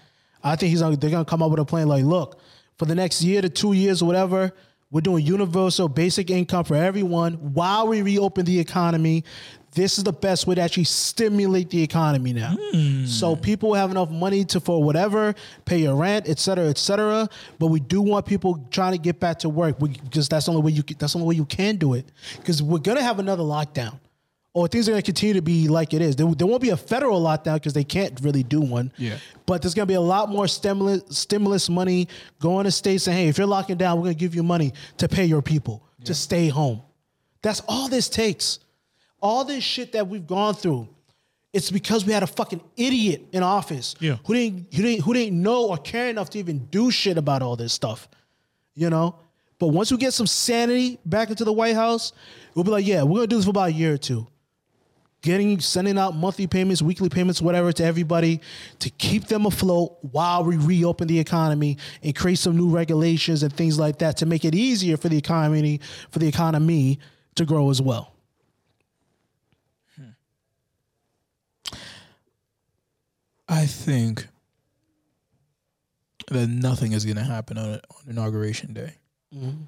[0.56, 0.82] think he's.
[0.82, 2.38] Gonna, they're gonna come up with a plan like, look,
[2.78, 4.52] for the next year to two years or whatever,
[4.90, 9.24] we're doing universal basic income for everyone while we reopen the economy.
[9.72, 12.56] This is the best way to actually stimulate the economy now.
[12.58, 13.06] Hmm.
[13.06, 15.32] So people have enough money to for whatever,
[15.64, 17.28] pay your rent, et cetera, et cetera.
[17.60, 20.62] But we do want people trying to get back to work because that's the only
[20.62, 22.10] way you can, that's the only way you can do it.
[22.36, 24.00] Because we're gonna have another lockdown,
[24.52, 26.16] or things are gonna continue to be like it is.
[26.16, 28.92] There, there won't be a federal lockdown because they can't really do one.
[28.98, 29.16] Yeah.
[29.46, 32.08] But there's gonna be a lot more stimulus stimulus money
[32.40, 35.08] going to states saying, hey, if you're locking down, we're gonna give you money to
[35.08, 36.82] pay your people to stay home.
[37.42, 38.58] That's all this takes.
[39.22, 40.88] All this shit that we've gone through,
[41.52, 44.16] it's because we had a fucking idiot in office Yeah.
[44.24, 47.42] who didn't who didn't who didn't know or care enough to even do shit about
[47.42, 48.08] all this stuff.
[48.74, 49.14] You know?
[49.58, 52.14] But once we get some sanity back into the White House,
[52.54, 54.26] we'll be like, yeah, we're gonna do this for about a year or two.
[55.22, 58.40] Getting sending out monthly payments, weekly payments, whatever to everybody
[58.78, 63.52] to keep them afloat while we reopen the economy and create some new regulations and
[63.52, 66.98] things like that to make it easier for the economy for the economy
[67.34, 68.14] to grow as well.
[69.96, 70.10] Hmm.
[73.46, 74.26] I think
[76.30, 78.94] that nothing is going to happen on, on inauguration day.
[79.34, 79.64] Mm-hmm.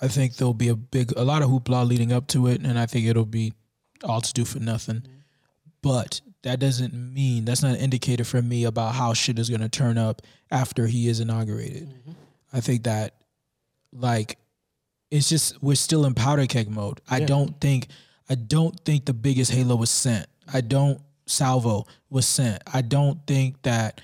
[0.00, 2.78] I think there'll be a big, a lot of hoopla leading up to it, and
[2.78, 3.52] I think it'll be
[4.04, 5.02] all to do for nothing.
[5.82, 9.60] But that doesn't mean that's not an indicator for me about how shit is going
[9.60, 11.88] to turn up after he is inaugurated.
[11.88, 12.12] Mm-hmm.
[12.52, 13.14] I think that,
[13.92, 14.38] like,
[15.10, 17.00] it's just we're still in powder keg mode.
[17.10, 17.88] I don't think,
[18.28, 20.26] I don't think the biggest halo was sent.
[20.52, 22.62] I don't salvo was sent.
[22.72, 24.00] I don't think that.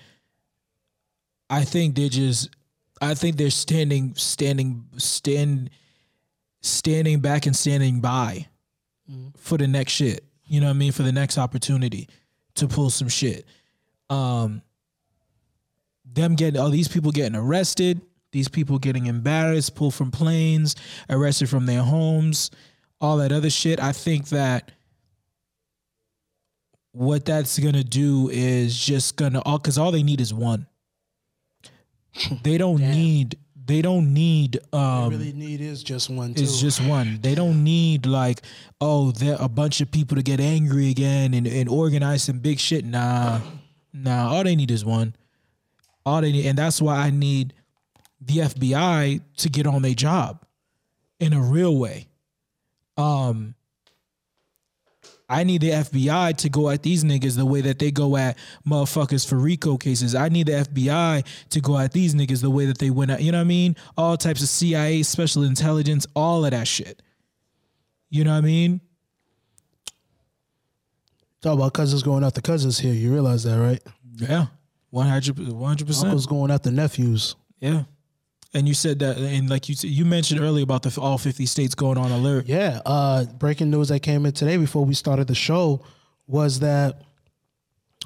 [1.51, 2.51] I think they're just.
[3.01, 5.71] I think they're standing, standing, stand,
[6.63, 8.49] standing back and standing by
[9.37, 10.25] for the next shit.
[10.47, 10.93] You know what I mean?
[10.93, 12.09] For the next opportunity
[12.57, 13.47] to pull some shit.
[14.11, 14.63] Um,
[16.05, 18.01] them getting all these people getting arrested,
[18.33, 20.75] these people getting embarrassed, pulled from planes,
[21.11, 22.51] arrested from their homes,
[23.01, 23.81] all that other shit.
[23.81, 24.73] I think that
[26.93, 30.67] what that's gonna do is just gonna all because all they need is one.
[32.43, 33.39] They don't need.
[33.69, 34.59] They don't need.
[34.73, 36.43] Um, really need is just one too.
[36.43, 37.19] it's just one.
[37.21, 38.41] They don't need like,
[38.81, 42.59] oh, there a bunch of people to get angry again and, and organize some big
[42.59, 42.87] shit.
[42.87, 43.41] Nah,
[43.93, 44.31] nah.
[44.33, 45.15] All they need is one.
[46.07, 47.53] All they need, and that's why I need
[48.23, 50.47] the FBI to get on their job
[51.21, 52.09] in a real way.
[52.97, 53.55] Um,
[55.29, 58.39] I need the FBI to go at these niggas the way that they go at
[58.67, 60.15] motherfuckers for RICO cases.
[60.15, 63.21] I need the FBI to go at these niggas the way that they went at,
[63.21, 63.77] you know what I mean?
[63.99, 67.03] All types of CIA, special intelligence, all of that shit.
[68.09, 68.81] You know what I mean?
[71.43, 72.95] Talk about cousins going after cousins here.
[72.95, 73.83] You realize that, right?
[74.17, 74.47] Yeah.
[74.91, 76.05] 100 100%.
[76.05, 77.37] Uncles going after nephews.
[77.61, 77.85] Yeah.
[78.55, 81.75] And you said that, and like you you mentioned earlier about the all fifty states
[81.75, 82.47] going on alert.
[82.47, 82.81] Yeah.
[82.87, 85.85] Uh, breaking news that came in today before we started the show
[86.27, 87.03] was that,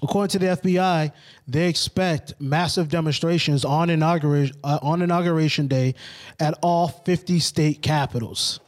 [0.02, 1.12] according to the FBI,
[1.46, 5.94] they expect massive demonstrations on inauguration uh, on inauguration day
[6.40, 8.58] at all fifty state capitals,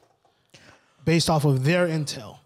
[1.05, 2.39] based off of their intel.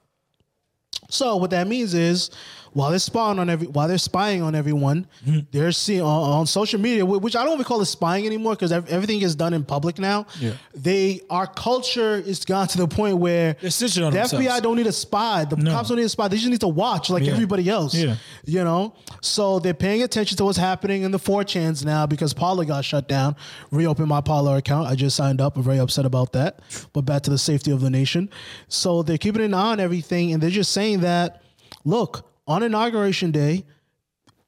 [1.11, 2.31] So what that means is,
[2.73, 5.41] while they're spying on every, while they're spying on everyone, mm-hmm.
[5.51, 8.73] they're seeing on, on social media, which I don't even call it spying anymore because
[8.73, 10.27] everything is done in public now.
[10.39, 10.53] Yeah.
[10.75, 14.45] They our culture is gone to the point where They're snitching on the themselves.
[14.47, 15.45] FBI don't need a spy.
[15.45, 15.73] The No.
[15.73, 16.29] cops don't need a spy.
[16.29, 17.33] They just need to watch like Yeah.
[17.33, 17.95] everybody else.
[17.95, 18.17] Yeah.
[18.45, 18.95] You know?
[19.21, 23.09] So they're paying attention to what's happening in the 4chans now because Parler got shut
[23.09, 23.37] down.
[23.71, 24.89] Reopened my Parler account.
[24.89, 25.57] I just signed up.
[25.57, 26.61] I'm very upset about that.
[26.93, 28.31] But back to the safety of the nation.
[28.69, 31.43] So they're keeping an eye on everything and they're just saying that,
[31.85, 33.65] look, on inauguration day,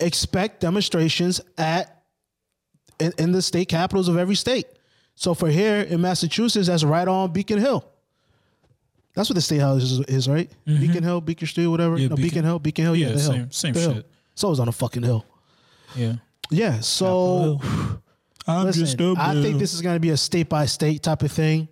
[0.01, 2.03] expect demonstrations at
[2.99, 4.67] in, in the state capitals of every state.
[5.15, 7.85] So for here in Massachusetts, that's right on Beacon Hill.
[9.15, 10.51] That's what the state house is, is right?
[10.67, 11.95] Beacon Hill, Beacon Street, whatever.
[11.97, 12.03] Mm-hmm.
[12.03, 12.97] Yeah, no, Beacon, Beacon- Hill, Beacon Hill.
[12.97, 13.33] Yeah, Yeah, the hill.
[13.33, 13.95] same- same The hill.
[13.95, 14.11] shit.
[14.35, 15.27] So it's on a fucking hill.
[15.95, 16.15] Yeah.
[16.51, 16.81] Yeah.
[16.81, 17.61] So
[18.47, 21.03] I'm listen, just a I think this is going to be a state by state
[21.03, 21.69] type of thing.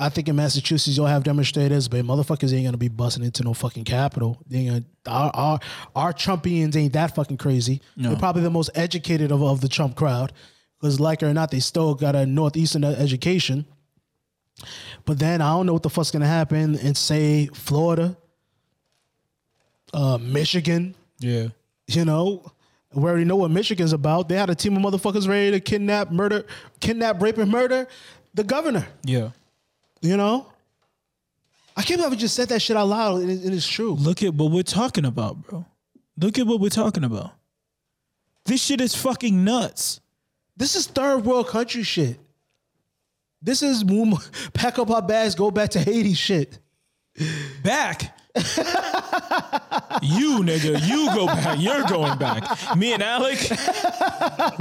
[0.00, 3.52] I think in Massachusetts you'll have demonstrators, but motherfuckers ain't gonna be busting into no
[3.52, 4.42] fucking capital.
[4.46, 5.60] They ain't gonna, our, our
[5.94, 7.82] our Trumpians ain't that fucking crazy.
[7.96, 10.32] They're probably the most educated of, of the Trump crowd,
[10.80, 13.66] because like it or not, they still got a northeastern education.
[15.04, 18.16] But then I don't know what the fuck's gonna happen in say Florida,
[19.92, 20.94] uh, Michigan.
[21.18, 21.48] Yeah.
[21.88, 22.50] You know,
[22.94, 24.30] we already know what Michigan's about.
[24.30, 26.46] They had a team of motherfuckers ready to kidnap, murder,
[26.80, 27.86] kidnap, rape, and murder
[28.32, 28.86] the governor.
[29.04, 29.30] Yeah.
[30.00, 30.46] You know,
[31.76, 33.94] I can't believe I just said that shit out loud, and, it, it's true.
[33.94, 35.66] Look at what we're talking about, bro.
[36.16, 37.32] Look at what we're talking about.
[38.44, 40.00] This shit is fucking nuts.
[40.56, 42.18] This is third world country shit.
[43.42, 43.84] This is
[44.52, 46.58] pack up our bags, go back to Haiti shit.
[47.62, 48.18] Back.
[50.02, 51.60] You nigga, you go back.
[51.60, 52.76] You're going back.
[52.76, 53.38] Me and Alec,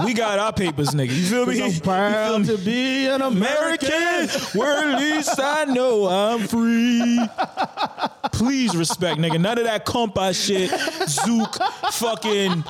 [0.04, 1.16] we got our papers, nigga.
[1.16, 1.62] You feel me?
[1.62, 3.90] I'm proud to be an American.
[3.90, 7.20] American, where at least I know I'm free.
[8.32, 9.40] Please respect, nigga.
[9.40, 11.56] None of that compa shit, Zouk,
[11.94, 12.64] fucking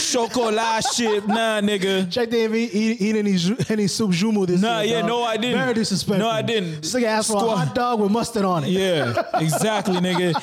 [0.00, 1.26] chocolat shit.
[1.26, 2.10] Nah, nigga.
[2.10, 5.08] Check they eat, eat, eat any ju- any soup joumou this Nah, year, yeah, dog.
[5.08, 5.58] no, I didn't.
[5.58, 6.18] Very disrespectful.
[6.18, 6.82] No, I didn't.
[6.82, 8.70] This nigga asked for a Squad- hot dog with mustard on it.
[8.70, 10.34] Yeah, exactly, nigga.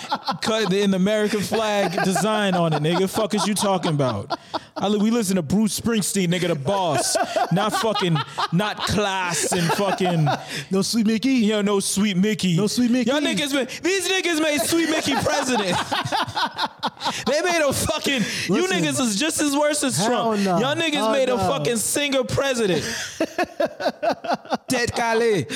[0.42, 3.10] Cut the, in the American flag design on it, nigga.
[3.10, 4.38] Fuck is you talking about?
[4.76, 7.16] I, li- we listen to Bruce Springsteen, nigga, the boss.
[7.52, 8.16] Not fucking,
[8.52, 10.28] not class and fucking,
[10.70, 11.30] No sweet Micky.
[11.30, 12.56] you know, no sweet Micky.
[12.56, 13.10] No Sweet Micky.
[13.10, 15.76] Y'all niggas, made, these niggas made Sweet Micky president.
[17.26, 18.78] they made a fucking, you Listen.
[18.84, 20.42] niggas is just as worse as Hell Trump.
[20.44, 20.58] no.
[20.60, 21.48] Y'all niggas Hell made a no.
[21.50, 22.84] fucking singer president.
[24.68, 25.48] Ted Khaled.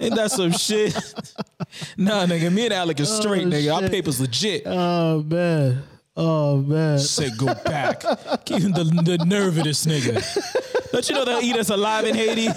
[0.00, 0.94] Ain't that some shit?
[1.96, 2.52] nah, nigga.
[2.52, 3.74] Me and Alec is oh, straight, Oh, nigga.
[3.74, 3.90] Our shit.
[3.90, 4.62] paper's legit.
[4.66, 5.82] Oh man.
[6.16, 6.98] Oh man.
[6.98, 8.00] Say go back.
[8.44, 10.22] Keep the, the nerve of this nigga.
[10.92, 12.48] Don't you know they'll eat us alive in Haiti?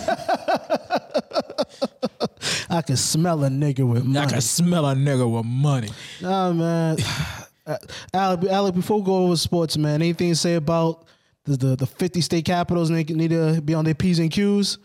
[2.70, 4.32] I can smell a nigga with money I money.
[4.34, 5.90] can smell a nigga with money.
[6.22, 6.98] Nah, man.
[7.66, 7.78] Uh,
[8.14, 11.06] Alec, Alec, before we go over sports, man, anything to say about
[11.46, 14.78] the, the, the 50 state capitals need, need to be on their P's and Q's?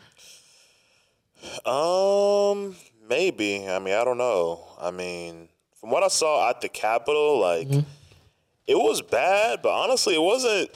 [1.64, 2.76] Um,
[3.08, 3.68] maybe.
[3.68, 4.64] I mean, I don't know.
[4.80, 7.68] I mean, from what I saw at the Capitol, like
[8.66, 10.70] it was bad, but honestly, it wasn't.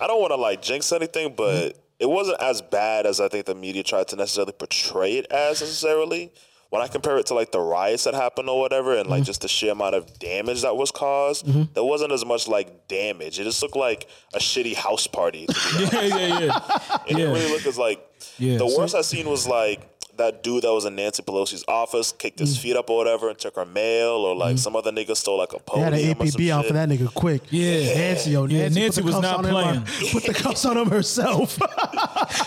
[0.00, 3.46] I don't want to like jinx anything, but it wasn't as bad as I think
[3.46, 6.32] the media tried to necessarily portray it as necessarily.
[6.70, 9.26] When I compare it to like the riots that happened or whatever, and like mm-hmm.
[9.26, 11.72] just the sheer amount of damage that was caused, mm-hmm.
[11.74, 13.38] there wasn't as much like damage.
[13.38, 15.46] It just looked like a shitty house party.
[15.78, 16.98] Yeah, yeah, yeah.
[17.06, 17.24] it Yeah.
[17.26, 18.04] really looked as like
[18.38, 19.80] Yeah, the so- worst I seen was like
[20.18, 22.40] that dude that was in Nancy Pelosi's office kicked Mm.
[22.40, 25.38] his feet up or whatever and took her mail, or like some other nigga stole
[25.38, 26.68] like a They had podium an or some APB out shit.
[26.68, 27.42] for that nigga quick.
[27.50, 27.94] Yeah.
[27.94, 29.78] Nancy, yo, Yeah, Nancy, Nancy the was cuffs not on him, playing.
[29.78, 31.52] uh, Put the cuffs on him herself.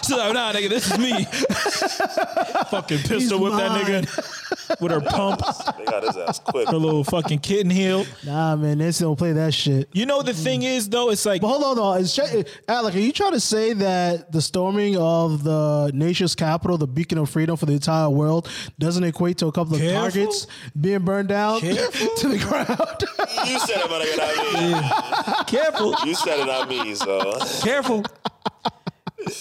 [0.05, 1.25] She's like, nah, nigga, this is me.
[2.69, 4.79] Fucking pistol He's whip that nigga.
[4.81, 5.41] with her pump,
[5.77, 6.67] They got his ass quick.
[6.69, 8.05] her little fucking kitten heel.
[8.25, 9.89] Nah, man, they still don't play that shit.
[9.93, 11.93] You know the thing is though, it's like But hold on, though.
[11.95, 16.77] Is Che- Alec, are you trying to say that the storming of the nation's capital,
[16.77, 18.49] the beacon of freedom for the entire world,
[18.79, 20.01] doesn't equate to a couple of Careful.
[20.01, 20.47] targets
[20.79, 22.07] being burned down Careful.
[22.17, 23.03] to the ground?
[23.47, 25.45] You said it, but I got me.
[25.47, 26.95] careful, You said it, not me.
[26.95, 28.03] So careful.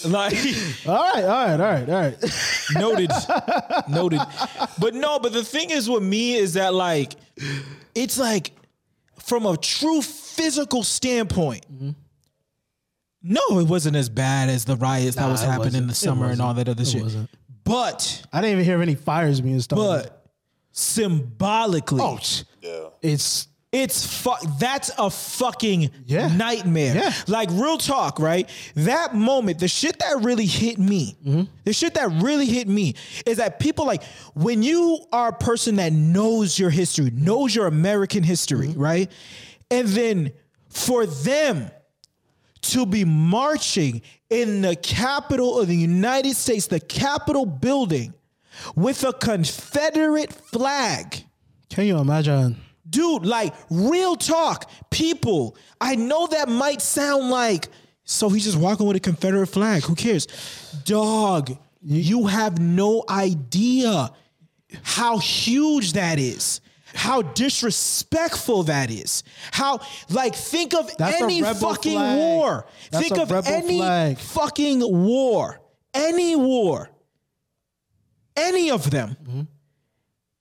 [0.05, 0.35] Like
[0.85, 2.17] all right, all right, all right, all right.
[2.75, 3.11] noted,
[3.89, 4.19] noted.
[4.77, 7.13] But no, but the thing is with me is that like
[7.95, 8.51] it's like
[9.17, 11.65] from a true physical standpoint.
[13.23, 16.41] No, it wasn't as bad as the riots that was happening in the summer and
[16.41, 17.01] all that other It shit.
[17.03, 17.29] wasn't.
[17.69, 20.09] But I didn't even hear any fires being started.
[20.09, 20.25] but
[20.71, 22.19] symbolically, oh,
[22.61, 22.89] yeah.
[23.01, 24.41] it's It's fuck.
[24.59, 26.35] That's a fucking Yeah.
[26.35, 26.95] nightmare.
[26.95, 27.13] Yeah.
[27.27, 28.49] Like real talk, right?
[28.73, 31.43] That moment, the shit that really hit me, Mm-hmm.
[31.65, 32.95] the shit that really hit me
[33.27, 34.01] is that people like
[34.33, 38.81] when you are a person that knows your history, knows your American history, Mm-hmm.
[38.81, 39.11] right?
[39.69, 40.31] And then
[40.69, 41.69] for them
[42.61, 48.13] to be marching in the capital of the United States, the Capitol building,
[48.75, 51.23] with a Confederate flag
[51.69, 52.57] can you imagine?
[52.89, 55.55] dude, like real talk, people.
[55.79, 57.67] I know that might sound like
[58.03, 59.83] so he's just walking with a Confederate flag.
[59.83, 60.25] Who cares,
[60.83, 61.55] dog?
[61.81, 64.11] You have no idea
[64.81, 66.59] how huge that is.
[66.95, 69.23] How disrespectful that is.
[69.51, 69.79] How
[70.09, 72.17] like think of That's any fucking flag.
[72.17, 72.65] war.
[72.91, 74.17] That's think of any flag.
[74.19, 75.59] fucking war.
[75.93, 76.89] Any war.
[78.35, 79.17] Any of them.
[79.23, 79.41] Mm-hmm.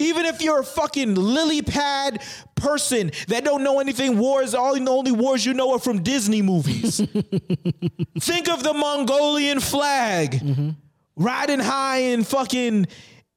[0.00, 2.22] Even if you're a fucking lily pad
[2.54, 6.40] person that don't know anything wars, all the only wars you know are from Disney
[6.40, 6.98] movies.
[8.20, 10.70] Think of the Mongolian flag Mm-hmm.
[11.16, 12.86] riding high in fucking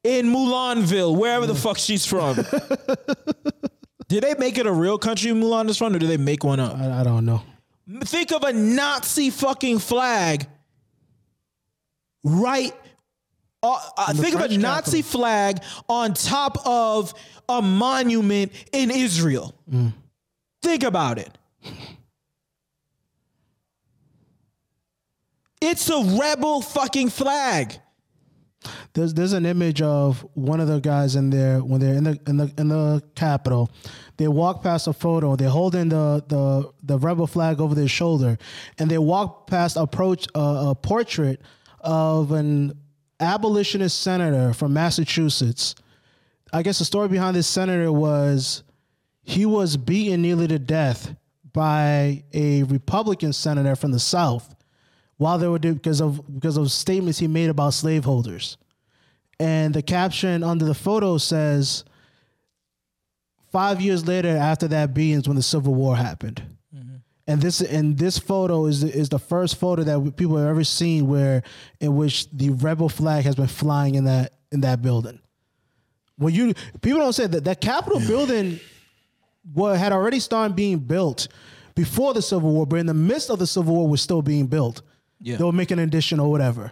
[0.04, 2.36] in Mulanville, wherever the fuck she's from.
[4.08, 6.60] did they make it a real country Mulan is from, or did they make one
[6.60, 6.78] up?
[6.78, 7.44] I, I don't know.
[8.04, 10.48] Think of a Nazi fucking flag
[12.24, 12.74] right.
[13.64, 17.14] Uh, uh, think of a French Nazi flag on top of
[17.48, 19.54] a monument in Israel.
[19.72, 19.94] Mm.
[20.64, 21.38] Think about it.
[25.62, 27.80] It's a rebel fucking flag.
[28.94, 32.20] There's there's an image of one of the guys in there when they're in the
[32.28, 33.72] in the in the Capitol.
[34.18, 35.36] They walk past a photo.
[35.36, 38.38] They're holding the the the rebel flag over their shoulder,
[38.78, 41.42] and they walk past approach a portrait
[41.80, 42.74] of an
[43.20, 45.76] abolitionist senator from Massachusetts.
[46.54, 48.64] I guess the story behind this senator was
[49.24, 51.16] he was beaten nearly to death
[51.54, 54.54] by a Republican senator from the South
[55.22, 58.58] while they were doing because of because of statements he made about slaveholders.
[59.40, 61.84] And the caption under the photo says,
[63.52, 66.42] five years later after that being is when the Civil War happened.
[66.76, 66.96] Mm-hmm.
[67.28, 70.64] And this and this photo is the, is the first photo that people have ever
[70.64, 71.44] seen where
[71.80, 75.20] in which the rebel flag has been flying in that in that building.
[76.16, 78.60] When you people don't say that that Capitol building
[79.54, 81.28] what had already started being built
[81.76, 84.48] before the Civil War, but in the midst of the Civil War was still being
[84.48, 84.82] built.
[85.22, 85.38] Yeah.
[85.38, 86.72] They'll make an addition or whatever.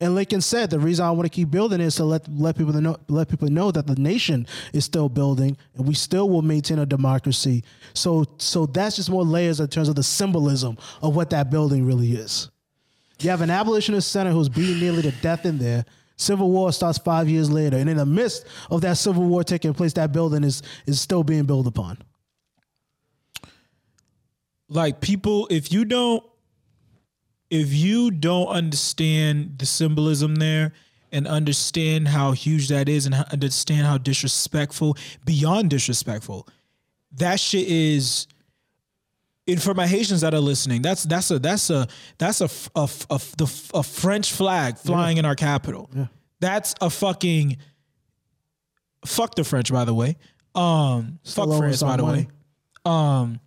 [0.00, 2.72] And Lincoln said the reason I want to keep building is to let let people
[2.74, 6.78] know let people know that the nation is still building and we still will maintain
[6.78, 7.64] a democracy.
[7.94, 11.84] So so that's just more layers in terms of the symbolism of what that building
[11.84, 12.48] really is.
[13.20, 15.84] You have an abolitionist senator who's beaten nearly to death in there.
[16.16, 19.74] Civil War starts five years later, and in the midst of that Civil War taking
[19.74, 21.98] place, that building is is still being built upon.
[24.68, 26.22] like people if you don't
[27.50, 30.72] if you don't understand the symbolism there
[31.10, 36.46] and understand how huge that is and understand how disrespectful beyond disrespectful
[37.12, 38.26] that shit is
[39.48, 41.88] and for my Haitians that are listening, that's that's a that's a
[42.18, 42.86] that's a a
[43.38, 45.88] the f- a French flag flying in our capital.
[45.96, 46.06] Yeah.
[46.40, 47.56] That's a fucking
[49.06, 50.18] fuck the French, by the way.
[50.54, 52.22] Um, fuck France, by the money.
[52.22, 52.28] way.
[52.84, 53.40] Um,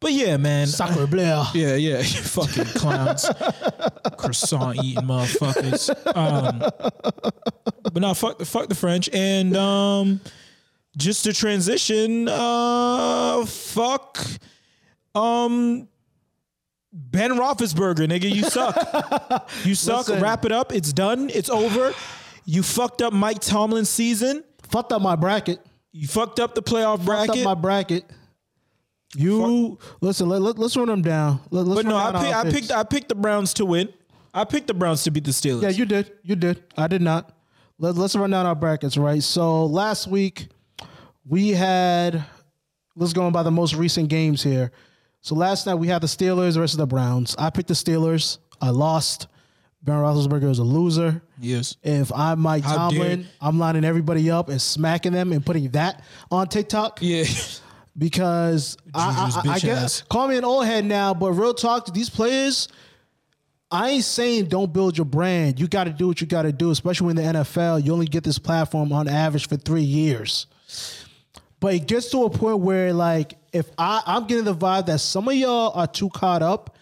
[0.00, 0.66] but yeah, man.
[0.66, 1.42] Sacre bleu.
[1.54, 3.28] Yeah, yeah, you fucking clowns,
[4.16, 5.88] croissant eating motherfuckers.
[6.16, 6.58] Um,
[7.82, 10.20] but no, fuck, the fuck the French, and um,
[10.96, 14.18] just to transition, uh, fuck,
[15.14, 15.88] um,
[16.92, 20.08] Ben Roethlisberger, nigga, you suck, you suck.
[20.08, 20.22] Listen.
[20.22, 20.72] Wrap it up.
[20.72, 21.30] It's done.
[21.32, 21.92] It's over.
[22.44, 24.42] You fucked up Mike Tomlin's season.
[24.62, 25.60] Fucked up my bracket.
[25.92, 27.38] You fucked up the playoff Fucked bracket.
[27.38, 28.04] up my bracket.
[29.14, 30.28] You listen.
[30.28, 31.40] Let, let, us run them down.
[31.50, 33.88] Let, us but no, I, pick, I picked I picked the Browns to win.
[34.34, 35.62] I picked the Browns to beat the Steelers.
[35.62, 36.12] Yeah, you did.
[36.22, 36.62] You did.
[36.76, 37.32] I did not.
[37.78, 39.22] Let, let's run down our brackets, right?
[39.22, 40.48] So last week
[41.26, 42.24] we had
[42.96, 44.72] let's go on by the most recent games here.
[45.20, 47.34] So last night we had the Steelers versus the Browns.
[47.38, 48.38] I picked the Steelers.
[48.60, 49.28] I lost.
[49.82, 51.22] Ben Roethlisberger is a loser.
[51.40, 51.76] Yes.
[51.82, 56.02] If I'm Mike How Tomlin, I'm lining everybody up and smacking them and putting that
[56.30, 57.24] on TikTok Yeah.
[57.98, 61.92] because I, I, I, guess call me an old head now, but real talk, to
[61.92, 62.68] these players,
[63.70, 65.58] I ain't saying don't build your brand.
[65.58, 68.06] You got to do what you got to do, especially when the NFL, you only
[68.06, 70.46] get this platform on average for three years.
[71.60, 75.00] But it gets to a point where, like, if I, I'm getting the vibe that
[75.00, 76.76] some of y'all are too caught up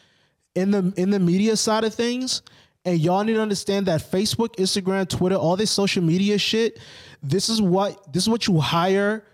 [0.54, 2.42] in the in the media side of things,
[2.84, 6.78] and y'all need to understand that Facebook, Instagram, Twitter, all this social media shit,
[7.22, 9.24] this is what this is what you hire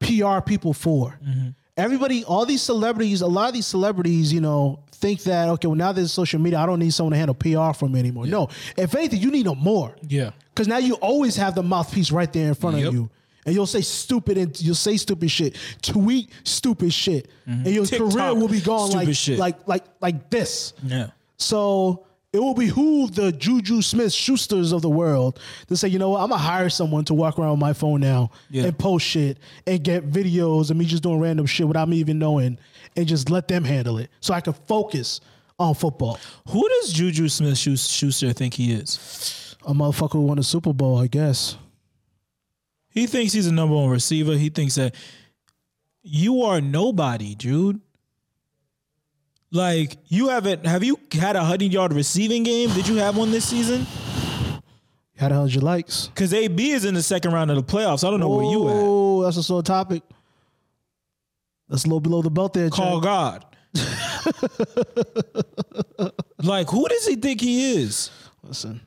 [0.00, 1.18] PR people for.
[1.76, 5.74] Everybody, all these celebrities, a lot of these celebrities, you know, think that okay, well
[5.76, 8.26] now there's social media, I don't need someone to handle PR for me anymore.
[8.26, 9.94] No, if anything, you need them more.
[10.08, 10.30] Yeah.
[10.54, 12.86] Because now you always have the mouthpiece right there in front Yep.
[12.88, 13.10] of you.
[13.44, 15.54] And you'll say stupid and you'll say stupid shit.
[15.82, 17.28] Tweet stupid shit.
[17.46, 18.04] And your Mm-hmm.
[18.06, 19.38] TikTok, career will be gone like, shit.
[19.38, 20.72] like like like this.
[20.82, 21.08] Yeah.
[21.36, 22.06] So
[22.36, 26.20] it will behoove the Juju Smith Schusters of the world to say, you know what,
[26.20, 28.64] I'm gonna hire someone to walk around with my phone now Yeah.
[28.64, 32.18] and post shit and get videos of me just doing random shit without me even
[32.18, 32.58] knowing
[32.96, 35.20] and just let them handle it so I can focus
[35.58, 36.18] on football.
[36.48, 39.56] Who does Juju Smith Schuster think he is?
[39.66, 41.56] A motherfucker who won a Super Bowl, I guess.
[42.90, 44.36] He thinks he's a number one receiver.
[44.36, 44.94] He thinks that
[46.02, 47.80] you are nobody, dude.
[49.56, 52.68] Like you haven't have you had a hundred yard receiving game?
[52.74, 53.86] Did you have one this season?
[55.16, 56.08] How the hell did you likes?
[56.08, 58.06] Because AB is in the second round of the playoffs.
[58.06, 58.74] I don't know where you at.
[58.76, 60.02] Oh, that's a sore topic.
[61.70, 62.68] That's a little below the belt there.
[62.68, 63.46] Call God.
[66.42, 68.10] like who does he think he is?
[68.42, 68.82] Listen,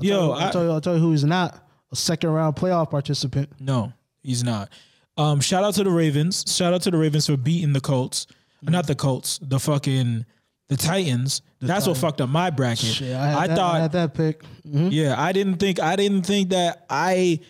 [0.00, 0.70] Yo, I'll I, tell you.
[0.72, 1.64] I'll tell you who he's not.
[1.92, 3.50] A second round playoff participant.
[3.60, 4.68] no, he's not.
[5.16, 6.44] Um, shout out to the Ravens.
[6.48, 8.26] Shout out to the Ravens for beating the Colts.
[8.72, 9.38] Not the Colts.
[9.42, 10.24] The fucking
[10.68, 11.42] the Titans.
[11.60, 12.86] That's what fucked up my bracket.
[12.86, 14.42] Shit, I, I that, thought I had that pick.
[14.66, 14.90] Mhm.
[14.92, 17.40] Yeah, I didn't think I didn't think that I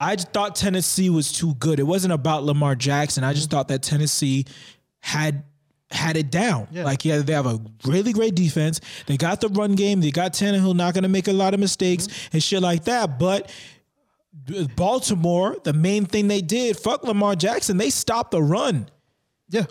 [0.00, 1.78] I just thought Tennessee was too good.
[1.78, 3.24] It wasn't about Lamar Jackson.
[3.24, 4.44] I just thought that Tennessee
[5.00, 5.44] had
[5.90, 6.66] had it down.
[6.72, 6.84] Yeah.
[6.84, 8.80] Like yeah, they have a really great defense.
[9.06, 10.00] They got the run game.
[10.00, 13.18] They got Tannehill not going to make a lot of mistakes and shit like that.
[13.18, 13.50] But
[14.76, 17.76] Baltimore, the main thing they did, fuck Lamar Jackson.
[17.76, 18.88] They stopped the run.
[19.48, 19.64] Yeah.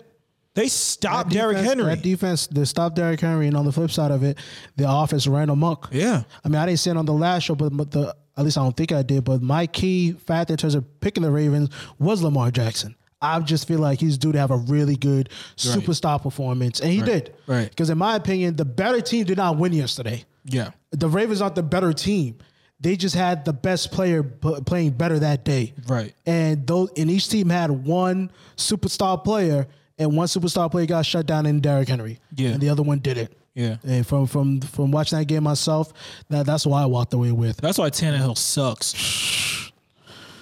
[0.54, 1.94] They stopped That Derrick defense- Henry.
[1.94, 4.38] That defense, they stopped Derrick Henry, and on the flip side of it,
[4.76, 5.88] the offense ran amok.
[5.92, 6.22] yeah.
[6.44, 8.58] I mean, I didn't say it on the last show, but, but the at least
[8.58, 9.24] I don't think I did.
[9.24, 12.94] But my key factor in terms of picking the Ravens was Lamar Jackson.
[13.22, 17.00] I just feel like he's due to have a really good superstar performance, and he
[17.00, 17.34] did.
[17.46, 17.68] right.
[17.70, 20.24] Because in my opinion, the better team did not win yesterday.
[20.44, 20.70] Yeah.
[20.90, 22.38] The Ravens aren't the better team.
[22.80, 25.72] They just had the best player p- playing better that day.
[25.86, 26.14] Right.
[26.26, 29.66] And those and each team had one superstar player,
[29.98, 32.18] and one superstar player got shut down in Derrick Henry.
[32.34, 32.50] Yeah.
[32.50, 33.32] And the other one didn't.
[33.54, 33.76] Yeah.
[33.84, 35.92] And from from from watching that game myself,
[36.28, 37.56] that that's why I walked away with.
[37.58, 38.92] That's why Tannehill sucks.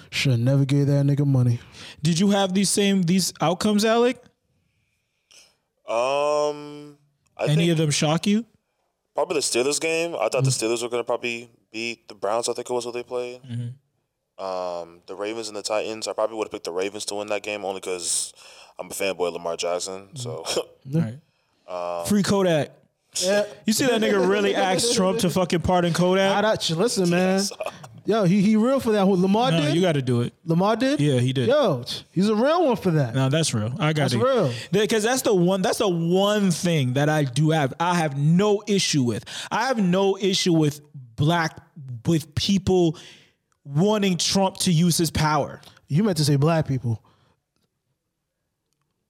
[0.09, 1.59] Should never gave that nigga money.
[2.01, 4.17] Did you have these same these outcomes, Alec?
[5.87, 6.97] Um,
[7.37, 8.45] I Any think of them shock you?
[9.13, 10.15] probably the Steelers game.
[10.15, 10.65] I thought the Mm-hmm.
[10.65, 12.47] Steelers were gonna probably beat the Browns.
[12.47, 13.41] I think it was what they played.
[13.43, 14.43] Mm-hmm.
[14.43, 16.07] Um, the Ravens and the Titans.
[16.07, 18.33] I probably would have picked the Ravens to win that game only because
[18.79, 20.15] I'm a fanboy of Lamar Jackson.
[20.15, 20.45] So
[20.91, 21.19] Right.
[21.65, 22.71] Um, Free Kodak.
[23.21, 23.45] Yeah.
[23.65, 26.29] You see that nigga really asked Trump to fucking pardon Kodak?
[26.31, 26.59] I Kodak?
[26.67, 27.41] don't, listen, man.
[28.05, 29.05] Yo, he he real for that.
[29.05, 29.75] Who Lamar No, did?
[29.75, 30.33] you got to do it.
[30.43, 30.99] Lamar did?
[30.99, 31.47] Yeah, he did.
[31.47, 33.15] Yo, he's a real one for that.
[33.15, 33.73] No, that's real.
[33.79, 34.17] I got That's it.
[34.19, 34.53] That's real.
[34.73, 35.61] Because that's the one.
[35.61, 37.73] That's the one thing that I do have.
[37.79, 39.23] I have no issue with.
[39.49, 40.81] I have no issue with
[41.15, 41.57] black
[42.05, 42.97] with people
[43.63, 45.61] wanting Trump to use his power.
[45.87, 47.03] You meant to say black people.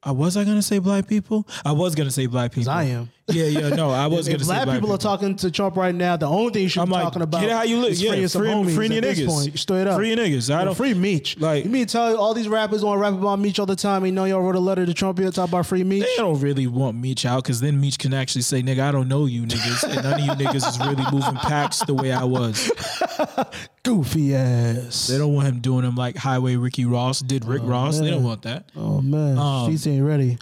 [0.05, 1.47] I was I gonna say black people?
[1.63, 2.71] I was gonna say black people.
[2.71, 3.09] I am.
[3.29, 3.69] Yeah, yeah.
[3.69, 6.17] No, I was If gonna say black, black people, are talking to Trump right now,
[6.17, 7.91] the only thing you should I'm be like, talking about get how you live.
[7.93, 9.33] is Yeah, freeing some free- homies freeing at your niggas.
[9.33, 9.59] point.
[9.59, 9.95] Straight up.
[9.95, 10.53] Free your niggas.
[10.53, 11.39] I don't- free Meech.
[11.39, 13.77] like- you mean to tell all these rappers want to rap about Meech all the
[13.77, 14.05] time?
[14.05, 16.03] You know y'all wrote a letter to Trump here talk about free Meech.
[16.03, 19.07] They don't really want Meech out because then Meech can actually say, nigga, I don't
[19.07, 19.83] know you niggas.
[19.83, 22.69] And none of you niggas is really moving packs the way I was.
[23.83, 25.07] Goofy ass.
[25.07, 27.99] They don't want him doing them like Highway Ricky Ross did Rick Ross.
[27.99, 28.65] They don't want that.
[28.75, 30.37] Oh man, Um, streets ain't ready.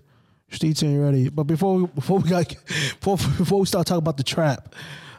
[0.52, 1.30] Streets ain't ready.
[1.30, 2.48] But before we, before we got
[3.00, 4.76] before, before we start talking about the trap,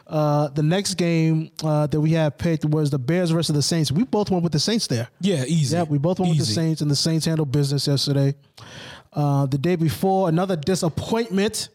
[0.07, 3.91] uh, the next game uh, that we had picked was the Bears versus the Saints.
[3.91, 5.07] We both went with the Saints there.
[5.19, 5.75] Yeah, easy.
[5.75, 8.35] Yeah, we both went with the Saints, and the Saints handled business yesterday.
[9.11, 11.69] Uh, the day before, another disappointment.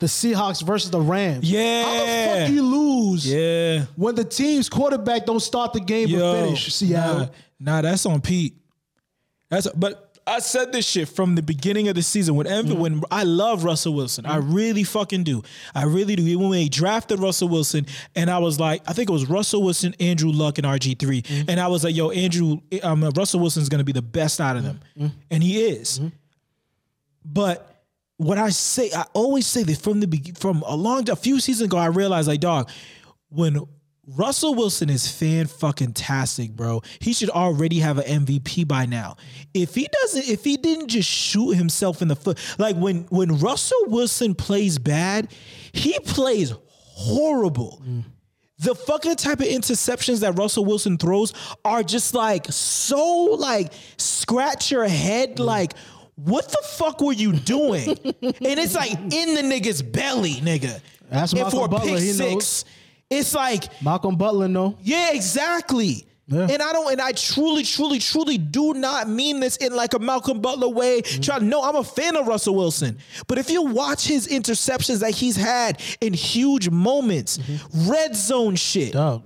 [0.00, 1.50] the Seahawks versus the Rams.
[1.50, 1.82] Yeah.
[1.82, 1.92] How
[2.36, 3.86] the fuck you lose Yeah.
[3.96, 6.72] when the team's quarterback don't start the game Yo, but finish?
[6.72, 7.18] Seattle.
[7.58, 8.54] Nah, nah, that's on Pete.
[9.50, 12.78] That's but I said this shit from the beginning of the season when Mm-hmm.
[12.78, 14.26] when I love Russell Wilson.
[14.26, 15.42] I really fucking do.
[15.74, 16.22] I really do.
[16.22, 19.62] Even when they drafted Russell Wilson, and I was like, I think it was Russell
[19.62, 21.50] Wilson, Andrew Luck, and RG 3 Mm-hmm.
[21.50, 24.64] and I was like, yo, Andrew, um, Russell Wilson's gonna be the best out of
[24.64, 25.06] them, Mm-hmm.
[25.30, 26.00] and he is.
[27.24, 27.82] But
[28.16, 31.40] what I say, I always say that from the be- from a long, a few
[31.40, 32.70] seasons ago, I realized like, dog,
[33.30, 33.60] when
[34.16, 36.80] Russell Wilson is fan fucking tastic, bro.
[36.98, 39.16] He should already have an MVP by now.
[39.52, 43.38] If he doesn't, if he didn't just shoot himself in the foot, like when when
[43.38, 45.30] Russell Wilson plays bad,
[45.72, 47.82] he plays horrible.
[47.86, 48.04] Mm.
[48.60, 51.34] The fucking type of interceptions that Russell Wilson throws
[51.64, 55.44] are just like so like scratch your head mm.
[55.44, 55.74] like
[56.14, 57.88] what the fuck were you doing?
[58.04, 60.80] and it's like in the nigga's belly, nigga.
[61.10, 62.64] That's and for a Butler, pick six, knows.
[63.10, 64.76] It's like Malcolm Butler, no.
[64.82, 66.04] yeah, exactly.
[66.26, 66.46] Yeah.
[66.50, 69.98] And I don't, and I truly, truly, truly do not mean this in like a
[69.98, 71.00] Malcolm Butler way.
[71.00, 71.22] Mm-hmm.
[71.22, 75.12] Try, no, I'm a fan of Russell Wilson, but if you watch his interceptions that
[75.12, 77.90] he's had in huge moments, mm-hmm.
[77.90, 79.22] red zone shit, Dog.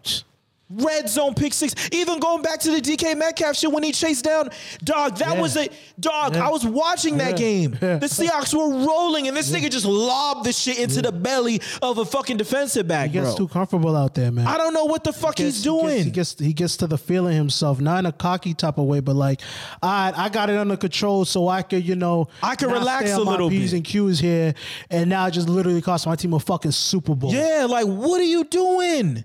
[0.74, 4.24] Red zone pick six, even going back to the DK Metcalf shit when he chased
[4.24, 4.50] down
[4.84, 5.16] dog.
[5.18, 5.40] That Yeah.
[5.40, 5.68] was a
[6.00, 6.34] dog.
[6.34, 6.46] Yeah.
[6.46, 7.36] I was watching that Yeah.
[7.36, 7.70] game.
[7.80, 11.98] The Seahawks were rolling, and this nigga just lobbed the shit into the belly of
[11.98, 13.36] a fucking defensive back, He gets bro.
[13.36, 14.46] too comfortable out there, man.
[14.46, 16.04] I don't know what the fuck gets- he's doing.
[16.04, 18.78] He gets, he gets he gets to the feeling himself, not in a cocky type
[18.78, 19.40] of way, but like,
[19.82, 23.24] I I got it under control, so I could you know I can relax a
[23.24, 23.76] my little p's bit.
[23.78, 24.54] and q's here,
[24.90, 27.32] and now it just literally cost my team a fucking Super Bowl.
[27.32, 29.24] Yeah, like what are you doing,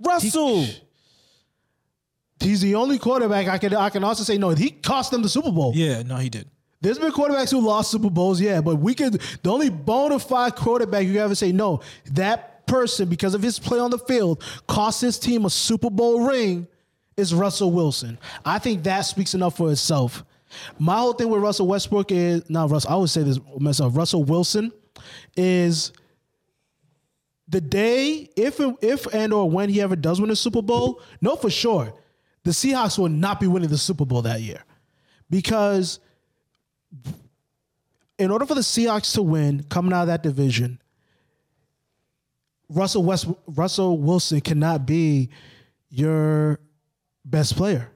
[0.00, 0.64] Russell?
[2.40, 4.50] he's the only quarterback I can I can also say no.
[4.50, 5.72] He cost them the Super Bowl.
[5.74, 6.48] yeah, no, he did.
[6.80, 10.54] There's been quarterbacks who lost Super Bowls, yeah, but we could the only bona fide
[10.54, 11.80] quarterback you can ever say no
[12.12, 16.26] that person because of his play on the field cost his team a Super Bowl
[16.26, 16.68] ring
[17.16, 18.18] is Russell Wilson.
[18.44, 20.24] I think that speaks enough for itself.
[20.78, 22.92] My whole thing with Russell Westbrook is not Russell.
[22.92, 23.96] I would say this myself.
[23.96, 24.72] Russell Wilson
[25.36, 25.92] is
[27.48, 31.00] the day if if and or when he ever does win a Super Bowl.
[31.20, 31.94] No, for sure,
[32.44, 34.62] the Seahawks will not be winning the Super Bowl that year
[35.30, 35.98] because
[38.18, 40.80] in order for the Seahawks to win coming out of that division,
[42.68, 45.30] Russell West Russell Wilson cannot be
[45.88, 46.60] your
[47.24, 47.90] best player.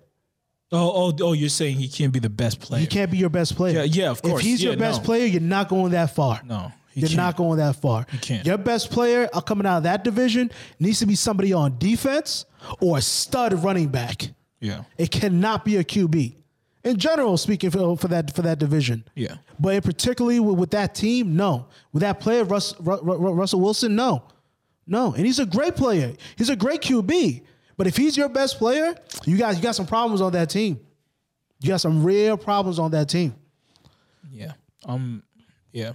[0.75, 1.33] Oh, oh, oh!
[1.35, 2.81] You're saying he can't be the best player?
[2.81, 3.81] He can't be your best player.
[3.81, 4.41] Yeah, yeah, of course.
[4.41, 5.05] If he's your best no.
[5.05, 6.41] player, you're not going that far.
[6.45, 7.17] No, you're can't.
[7.17, 8.07] not going that far.
[8.13, 8.47] You can't.
[8.47, 12.45] Your best player uh, coming out of that division needs to be somebody on defense
[12.81, 14.29] or a stud running back.
[14.61, 16.37] Yeah, It cannot be a QB.
[16.85, 19.05] In general, speaking for, for that for that division.
[19.15, 19.37] Yeah.
[19.59, 21.67] But in particularly with, with that team, no.
[21.93, 24.25] With that player, Russ, Ru- Ru- Russell Wilson, no,
[24.87, 25.13] no.
[25.15, 26.13] And he's a great player.
[26.37, 27.43] He's a great QB.
[27.77, 30.79] But if he's your best player, you got you got some problems on that team.
[31.61, 33.35] You got some real problems on that team.
[34.33, 34.53] yeah.
[34.85, 35.23] Um,
[35.73, 35.93] yeah.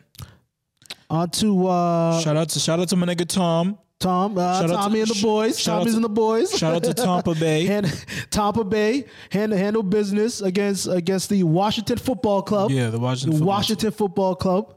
[1.09, 3.77] On to uh, Shout out to shout out to my nigga Tom.
[3.99, 5.63] Tom, uh, Shout out to- Tommy and the boys.
[5.63, 6.51] Tommy's to- and the boys.
[6.55, 7.67] Shout out to Tampa Bay.
[7.75, 12.69] and Tampa Bay hand handle business against against the Washington Football Club.
[12.71, 14.75] Yeah, the Washington the Football Washington Football Club.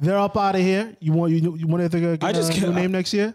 [0.00, 0.96] They're up out of here.
[1.00, 3.34] You want you, you want to think of I just can't- name next year?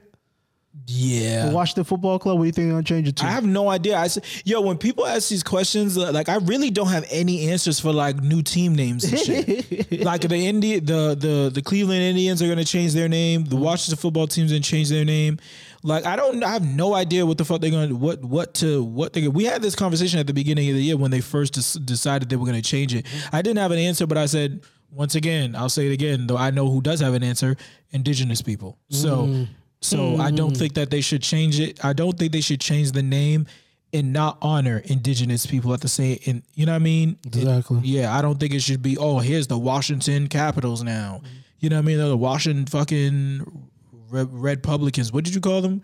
[0.87, 1.47] Yeah.
[1.49, 2.37] The Washington Football Club.
[2.37, 3.25] What do you think they're gonna change it to?
[3.25, 3.95] I have no idea.
[3.97, 7.49] I s- yo, when people ask these questions, uh, like I really don't have any
[7.49, 10.01] answers for like new team names and shit.
[10.03, 13.43] like the Indi- the the the Cleveland Indians are gonna change their name.
[13.45, 15.37] The Washington football team's gonna change their name.
[15.83, 18.83] Like I don't, I have no idea what the fuck they're gonna what what to
[18.83, 19.29] what they're.
[19.29, 22.29] We had this conversation at the beginning of the year when they first des- decided
[22.29, 23.05] they were gonna change it.
[23.31, 24.61] I didn't have an answer, but I said
[24.91, 26.25] once again, I'll say it again.
[26.27, 27.55] Though I know who does have an answer:
[27.91, 28.77] indigenous people.
[28.89, 29.45] So.
[29.81, 31.83] So I don't think that they should change it.
[31.83, 33.47] I don't think they should change the name
[33.93, 36.19] and not honor indigenous people at the same.
[36.27, 37.17] And you know what I mean?
[37.25, 37.79] Exactly.
[37.83, 38.97] yeah, I don't think it should be.
[38.97, 41.21] Oh, here's the Washington Capitals now.
[41.59, 41.97] You know what I mean?
[41.97, 43.69] They're the Washington fucking
[44.09, 45.11] Red, Republicans.
[45.13, 45.81] What did you call them?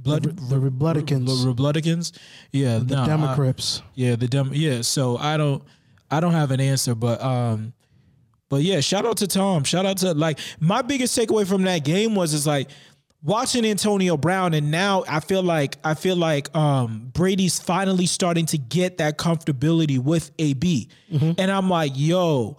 [0.00, 0.22] Blood.
[0.48, 1.44] the Republicans.
[1.44, 2.12] Republicans.
[2.52, 3.82] Yeah, the no, I- Democrats.
[3.94, 4.50] yeah, the dem.
[4.52, 5.62] Yeah, so I don't,
[6.10, 7.72] I don't have an answer, but um,
[8.48, 9.64] but yeah, shout out to Tom.
[9.64, 12.68] Shout out to like my biggest takeaway from that game was it's like
[13.24, 18.46] watching Antonio Brown, and now I feel like I feel like um Brady's finally starting
[18.46, 21.32] to get that comfortability with AB, mm-hmm.
[21.38, 22.58] and I'm like, yo.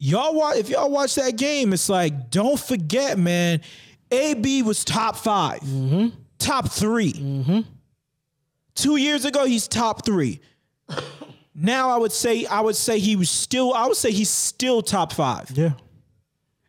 [0.00, 3.60] Y'all watch if y'all watch that game, it's like don't forget, man.
[4.12, 6.08] AB was top 5 mm-hmm.
[6.38, 7.60] top 3 mm-hmm.
[8.78, 10.40] Two years ago, he's top three.
[11.60, 14.80] Now I would say I would say he was still I would say he's still
[14.80, 15.50] top five.
[15.50, 15.72] Yeah.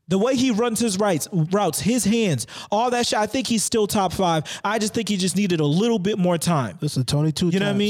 [0.09, 3.17] The way he runs his rights, routes, his hands, all that shit.
[3.19, 4.43] I think he's still top five.
[4.63, 6.77] I just think he just needed a little bit more time.
[6.81, 7.49] Listen, Tony, two.
[7.49, 7.89] You know what I mean?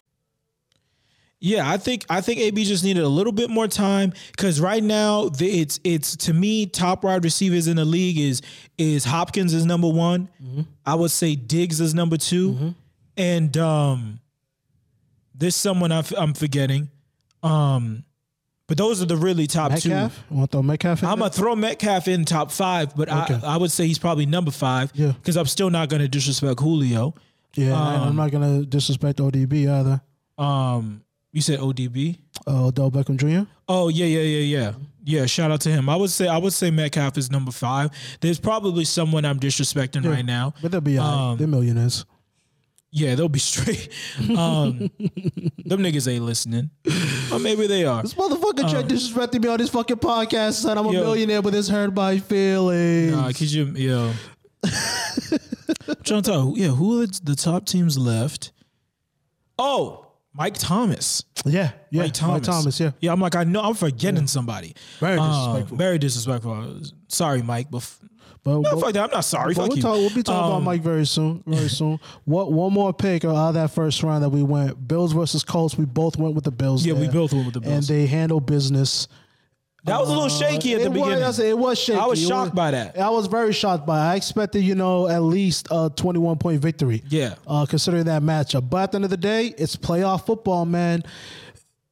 [1.41, 4.84] Yeah, I think I think AB just needed a little bit more time because right
[4.84, 8.41] now the, it's it's to me top wide receivers in the league is
[8.78, 10.28] is Hopkins is number one.
[10.86, 12.76] I would say Diggs is number 2
[13.15, 14.20] and um,
[15.34, 16.89] there's someone I f- I'm forgetting.
[17.41, 18.03] Um,
[18.70, 19.89] but those are the really top two.
[19.89, 20.24] Metcalf.
[20.32, 21.03] You want to throw Metcalf?
[21.03, 23.38] In I'm gonna throw Metcalf in top five, but Okay.
[23.43, 24.91] I I would say he's probably number five.
[24.95, 25.11] Yeah.
[25.11, 27.13] because I'm still not gonna disrespect Julio.
[27.55, 30.01] yeah, and I'm not gonna disrespect ODB either.
[30.38, 31.01] Um,
[31.34, 32.17] you said ODB.
[32.47, 33.49] Uh, Odell Beckham Jr.
[33.67, 35.26] Oh yeah, yeah, yeah, yeah, yeah.
[35.26, 35.89] Shout out to him.
[35.89, 37.91] I would say I would say Metcalf is number five.
[38.22, 40.53] There's probably someone I'm disrespecting right now.
[40.61, 40.97] But they'll be.
[40.97, 42.05] Um, They're millionaires.
[42.92, 43.90] Yeah, they'll be straight.
[44.20, 46.72] Um, them niggas ain't listening,
[47.32, 48.02] or maybe they are.
[48.02, 50.54] This motherfucker tried disrespecting me on this fucking podcast.
[50.54, 50.78] son.
[50.78, 51.02] I'm a Yo.
[51.04, 53.12] millionaire, but this hurt my feelings.
[53.12, 54.12] Nah, cause you, yo.
[54.64, 58.52] I'm trying to tell, yeah, who are the, top teams left?
[59.58, 61.24] Oh, Mike Thomas.
[61.46, 62.04] yeah, yeah.
[62.04, 62.48] Mike Thomas.
[62.48, 62.80] Mike Thomas.
[62.80, 62.92] Yeah.
[63.00, 64.74] Yeah, I'm like, I know I'm forgetting somebody.
[65.00, 65.78] Very Um, disrespectful.
[65.78, 66.82] very disrespectful.
[67.08, 67.88] Sorry, Mike, but
[68.44, 69.04] But, no, but- fuck that.
[69.06, 69.54] I'm not sorry.
[69.54, 69.82] but Fuck we'll, you.
[69.84, 71.44] talk, we'll be talking about Um, Mike very soon.
[71.46, 72.00] Very soon.
[72.26, 74.88] What one more pick out of that first round that we went?
[74.88, 75.78] Bills versus Colts.
[75.78, 76.86] We both went with the Bills.
[76.86, 79.08] Yeah, we both went with the Bills, and they handle business.
[79.86, 81.24] That was a little shaky at Uh, the was- beginning.
[81.24, 82.00] I it was shaky.
[82.00, 83.00] I was shocked by that.
[83.00, 83.98] I was very shocked by.
[83.98, 84.12] it.
[84.12, 87.02] I expected, you know, at least a 21 point victory.
[87.10, 87.36] Yeah.
[87.48, 91.04] Uh, considering that matchup, but at the end of the day, it's playoff football, man.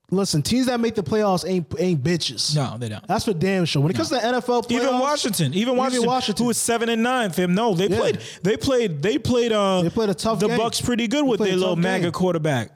[0.10, 2.56] Listen, teams that make the playoffs ain't ain't bitches.
[2.56, 3.06] No, they don't.
[3.08, 3.82] That's for damn sure.
[3.82, 6.44] When it comes to NFL playoffs, Even Washington, even Washington, Washington.
[6.44, 7.54] who was seven and nine, fam.
[7.54, 7.98] No, they Yeah.
[8.00, 9.52] played, they played, they played.
[9.52, 10.58] Uh, They played a tough The game.
[10.58, 12.12] Bucks pretty good with their little tough MAGA game.
[12.14, 12.72] quarterback.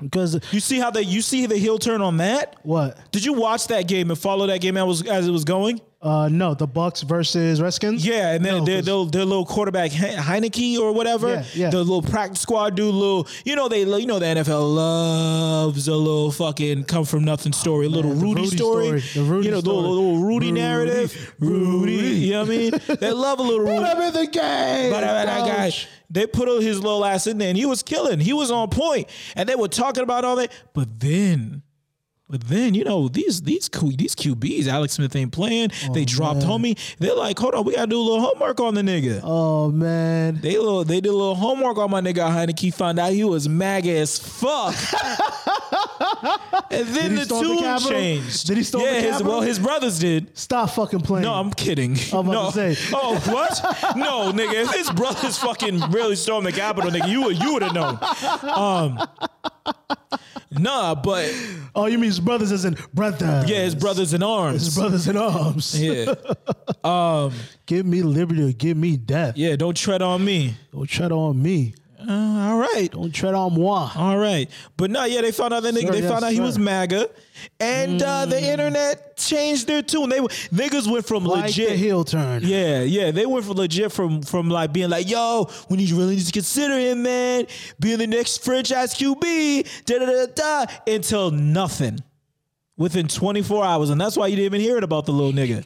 [0.00, 2.56] because You see how they, you see the heel turn on that.
[2.64, 2.98] what?
[3.12, 5.80] Did you watch that game and follow that game as, was, as it was going?
[6.04, 8.06] Uh, no, the Bucks versus Redskins.
[8.06, 11.70] Yeah, and then No, their, their, their little quarterback He- Heinicke or whatever, Yeah, yeah.
[11.70, 15.96] the little practice squad dude, little you know they you know the NFL loves a
[15.96, 19.46] little fucking come from nothing story, a little Man, Rudy, Rudy story, story, the Rudy
[19.46, 22.72] you know the little, little Rudy, Rudy, narrative, Rudy, you know what I mean?
[23.00, 24.90] They love a little Put him in the game.
[24.92, 25.72] But that guy,
[26.10, 28.20] they put his little ass in there, and he was killing.
[28.20, 30.52] He was on point, and they were talking about all that.
[30.74, 31.62] But then,
[32.34, 35.70] but then, you know, these these these QBs, Alex Smith ain't playing.
[35.92, 36.76] they dropped homie.
[36.98, 39.20] They're like, hold on, we gotta do a little homework on the nigga.
[39.22, 40.40] Oh man.
[40.40, 42.58] They little they did a little homework on my nigga Heinicke.
[42.58, 44.74] He found out he was MAGA as fuck.
[46.72, 48.48] and then the storm the changed.
[48.48, 50.36] Did he storm yeah, the his, well, his brothers did.
[50.36, 51.22] Stop fucking playing.
[51.22, 51.96] No, I'm kidding.
[52.12, 52.50] I'm about no.
[52.50, 52.90] to say.
[52.96, 53.96] Oh, what?
[53.96, 54.64] no, nigga.
[54.64, 57.98] If his brothers fucking really stole the Capitol, nigga, you would you would have known.
[58.42, 58.98] Um,
[60.50, 61.32] nah, but
[61.74, 63.48] oh, you mean his brothers as in brothers?
[63.48, 64.64] yeah, his brothers in arms.
[64.66, 65.80] His brothers in arms.
[65.80, 66.14] Yeah,
[66.84, 67.32] Um,
[67.66, 69.36] Give me liberty or give me death.
[69.38, 69.56] yeah.
[69.56, 70.54] Don't tread on me.
[70.72, 71.74] Don't tread on me.
[72.08, 72.88] Uh, all right.
[72.90, 73.90] Don't tread on moi.
[73.96, 75.86] All right, but no, yeah, they found out that nigga.
[75.86, 77.08] Sir, they yes, found out he was MAGA,
[77.60, 80.08] and uh, the internet changed their tune.
[80.08, 82.42] They were- niggas went from Like legit the heel turn.
[82.44, 86.16] Yeah, yeah, they went from legit from from like being like, yo, we need really
[86.16, 87.46] need to consider him, man,
[87.80, 90.26] being the next franchise QB, da da da
[90.66, 91.98] da, until nothing
[92.76, 95.64] within 24 hours, and that's why you didn't even hear it about the little nigga.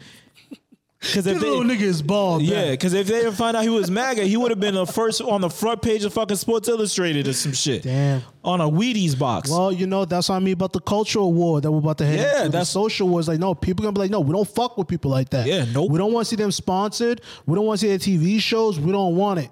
[1.01, 2.43] Because if This they, little nigga is bald.
[2.43, 4.85] yeah, because if they didn't find out he was MAGA, he would have been the
[4.85, 7.85] first on the front page of fucking Sports Illustrated or some shit.
[7.85, 8.23] Damn.
[8.43, 9.49] On a Wheaties box.
[9.49, 12.05] Well, you know, that's what I mean about the cultural war that we're about to
[12.07, 12.43] head Yeah, into.
[12.47, 14.77] The that's- social war is like, no, people gonna be like, no, we don't fuck
[14.77, 15.47] with people like that.
[15.47, 15.89] Yeah, nope.
[15.89, 17.21] We don't want to see them sponsored.
[17.47, 18.81] We don't want to see their TV shows.
[18.81, 19.51] We don't want it.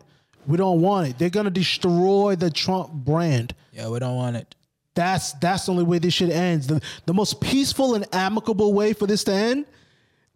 [0.49, 1.19] We don't want it.
[1.19, 3.55] They're gonna destroy the Trump brand.
[3.73, 4.55] yeah, we don't want it.
[4.97, 6.67] That's that's the only way this shit ends.
[6.67, 9.67] The the most peaceful and amicable way for this to end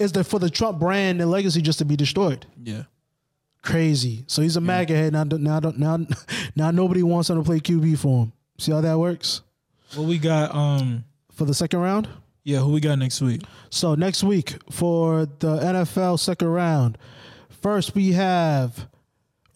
[0.01, 2.46] is the, for the Trump brand and legacy just to be destroyed.
[2.62, 2.84] Yeah.
[3.62, 4.24] Crazy.
[4.26, 5.24] So he's a MAGA head now.
[5.24, 6.07] Now, now,
[6.57, 8.32] now, nobody wants him to play QB for him.
[8.59, 9.42] See how that works
[9.94, 10.55] What we got?
[10.55, 11.05] Um.
[11.32, 12.09] for the second round.
[12.42, 13.42] Yeah, who we got next week?
[13.68, 16.96] So next week for the NFL second round,
[17.62, 18.88] first we have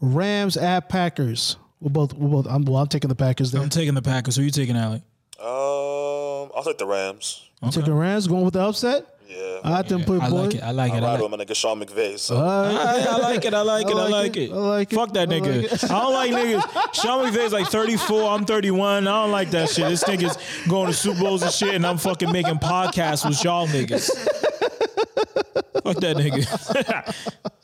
[0.03, 1.57] Rams at Packers.
[1.81, 2.13] We're both.
[2.13, 2.47] We're both.
[2.47, 3.63] I'm, well, I'm taking the Packers there.
[3.63, 4.37] I'm taking the Packers.
[4.37, 5.03] Who you taking, Alec?
[5.41, 7.49] Um, I'll take the Rams.
[7.63, 8.27] I'm taking Rams.
[8.27, 9.14] Going with the upset.
[9.37, 9.59] Yeah.
[9.65, 10.43] I think put I boy.
[10.43, 10.63] like it.
[10.63, 11.03] I like I it.
[11.03, 12.19] I ride like with my nigga Sean McVay.
[12.19, 13.53] So I, I like it.
[13.55, 13.97] I like it.
[13.97, 14.51] I like it.
[14.53, 14.97] I like it.
[14.97, 15.71] Fuck that I nigga.
[15.73, 15.85] like.
[15.85, 16.95] I don't like niggas.
[17.03, 18.31] Sean McVay's like 34.
[18.31, 19.09] I'm 31.
[19.09, 19.89] I don't like that shit.
[19.89, 20.37] This nigga's
[20.69, 24.07] going to Super Bowls and shit, and I'm fucking making podcasts with y'all niggas.
[25.83, 27.15] Fuck that nigga.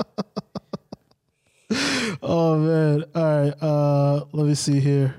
[2.23, 3.05] Oh man.
[3.15, 3.55] All right.
[3.63, 5.15] Uh, let me see here.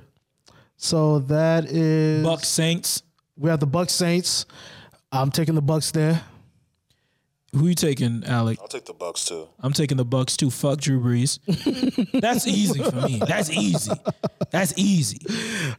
[0.78, 3.04] So that is Buck Saints.
[3.38, 4.46] we have the Bucks Saints.
[5.12, 6.22] I'm taking the Bucks there.
[7.54, 8.60] Who you taking, Alec?
[8.62, 9.48] I'll take the Bucks too.
[9.60, 10.50] I'm taking the Bucks too.
[10.50, 11.40] Fuck Drew Brees.
[12.22, 13.20] That's easy for me.
[13.28, 13.92] That's easy.
[14.52, 15.20] That's easy.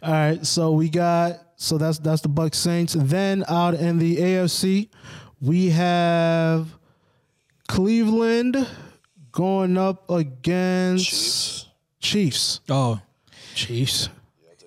[0.03, 2.95] All right, so we got so that's that's the Bucks Saints.
[2.99, 4.91] Then out in the AFC,
[5.41, 6.69] we have
[7.69, 8.67] Cleveland
[9.31, 11.67] going up against Chiefs.
[12.01, 12.61] Chiefs.
[12.69, 13.01] Oh,
[13.55, 14.09] Chiefs.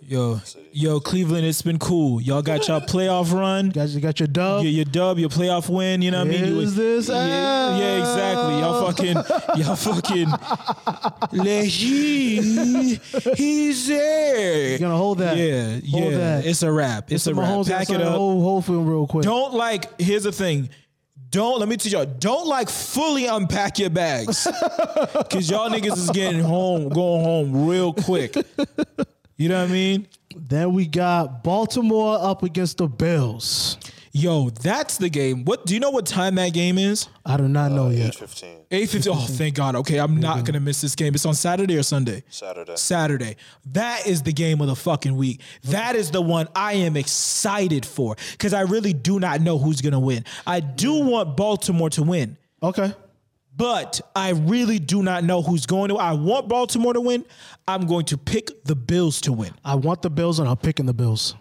[0.08, 0.40] Yo,
[0.72, 2.22] yo, Cleveland, it's been cool.
[2.22, 3.70] Y'all got y'all playoff run.
[3.70, 4.64] Guys, you got your dub.
[4.64, 6.02] Your, your dub, your playoff win.
[6.02, 6.46] You know what I mean?
[6.46, 8.60] You Is this yeah, yeah, exactly.
[8.60, 10.28] Y'all fucking, y'all fucking.
[13.36, 14.70] He's there.
[14.70, 15.38] You're gonna hold that.
[15.38, 16.18] Yeah, Hold yeah.
[16.18, 16.46] that.
[16.46, 17.12] It's a wrap.
[17.12, 17.32] It's Mr.
[17.32, 17.68] a wrap.
[17.68, 18.16] Pack it up.
[18.16, 19.24] Whole, whole film real quick.
[19.24, 20.00] Don't like.
[20.00, 20.70] Here's the thing.
[21.30, 22.06] Don't let me teach y'all.
[22.06, 24.44] Don't like fully unpack your bags,
[25.30, 28.38] cause y'all niggas is getting home, going home real quick.
[29.38, 30.08] You know what I mean?
[30.36, 33.78] Then we got Baltimore up against the Bills.
[34.14, 35.44] Yo, that's the game.
[35.44, 35.90] What do you know?
[35.90, 37.10] What time that game is?
[37.26, 38.16] I do not know Eight yet.
[38.16, 39.10] fifteen Eight fifty.
[39.10, 39.76] Oh, thank God.
[39.76, 41.14] Okay, I'm not gonna miss this game.
[41.16, 42.24] It's on Saturday or Sunday.
[42.30, 42.78] Saturday.
[42.78, 43.36] Saturday.
[43.74, 45.42] That is the game of the fucking week.
[45.66, 49.82] That is the one I am excited for because I really do not know who's
[49.82, 50.24] gonna win.
[50.48, 52.38] I do want Baltimore to win.
[52.64, 52.94] Okay.
[53.58, 55.98] But I really do not know who's going to.
[55.98, 57.26] I want Baltimore to win.
[57.68, 59.54] I'm going to pick the Bills to win.
[59.64, 61.36] I want the Bills and I'm picking the Bills.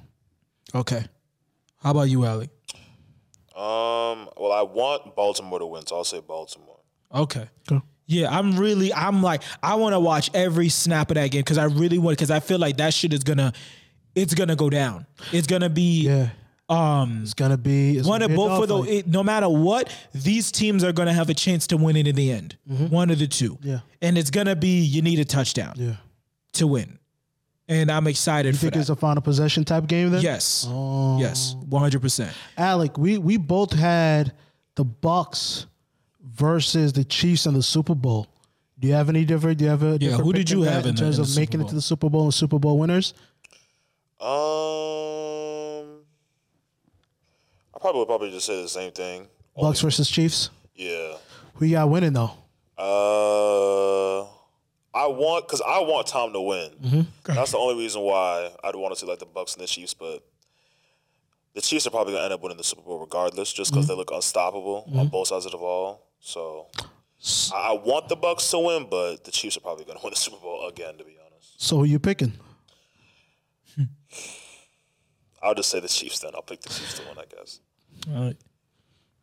[0.74, 1.04] Okay.
[1.82, 2.50] How about you, Alec?
[3.56, 4.28] Um.
[4.36, 6.78] Well, I want Baltimore to win, so I'll say Baltimore.
[7.14, 7.46] Okay.
[7.70, 7.82] Okay.
[8.06, 11.56] Yeah, I'm really, I'm like, I want to watch every snap of that game because
[11.56, 13.52] I really want, because I feel like that shit is gonna,
[14.14, 15.06] it's gonna go down.
[15.32, 16.28] It's gonna be, Yeah.
[16.68, 18.86] Um, It's gonna be it's one gonna of be both of dogfight.
[18.88, 18.98] those.
[19.00, 22.16] It, no matter what, these teams are gonna have a chance to win it in
[22.16, 22.56] the end.
[22.66, 23.54] One of the two.
[23.56, 23.68] Mm-hmm.
[23.68, 23.80] Yeah.
[24.00, 25.96] And it's gonna be you need a touchdown Yeah.
[26.54, 26.98] to win,
[27.68, 28.80] and I'm excited You for think that.
[28.80, 30.22] it's a final possession type game then?
[30.22, 30.66] yes.
[30.68, 31.18] Oh.
[31.20, 31.54] Yes.
[31.68, 32.00] 100.
[32.00, 34.32] percent Alec, we we both had
[34.76, 35.66] the Bucks
[36.34, 38.26] versus the Chiefs in the Super Bowl.
[38.78, 39.58] Do you have any different?
[39.58, 41.26] Do you have a different who did you have that in the- terms in of
[41.28, 43.12] the Super making it to the Super Bowl and Super Bowl winners?
[44.20, 45.13] Um.
[47.84, 49.28] I probably would probably just say the same thing.
[49.60, 50.48] Bucks versus Chiefs.
[50.74, 51.16] Yeah.
[51.56, 52.30] Who you got winning though?
[52.78, 54.22] Uh,
[54.94, 56.70] I want because I want Tom to win.
[56.82, 57.32] Mm-hmm.
[57.34, 59.92] That's the only reason why I'd want to see like the Bucks and the Chiefs,
[59.92, 60.24] but
[61.54, 63.92] the Chiefs are probably gonna end up winning the Super Bowl regardless, just because Mm-hmm.
[63.92, 66.06] they look unstoppable on both sides of the ball.
[66.20, 66.68] So
[67.54, 70.16] I I want the Bucks to win, but the Chiefs are probably gonna win the
[70.16, 70.96] Super Bowl again.
[70.96, 72.32] To be honest, So who you picking?
[75.42, 76.20] I'll just say the Chiefs.
[76.20, 77.18] Then I'll pick the Chiefs to win.
[77.18, 77.60] I guess.
[78.12, 78.36] All right.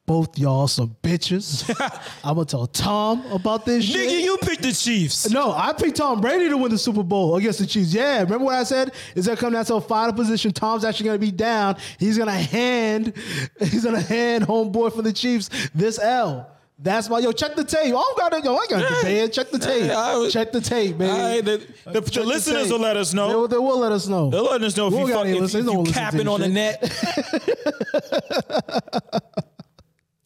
[0.06, 1.70] Both y'all some bitches.
[2.24, 4.10] I'm gonna tell Tom about this shit.
[4.10, 5.30] Nigga, you picked the Chiefs.
[5.30, 7.94] No, I picked Tom Brady to win the Super Bowl against the Chiefs.
[7.94, 8.94] Yeah, remember what I said?
[9.16, 10.52] Is gonna come down to a final position.
[10.52, 11.78] Tom's actually gonna be down.
[11.98, 13.14] He's gonna hand,
[13.60, 16.50] he's gonna hand homeboy for the Chiefs this L.
[16.84, 17.32] That's my yo.
[17.32, 17.86] Check the tape.
[17.88, 18.58] I don't gotta go.
[18.58, 19.32] I got to bed.
[19.32, 19.92] Check the tape.
[19.92, 21.36] Was- check the tape, man.
[21.36, 21.58] Right, the,
[21.92, 22.72] the, the listeners tape.
[22.72, 23.28] will let us They, know.
[23.42, 24.32] will, they will let us know.
[24.32, 26.50] They'll let us know if We'll you, get fuck, if, if you capping on the
[26.50, 26.82] net.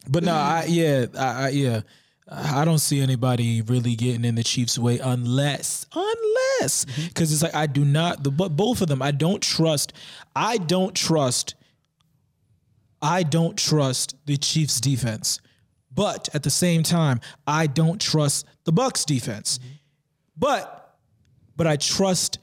[0.08, 1.80] but no, I, yeah, I, I, yeah,
[2.30, 7.08] I don't see anybody really getting in the Chiefs' way unless, unless, Mm-hmm.
[7.08, 8.24] because it's like I do not.
[8.24, 9.92] The but both of them, I don't trust.
[10.34, 11.54] I don't trust.
[13.02, 15.38] I don't trust the Chiefs' defense,
[15.96, 19.58] but at the same time, I don't trust the Bucks' defense.
[19.58, 19.72] Mm-hmm.
[20.38, 20.96] But,
[21.56, 22.38] but I trust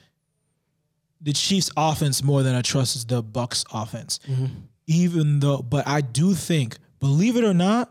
[1.22, 4.19] the Chiefs offense more than I trust the Bucks offense.
[4.27, 4.45] Mm-hmm.
[4.88, 7.90] Even though but I do think, believe it or not,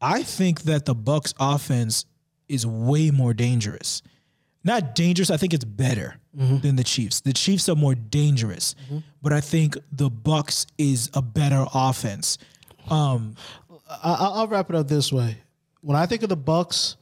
[0.00, 2.04] I think that the Bucks offense
[2.48, 4.02] is way more dangerous.
[4.64, 6.58] Not dangerous, I think it's better mm-hmm.
[6.58, 7.20] than the Chiefs.
[7.20, 8.74] The Chiefs are more dangerous,
[9.22, 12.36] but I think the Bucks is a better offense.
[12.90, 13.36] Um
[14.02, 15.36] I, I- I'll wrap it up this way.
[15.80, 16.96] When I think of the Bucks,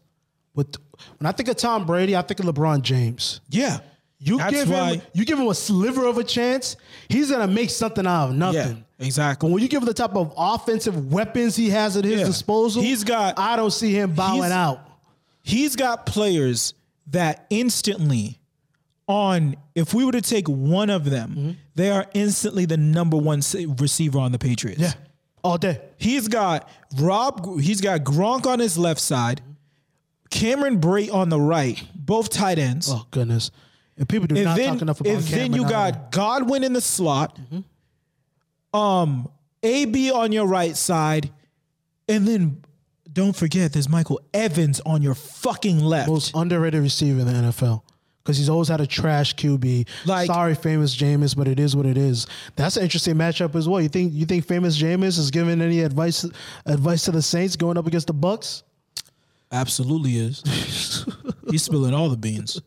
[0.54, 0.74] with
[1.18, 3.40] when I think of Tom Brady, I think of LeBron James.
[3.48, 3.78] yeah.
[4.22, 6.76] You That's give why- him you give him a sliver of a chance,
[7.08, 8.84] he's gonna make something out of Yeah, nothing.
[8.98, 9.48] exactly.
[9.48, 12.26] But when you give him the type of offensive weapons he has at his Yeah.
[12.26, 14.80] disposal, He's got- I don't see him bowing he's- out.
[15.42, 16.74] he's got players
[17.06, 18.38] that instantly
[19.08, 21.50] on if we were to take one of them Mm-hmm.
[21.74, 23.40] they are instantly the number one
[23.78, 24.94] receiver on the patriots
[25.42, 25.80] all day.
[25.96, 26.68] he's got
[26.98, 29.40] rob he's got gronk on his left side
[30.30, 33.50] Cameron Brate on the right both tight ends Oh goodness!
[33.96, 35.70] And people do and not then, talk enough about and then Cameron you either.
[35.70, 38.78] got godwin in the slot Mm-hmm.
[38.78, 39.28] um
[39.62, 41.30] ab on your right side
[42.08, 42.62] and then
[43.12, 47.82] don't forget there's michael evans on your fucking left most underrated receiver in the NFL.
[48.22, 49.88] Because he's always had a trash QB.
[50.06, 52.26] Like- sorry, famous Jameis, but it is what it is.
[52.54, 53.80] That's an interesting matchup as well.
[53.80, 56.26] You think you think famous Jameis is giving any advice
[56.66, 58.62] advice to the Saints going up against the Bucks?
[59.52, 60.42] Absolutely is.
[61.50, 62.60] He's spilling all the beans.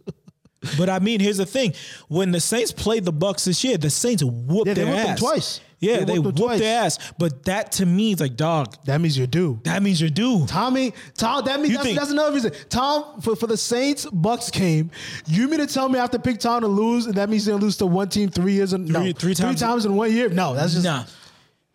[0.78, 1.74] But I mean, here's the thing:
[2.08, 5.04] when the Saints played the Bucks this year, the Saints whooped Yeah, they their whooped
[5.04, 5.62] them ass twice.
[5.84, 6.98] Yeah, They they, whooped whooped, their ass.
[7.18, 8.76] But that to me is like, dog.
[8.86, 9.60] That means you're due.
[9.64, 10.46] That means you're due.
[10.46, 12.52] Tommy, Tom, that means that's, think- that's another reason.
[12.70, 14.90] Tom, for, for the Saints, Bucks came.
[15.28, 17.46] You mean to tell me I have to pick Tom to lose, and that means
[17.46, 19.96] they're lose to one team three years in no, Three- three times- three times in
[19.96, 20.30] one year?
[20.30, 21.04] No, that's just Nah.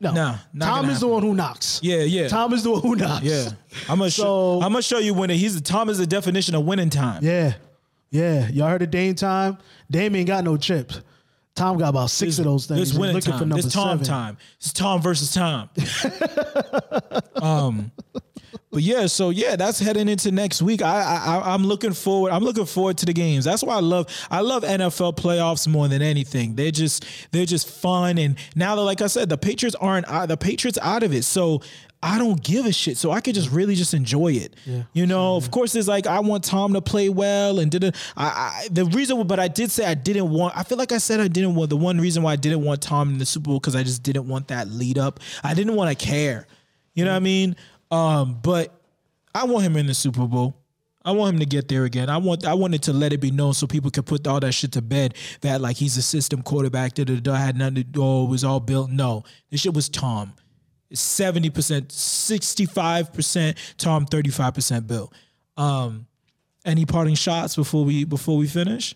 [0.01, 0.13] no.
[0.13, 1.81] nah, Tom is the one who knocks.
[1.83, 2.29] Yeah, yeah.
[2.29, 3.25] Tom is the one who knocks.
[3.25, 3.51] Yeah,
[3.89, 4.55] I'm gonna So- show.
[4.63, 5.39] I'm gonna show you winning.
[5.39, 7.23] he's Tom is the definition of winning time.
[7.25, 7.55] yeah,
[8.11, 8.49] yeah.
[8.49, 9.59] Y'all heard of Dame time?
[9.91, 11.01] Dame ain't got no chips.
[11.59, 12.91] Tom got about six of those things.
[12.91, 13.39] This winning looking time.
[13.41, 14.07] for number This Tom seven.
[14.07, 14.37] time.
[14.61, 15.69] This Tom versus Tom.
[17.43, 17.91] um,
[18.70, 20.83] but yeah, so yeah, that's heading into next week.
[20.83, 22.33] I, I I'm looking forward.
[22.33, 23.45] I'm looking forward to the games.
[23.45, 26.55] That's why I love I love NFL playoffs more than anything.
[26.55, 28.19] They're just they're just fun.
[28.19, 31.25] And now that like I said, the Patriots aren't uh, the Patriots out of it.
[31.25, 31.62] So
[32.03, 32.97] I don't give a shit.
[32.97, 34.55] So I could just really just enjoy it.
[34.93, 38.27] You know, of course, it's like I want Tom to play well and didn't I,
[38.27, 41.20] I the reason but I did say I didn't want I feel like I said
[41.20, 43.59] I didn't want the one reason why I didn't want Tom in the Super Bowl
[43.59, 45.20] because I just didn't want that lead up.
[45.43, 46.47] I didn't want to care.
[46.95, 47.57] You know what I mean?
[47.90, 48.73] Um, but
[49.35, 50.55] I want him in the Super Bowl.
[51.05, 52.10] I want him to get there again.
[52.10, 54.52] I want I wanted to let it be known so people could put all that
[54.52, 58.24] shit to bed that like he's a system quarterback that had nothing to do, oh,
[58.27, 58.90] it was all built.
[58.90, 60.35] No, this shit was Tom.
[60.93, 65.12] 70%, 65% Tom, 35% Bill.
[65.56, 66.06] Um,
[66.65, 68.94] any parting shots before we before we finish?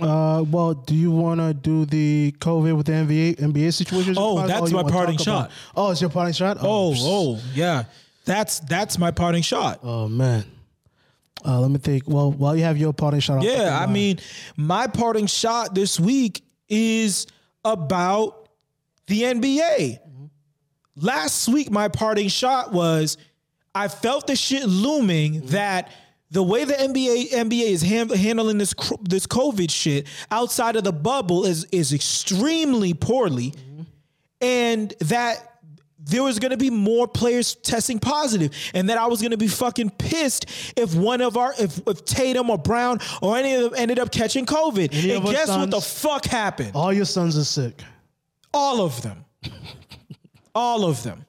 [0.00, 4.14] Uh, well, do you want to do the COVID with the NBA NBA situation?
[4.16, 5.46] Oh, that's you my parting shot.
[5.46, 6.56] about- Oh, it's your parting shot.
[6.60, 7.84] Oh, oh, yeah.
[8.24, 9.80] That's that's my parting shot.
[9.82, 10.44] Oh man.
[11.44, 12.04] Uh, let me think.
[12.06, 14.18] Well, while you have your parting shot, I'll Yeah, I mean,
[14.56, 17.26] my parting shot this week is
[17.64, 18.48] about
[19.06, 19.98] the NBA.
[20.94, 23.16] Last week, my parting shot was
[23.74, 25.90] I felt the shit looming that
[26.30, 30.92] the way the NBA NBA is ham- handling this this COVID shit outside of the
[30.92, 33.52] bubble is is extremely poorly,
[34.40, 35.51] and that
[36.04, 39.36] there was going to be more players testing positive and that I was going to
[39.36, 40.46] be fucking pissed
[40.76, 44.10] if one of our if, if Tatum or Brown or any of them ended up
[44.10, 44.92] catching COVID.
[44.92, 46.72] Any and guess what the fuck happened?
[46.74, 47.82] all your sons are sick.
[48.52, 49.24] All of them.
[50.54, 51.24] All of them.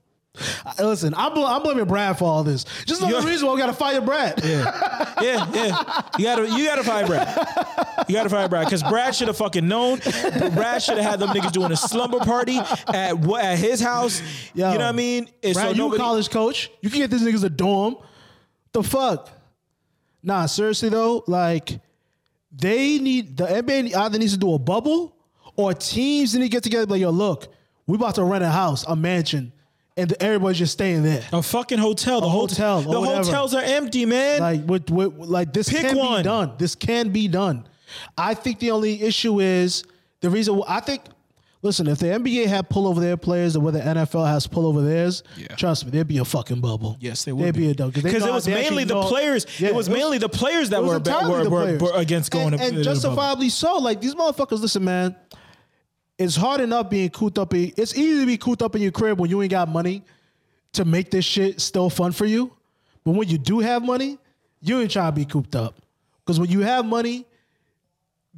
[0.79, 2.65] Listen, I'm, bl- I'm blaming Brad for all this.
[2.85, 4.41] Just the reason why we got to fire Brad.
[4.43, 6.01] Yeah, Yeah, yeah.
[6.17, 7.27] You gotta you gotta fire Brad.
[8.07, 9.99] You gotta fire Brad because Brad should have fucking known.
[9.99, 12.57] Brad should have had them niggas doing a slumber party
[12.87, 14.21] at what at his house.
[14.53, 15.29] Yo, you know what I mean?
[15.43, 16.69] And Brad, you a nobody- college coach.
[16.81, 17.95] You can get these niggas a dorm.
[18.71, 19.29] The fuck?
[20.21, 21.79] Nah, seriously though, like
[22.51, 25.15] they need the NBA either needs to do a bubble
[25.55, 26.85] or teams need to get together.
[26.85, 27.53] Like, yo, look,
[27.87, 29.51] we about to rent a house, a mansion,
[29.97, 31.23] and everybody's just staying there.
[31.33, 32.21] A fucking hotel.
[32.21, 32.91] The hotel, hotel.
[32.93, 33.23] The whatever.
[33.25, 34.39] hotels are empty, man.
[34.39, 36.19] Like, with, with, like this Pick can one.
[36.21, 36.53] be done.
[36.57, 37.67] This can be done.
[38.17, 39.83] I think the only issue is
[40.21, 40.61] the reason.
[40.67, 41.01] I think.
[41.65, 44.65] Listen, if the NBA had pull over their players the way the NFL has pull
[44.65, 45.47] over theirs, Yeah.
[45.55, 46.97] trust me, there'd be a fucking bubble.
[46.99, 49.45] yes, they would There'd be, a dub because it was mainly the players.
[49.61, 52.75] it was mainly the players that were, were, were, were against going and, to and
[52.75, 53.77] to justifiably so.
[53.77, 55.15] Like these motherfuckers, listen, man.
[56.17, 57.53] It's hard enough being cooped up.
[57.53, 60.03] In, it's easy to be cooped up in your crib when you ain't got money
[60.73, 62.51] to make this shit still fun for you.
[63.05, 64.17] But when you do have money,
[64.61, 65.75] you ain't trying to be cooped up.
[66.25, 67.25] Because when you have money,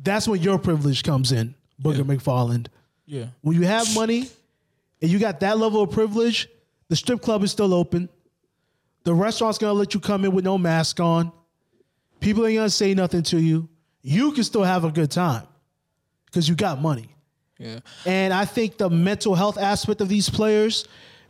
[0.02, 2.68] that's when your privilege comes in, Booger McFarland.
[3.06, 3.28] Yeah.
[3.42, 4.30] When you have money
[5.02, 6.50] and you got that level of privilege,
[6.90, 8.10] the strip club is still open.
[9.04, 11.32] The restaurant's gonna let you come in with no mask on.
[12.20, 13.70] People ain't gonna say nothing to you.
[14.02, 15.48] You can still have a good time
[16.26, 17.10] because you got money.
[17.58, 17.80] Yeah.
[18.06, 20.88] And I think the mental health aspect of these players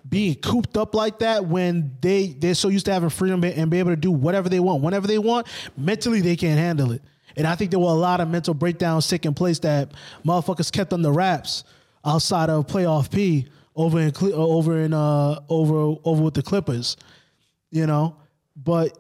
[0.08, 3.80] being cooped up like that when they they're so used to having freedom and be
[3.80, 5.48] able to do whatever they want, whenever they want,
[5.78, 7.02] mentally they can't handle it.
[7.38, 9.92] And I think there were a lot of mental breakdowns taking place that
[10.26, 11.64] motherfuckers kept on the wraps
[12.04, 16.98] outside of playoff P over in over in uh over over with the Clippers,
[17.72, 18.16] you know.
[18.56, 18.98] But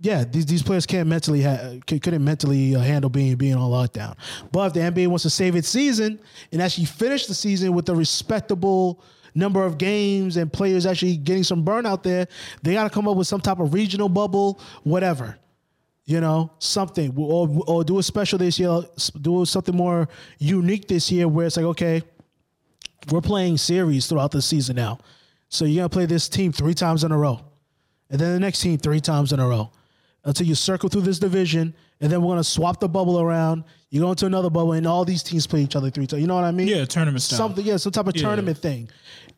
[0.00, 4.16] yeah, these these players can't mentally ha- couldn't mentally uh, handle being being on lockdown.
[4.52, 6.18] But if the NBA wants to save its season
[6.52, 9.02] and actually finish the season with a respectable
[9.34, 12.26] number of games and players actually getting some burn out there,
[12.62, 15.38] they got to come up with some type of regional bubble, whatever.
[16.06, 18.82] You know, something or or do a special this year,
[19.20, 20.06] do something more
[20.38, 22.02] unique this year where it's like okay,
[23.10, 24.98] we're playing series throughout the season now.
[25.48, 27.40] So you're gonna play this team three times in a row.
[28.10, 29.70] And then the next team three times in a row.
[30.26, 33.62] until you circle through this division, and then we're gonna swap the bubble around.
[33.90, 36.20] You go into another bubble, and all these teams play each other three times.
[36.22, 36.66] You know what I mean?
[36.66, 37.36] Yeah, tournament style.
[37.38, 38.22] Something, yeah, some type of Yeah.
[38.22, 38.88] tournament thing.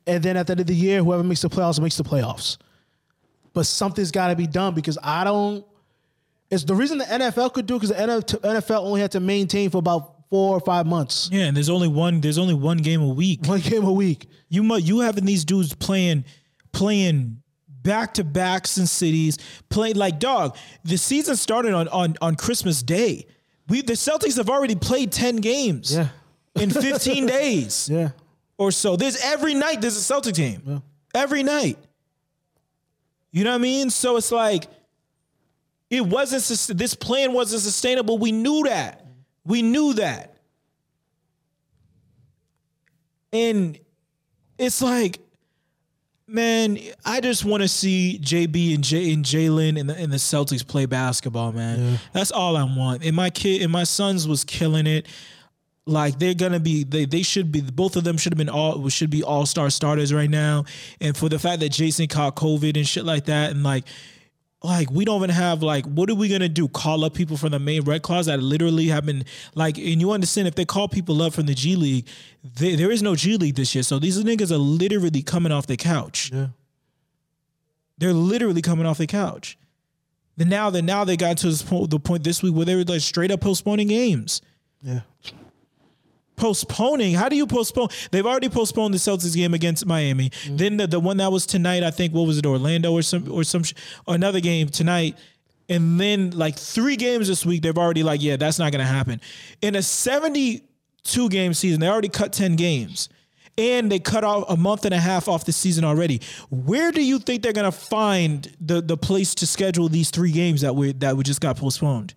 [0.06, 2.56] And then at the end of the year, whoever makes the playoffs makes the playoffs.
[3.52, 5.64] But something's got to be done because I don't.
[6.51, 9.78] It's the reason the NFL could do because the NFL only had to maintain for
[9.78, 12.20] about four or five months, Yeah, and there's only one.
[12.20, 13.47] There's only one game a week.
[13.47, 14.27] one game a week.
[14.48, 16.24] You mu you having these dudes playing
[16.73, 17.43] playing
[17.82, 19.39] back to backs in cities,
[19.70, 20.56] play like dog.
[20.85, 23.27] The season started on on on Christmas Day.
[23.68, 26.09] We the Celtics have already played 10 games Yeah,
[26.55, 28.10] in 15 days yeah.
[28.59, 28.94] or so.
[28.97, 30.82] There's every night there's a Celtic game.
[31.14, 31.77] Every night.
[33.32, 33.90] You know what I mean?
[33.90, 34.66] So it's like
[35.90, 38.18] it wasn't this plan wasn't sustainable.
[38.18, 39.06] We knew that.
[39.44, 40.36] We knew that.
[43.32, 43.78] And
[44.58, 45.20] it's like,
[46.26, 50.16] man, I just want to see JB and J and Jalen and the, and the
[50.16, 52.00] Celtics play basketball, man.
[52.12, 53.04] That's all I want.
[53.04, 55.06] And my kid and my sons was killing it.
[55.88, 57.60] Like they're gonna be, they they should be.
[57.60, 60.64] Both of them should have been all should be all star starters right now.
[61.00, 63.84] And for the fact that Jayson caught COVID and shit like that, and like
[64.62, 66.66] like we don't even have like what are we gonna do?
[66.68, 69.24] Call up people from the Maine Red Claws that literally have been
[69.54, 72.06] like and you understand if they call people up from the g league
[72.42, 73.82] they, there is no g league this year.
[73.82, 76.30] So these niggas are literally coming off the couch.
[76.32, 76.48] Yeah.
[77.98, 79.58] they're literally coming off the couch.
[80.36, 82.74] Then now that now they got to this point, the point this week where they
[82.76, 84.42] were like straight up postponing games.
[84.82, 85.00] Yeah.
[86.36, 87.14] Postponing.
[87.14, 87.88] How do you postpone?
[88.10, 90.30] They've already postponed the Celtics game against Miami.
[90.30, 90.56] Mm-hmm.
[90.56, 93.30] Then the, the one that was tonight, I think, what was it, Orlando or some
[93.30, 93.62] or some
[94.06, 95.16] or another game tonight.
[95.68, 99.20] And then like three games this week, they've already like, yeah, that's not gonna happen.
[99.62, 103.08] In a 72 game season, they already cut 10 games.
[103.58, 106.20] And they cut off a month and a half off the season already.
[106.50, 110.60] Where do you think they're gonna find the the place to schedule these three games
[110.60, 112.12] that we that we just got postponed?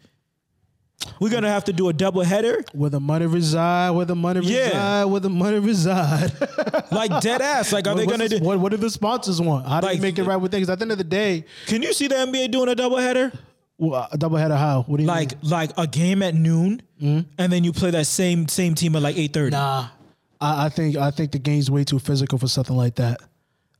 [1.19, 2.63] We're gonna have to do a double header.
[2.73, 4.65] Where the money reside, where the money Yeah.
[4.67, 6.31] reside, where the money reside.
[6.91, 7.71] like dead ass.
[7.73, 8.45] Like, are they gonna the- do?
[8.45, 9.67] What, what do the sponsors want?
[9.67, 10.69] How do Like- you make it right with things?
[10.69, 13.33] At the end of the day, Can you see the NBA doing a doubleheader?
[13.77, 14.83] well, a double header how?
[14.83, 15.15] What do you mean?
[15.15, 17.21] Like, like a game at noon, hmm?
[17.37, 19.51] and then you play that same same team at like eight thirty.
[19.51, 19.87] Nah.
[20.41, 23.21] I, I think I think the game's way too physical for something like that.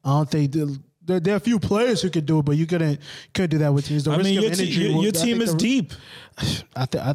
[0.06, 0.80] I don't think the,
[1.10, 3.00] there, there are a few players who could do it, but you couldn't
[3.34, 4.04] could do that with teams.
[4.06, 5.58] The I risk mean, of your, te- injury your, your I team think is the-
[5.58, 5.94] deep.
[6.76, 7.14] I think I,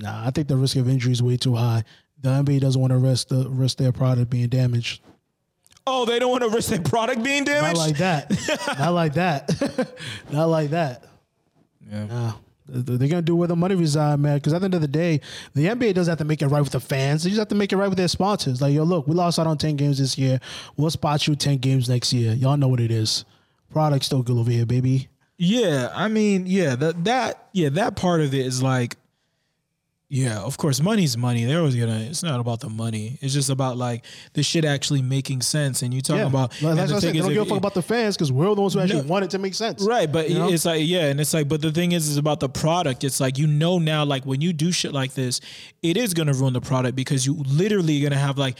[0.00, 1.84] nah, I think the risk of injury is way too high.
[2.22, 5.02] The NBA doesn't want to risk the risk their product being damaged.
[5.86, 7.78] Oh, they don't want to risk their product being damaged?
[7.78, 8.48] Not damaged.
[8.48, 8.78] like that.
[8.78, 9.94] Not like that.
[10.30, 11.04] Not like that.
[11.90, 12.04] Yeah.
[12.06, 12.32] Nah.
[12.72, 14.36] They're gonna do where the money reside, man.
[14.36, 15.20] Because at the end of the day,
[15.54, 17.24] the NBA doesn't have to make it right with the fans.
[17.24, 18.60] They just have to make it right with their sponsors.
[18.62, 20.40] Like, yo, look, we lost out on ten games this year.
[20.76, 22.32] We'll spot you ten games next year.
[22.34, 23.24] Y'all know what it is.
[23.70, 25.08] Product still good over here, baby.
[25.42, 28.96] Yeah, I mean, yeah, that that yeah, that part of it is like,
[30.12, 31.44] yeah, of course, money's money.
[31.44, 32.00] They're always gonna.
[32.00, 33.16] It's not about the money.
[33.22, 35.82] It's just about like the shit actually making sense.
[35.82, 37.14] And you talking Yeah, about like, and that's the what I said.
[37.14, 39.06] They don't give a fuck about the fans because we're the ones who actually No.
[39.06, 39.84] want it to make sense.
[39.84, 40.48] Right, but You know?
[40.48, 43.04] it's like yeah, and it's like, but the thing is, is about the product.
[43.04, 45.40] It's like you know now, like when you do shit like this,
[45.80, 48.58] it is gonna ruin the product because you literally gonna have like,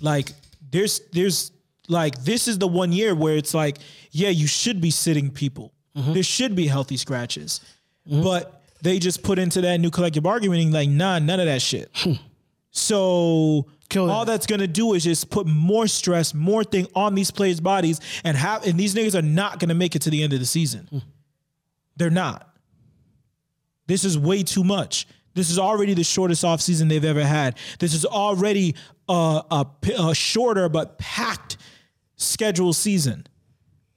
[0.00, 0.30] like
[0.70, 1.50] there's there's
[1.88, 3.78] like this is the one year where it's like
[4.12, 5.72] yeah, you should be sitting people.
[5.96, 6.12] Mm-hmm.
[6.12, 7.60] There should be healthy scratches,
[8.06, 11.90] but they just put into that new collective bargaining like nah, none of that shit.
[11.94, 12.12] Hmm.
[12.70, 14.32] So Kill all that.
[14.32, 18.36] that's gonna do is just put more stress, more thing on these players' bodies, and
[18.36, 20.86] have and these niggas are not gonna make it to the end of the season.
[20.90, 20.98] Hmm.
[21.96, 22.52] They're not.
[23.86, 25.06] This is way too much.
[25.34, 27.58] This is already the shortest offseason they've ever had.
[27.78, 28.74] This is already
[29.08, 31.58] a shorter but packed
[32.16, 33.26] schedule season.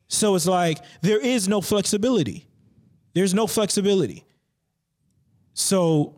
[0.08, 2.46] So it's like there is no flexibility.
[3.14, 4.26] There's no flexibility.
[5.60, 6.16] So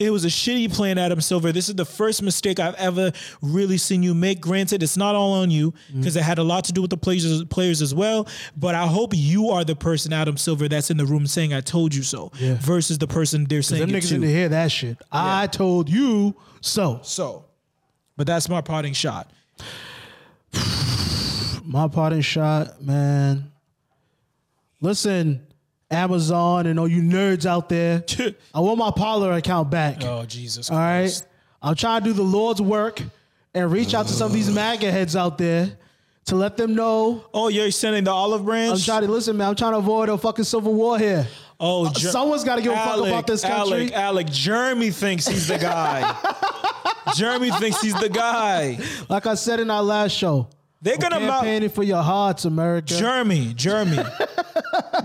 [0.00, 1.52] it was a shitty plan, Adam Silver.
[1.52, 4.40] This is the first mistake I've ever really seen you make.
[4.40, 6.96] Granted, it's not all on you because it had a lot to do with the
[6.96, 8.26] players, players as well.
[8.56, 11.60] But I hope you are the person, Adam Silver, that's in the room saying "I
[11.60, 12.54] told you so," Yeah.
[12.60, 14.18] versus the person they're saying Them it niggas to.
[14.18, 14.98] need to hear that shit.
[15.12, 16.98] I told you so.
[17.04, 17.44] So,
[18.16, 19.30] but that's my parting shot.
[21.64, 23.52] My parting shot, man.
[24.80, 25.46] Listen,
[25.92, 28.04] Amazon and all you nerds out there.
[28.54, 29.98] I want my Parler account back.
[30.02, 30.70] Oh Jesus!
[30.70, 31.26] All right.
[31.62, 33.00] I'm trying to do the Lord's work
[33.54, 35.70] and reach out to some of these MAGA heads out there
[36.24, 37.24] to let them know.
[37.32, 38.72] Oh, you're sending the olive branch.
[38.72, 39.48] I'm trying to listen, man.
[39.50, 41.26] I'm trying to avoid a fucking civil war here.
[41.60, 43.92] oh, Uh, someone's gotta give a fuck about this country.
[43.92, 46.16] Alec, Alec, Jeremy thinks he's the guy.
[47.14, 48.78] Jeremy thinks he's the guy.
[49.08, 50.48] Like I said in our last show,
[50.80, 52.86] They're gonna mount campaigning for your hearts, America.
[52.88, 53.52] Jeremy.
[53.54, 53.98] Jeremy.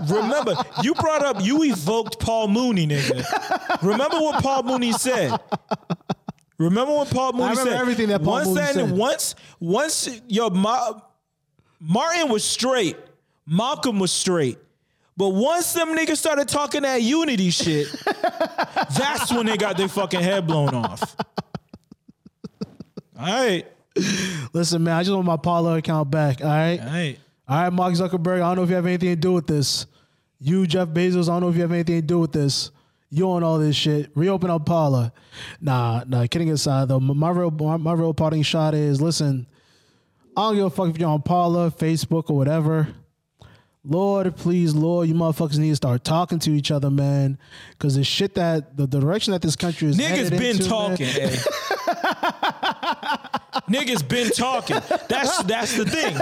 [0.06, 3.82] Remember, you brought up, you evoked Paul Mooney, nigga.
[3.82, 5.38] Remember what Paul Mooney said.
[6.58, 7.80] Remember what Paul Mooney remember said.
[7.80, 8.90] everything that Paul once Mooney that, said.
[8.90, 11.00] Once, once, yo, Ma,
[11.80, 12.96] Martin was straight.
[13.46, 14.58] Malcolm was straight.
[15.16, 17.88] But once them niggas started talking that unity shit,
[18.96, 21.16] that's when they got their fucking head blown off.
[23.18, 23.66] All right.
[24.52, 26.40] Listen, man, I just want my Parler account back.
[26.40, 26.78] All right.
[26.78, 27.18] All right.
[27.48, 28.36] All right, Mark Zuckerberg.
[28.36, 29.86] I don't know if you have anything to do with this.
[30.38, 31.28] You, Jeff Bezos.
[31.28, 32.70] I don't know if you have anything to do with this.
[33.10, 34.10] You on all this shit.
[34.14, 35.12] Reopen up Parler.
[35.60, 36.26] Nah, nah.
[36.26, 39.46] Kidding aside, though, my, real my, my real parting shot is listen.
[40.36, 42.88] I don't give a fuck if you're on Parler, Facebook, or whatever.
[43.82, 47.38] Lord, please, Lord, you motherfuckers need to start talking to each other, man.
[47.70, 51.06] Because the shit that the direction that this country is Niggas been into, talking.
[53.68, 54.76] Niggas been talking.
[55.08, 56.14] That's that's the thing.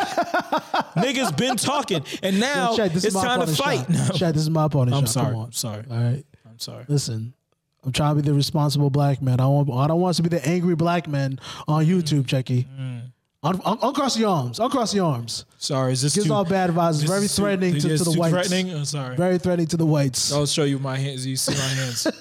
[0.97, 3.89] Niggas been talking, and now Yo, Chad, it's time to fight.
[3.89, 4.97] No, Chad, this is my opponent.
[4.97, 5.11] I'm shot.
[5.11, 5.37] sorry.
[5.37, 5.85] I'm sorry.
[5.91, 6.25] All right.
[6.47, 6.85] I'm sorry.
[6.89, 7.35] Listen,
[7.85, 9.35] I'm trying to be the responsible black man.
[9.35, 9.85] I don't want.
[9.85, 11.89] I don't want us to be the angry black man on mm.
[11.89, 12.67] YouTube, Checky.
[13.43, 14.59] Un- un- uncross your arms.
[14.59, 15.45] Uncross your arms.
[15.59, 15.93] Sorry.
[15.93, 17.01] Is this Gives too, all bad advice.
[17.03, 18.33] Very is too- threatening to, to the too whites.
[18.33, 18.75] Threatening.
[18.75, 19.17] I'm sorry.
[19.17, 20.33] Very threatening to the whites.
[20.33, 21.25] I'll show you my hands.
[21.25, 22.07] You see my hands.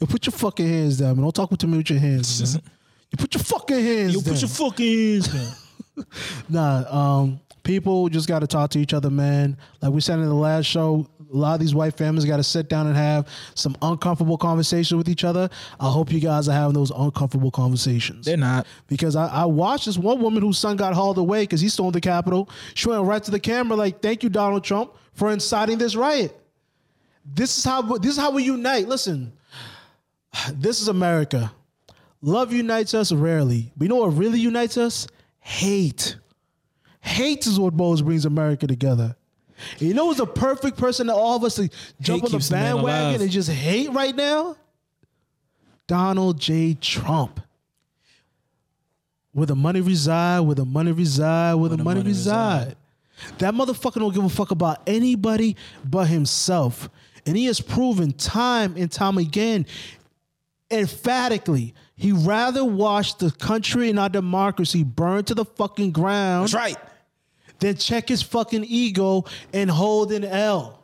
[0.00, 1.22] Yo, put your fucking hands down, man.
[1.22, 2.58] Don't talk to me with your hands.
[3.14, 4.32] You put your fucking hands you down.
[4.34, 5.54] put your fucking hands down.
[6.48, 9.56] Nah, um, people just got to talk to each other, man.
[9.80, 12.42] Like we said in the last show, a lot of these white families got to
[12.42, 15.48] sit down and have some uncomfortable conversations with each other.
[15.78, 18.26] I hope you guys are having those uncomfortable conversations.
[18.26, 18.66] They're not.
[18.88, 21.94] because I, I watched this one woman whose son got hauled away because he stormed
[21.94, 22.50] the Capitol.
[22.74, 26.36] She went right to the camera like, "Thank you, Donald Trump, for inciting this riot."
[27.24, 28.88] This is how this is how we unite.
[28.88, 29.32] Listen,
[30.54, 31.52] this is America.
[32.24, 33.70] Love unites us rarely.
[33.76, 35.06] But you know what really unites us?
[35.40, 36.16] Hate.
[37.02, 39.14] Hate is what both brings America together.
[39.72, 41.68] And you know who's the perfect person that all of us to
[42.00, 44.56] jump on the the bandwagon and just hate right now?
[45.86, 46.72] Donald J.
[46.80, 47.40] Trump.
[49.32, 52.74] Where the money reside, where the money reside, where the, money, money reside.
[53.36, 56.88] That motherfucker don't give a fuck about anybody but himself.
[57.26, 59.66] And he has proven time and time again,
[60.70, 66.54] emphatically, he rather watch the country and our democracy burn to the fucking ground That's
[66.54, 66.76] right.
[67.60, 70.82] than check his fucking ego and hold an L.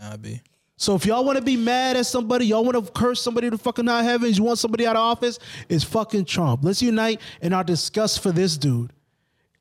[0.00, 0.40] Nah, B.
[0.78, 3.56] So if y'all want to be mad at somebody, y'all want to curse somebody to
[3.56, 5.38] fucking high heavens, you want somebody out of office,
[5.68, 6.60] it's fucking Trump.
[6.62, 8.92] Let's unite in our disgust for this dude.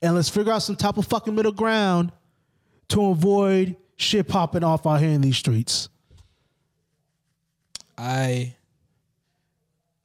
[0.02, 2.12] And let's figure out some type of fucking middle ground
[2.90, 5.88] to avoid shit popping off out here in these streets.
[7.98, 8.55] I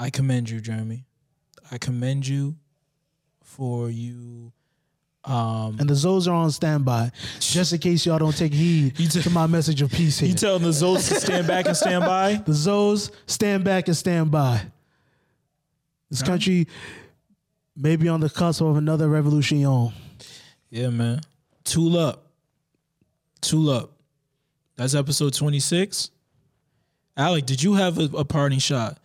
[0.00, 1.04] I commend you, Jeremy.
[1.70, 2.56] I commend you
[3.44, 4.52] for you.
[5.24, 9.06] Um, And the Zoes are on standby, just in case y'all don't take heed t-
[9.20, 10.30] to my message of peace here.
[10.30, 12.34] you telling the Zoes to stand back and stand by?
[12.46, 14.62] the Zoes stand back and stand by.
[16.10, 16.66] This country
[17.76, 19.60] may be on the cusp of another revolution.
[20.70, 21.20] Yeah, man.
[21.64, 22.26] Tool up.
[23.42, 23.92] Tool up.
[24.76, 26.10] That's episode 26.
[27.16, 28.98] Alec, did you have a, a parting shot?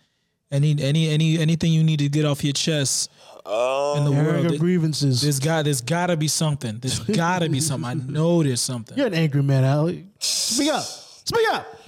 [0.52, 3.10] Any any any anything you need to get off your chest
[3.46, 4.46] Um, in the world?
[4.46, 5.22] of There- grievances.
[5.22, 6.78] There's got there's gotta be something.
[6.80, 7.90] There's gotta be something.
[7.90, 8.98] I know there's something.
[8.98, 10.04] You're an angry man, Alec.
[10.20, 10.84] Speak up.
[10.84, 11.66] Speak up.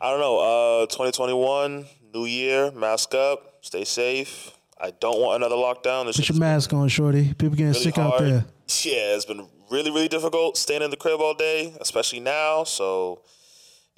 [0.00, 0.82] I don't know.
[0.82, 4.52] Uh, 2021, new year, mask up, stay safe.
[4.80, 6.06] I don't want another lockdown.
[6.06, 7.34] This Put your mask on, shorty.
[7.34, 8.14] People getting really sick hard.
[8.14, 8.44] out there.
[8.84, 12.62] Yeah, it's been really, really difficult staying in the crib all day, especially now.
[12.62, 13.20] So,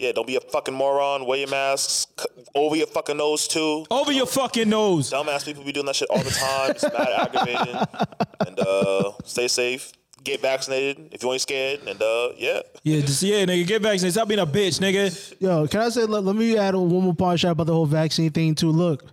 [0.03, 1.25] yeah, don't be a fucking moron.
[1.27, 3.87] Wear your masks c- over your fucking nose too.
[3.91, 5.11] Over your fucking nose.
[5.13, 6.71] Dumbass people be doing that shit all the time.
[6.73, 7.77] It's mad aggravating.
[8.47, 9.93] And uh, stay safe.
[10.25, 11.81] Get vaccinated if you ain't scared.
[11.87, 12.61] And uh, yeah.
[12.83, 13.65] Yeah, just yeah, nigga.
[13.65, 14.15] Get vaccinated.
[14.15, 15.35] Stop being a bitch, nigga.
[15.41, 16.05] Yo, can I say?
[16.05, 18.71] Let, let me add one more part shot about the whole vaccine thing too.
[18.73, 19.05] Look,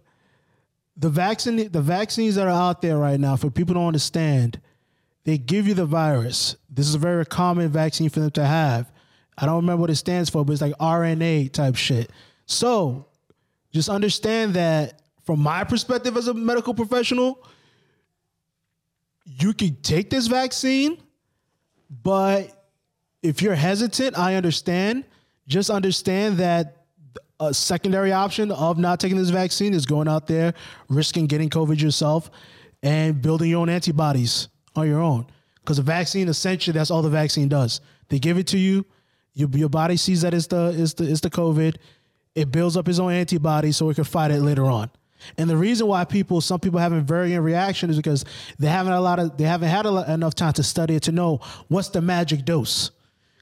[0.97, 4.59] the vaccine, the vaccines that are out there right now, for people to understand,
[5.25, 6.55] they give you the virus.
[6.69, 8.91] This is a very common vaccine for them to have.
[9.41, 12.11] I don't remember what it stands for, but it's like RNA type shit.
[12.45, 13.07] So,
[13.71, 17.45] just understand that from my perspective as a medical professional,
[19.25, 20.97] you can take this vaccine,
[22.03, 22.67] but
[23.21, 25.05] if you're hesitant, I understand.
[25.47, 26.85] Just understand that
[27.39, 30.53] a secondary option of not taking this vaccine is going out there,
[30.89, 32.29] risking getting COVID yourself,
[32.83, 35.25] and building your own antibodies on your own.
[35.61, 37.81] Because a vaccine, essentially, that's all the vaccine does.
[38.09, 38.85] They give it to you,
[39.39, 41.77] your, your body sees that it's the, it's, the, it's the COVID,
[42.35, 44.91] it builds up its own antibodies so it can fight it later on.
[45.37, 48.25] And the reason why people, some people having varying reaction is because
[48.57, 51.03] they haven't a lot of, they haven't had a lot, enough time to study it
[51.03, 51.39] to know
[51.69, 52.91] what's the magic dose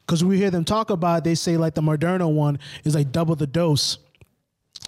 [0.05, 1.19] because we hear them talk about.
[1.19, 3.97] It, they say like the Moderna one is like double the dose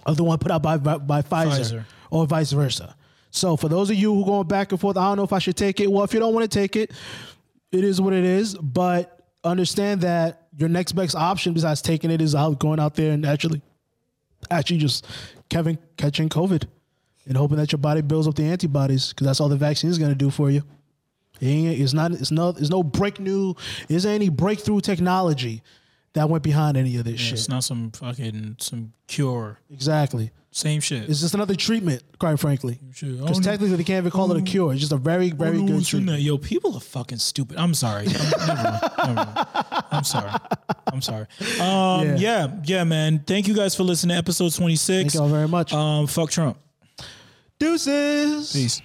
[0.06, 1.84] of the one put out by by, by Pfizer, Pfizer.
[2.10, 2.96] or vice versa.
[3.30, 5.38] So for those of you who going back and forth, I don't know if I
[5.38, 5.90] should take it.
[5.90, 6.90] Well, if you don't want to take it,
[7.70, 8.54] it is what it is.
[8.54, 13.12] But understand that your next best option besides taking it is out going out there
[13.12, 13.62] and actually,
[14.50, 15.06] actually just
[15.48, 16.64] Kevin catching COVID
[17.26, 19.98] and hoping that your body builds up the antibodies because that's all the vaccine is
[19.98, 20.62] going to do for you.
[21.40, 22.12] It it's not.
[22.12, 22.50] It's no.
[22.50, 23.54] It's no break new.
[23.88, 25.62] Isn't any breakthrough technology
[26.14, 27.34] that went behind any of this shit.
[27.34, 29.58] It's not some fucking some cure.
[29.70, 30.30] Exactly.
[30.52, 31.08] Same shit.
[31.08, 32.80] It's just another treatment, quite frankly.
[32.88, 34.72] Because technically, they can't even call it a cure.
[34.72, 36.20] It's just a very, very I don't know good treatment.
[36.22, 37.56] Yo, people are fucking stupid.
[37.56, 38.06] I'm sorry.
[38.08, 38.80] I'm, never.
[39.14, 39.46] Never.
[39.92, 40.32] I'm sorry.
[40.92, 41.26] I'm sorry.
[41.60, 42.16] Um, Yeah.
[42.18, 42.56] yeah.
[42.64, 43.22] yeah, man.
[43.24, 44.86] Thank you guys for listening to episode 26.
[45.12, 45.72] Thank y'all very much.
[45.72, 46.58] Um, fuck Trump.
[47.60, 48.52] Deuces.
[48.52, 48.82] Peace.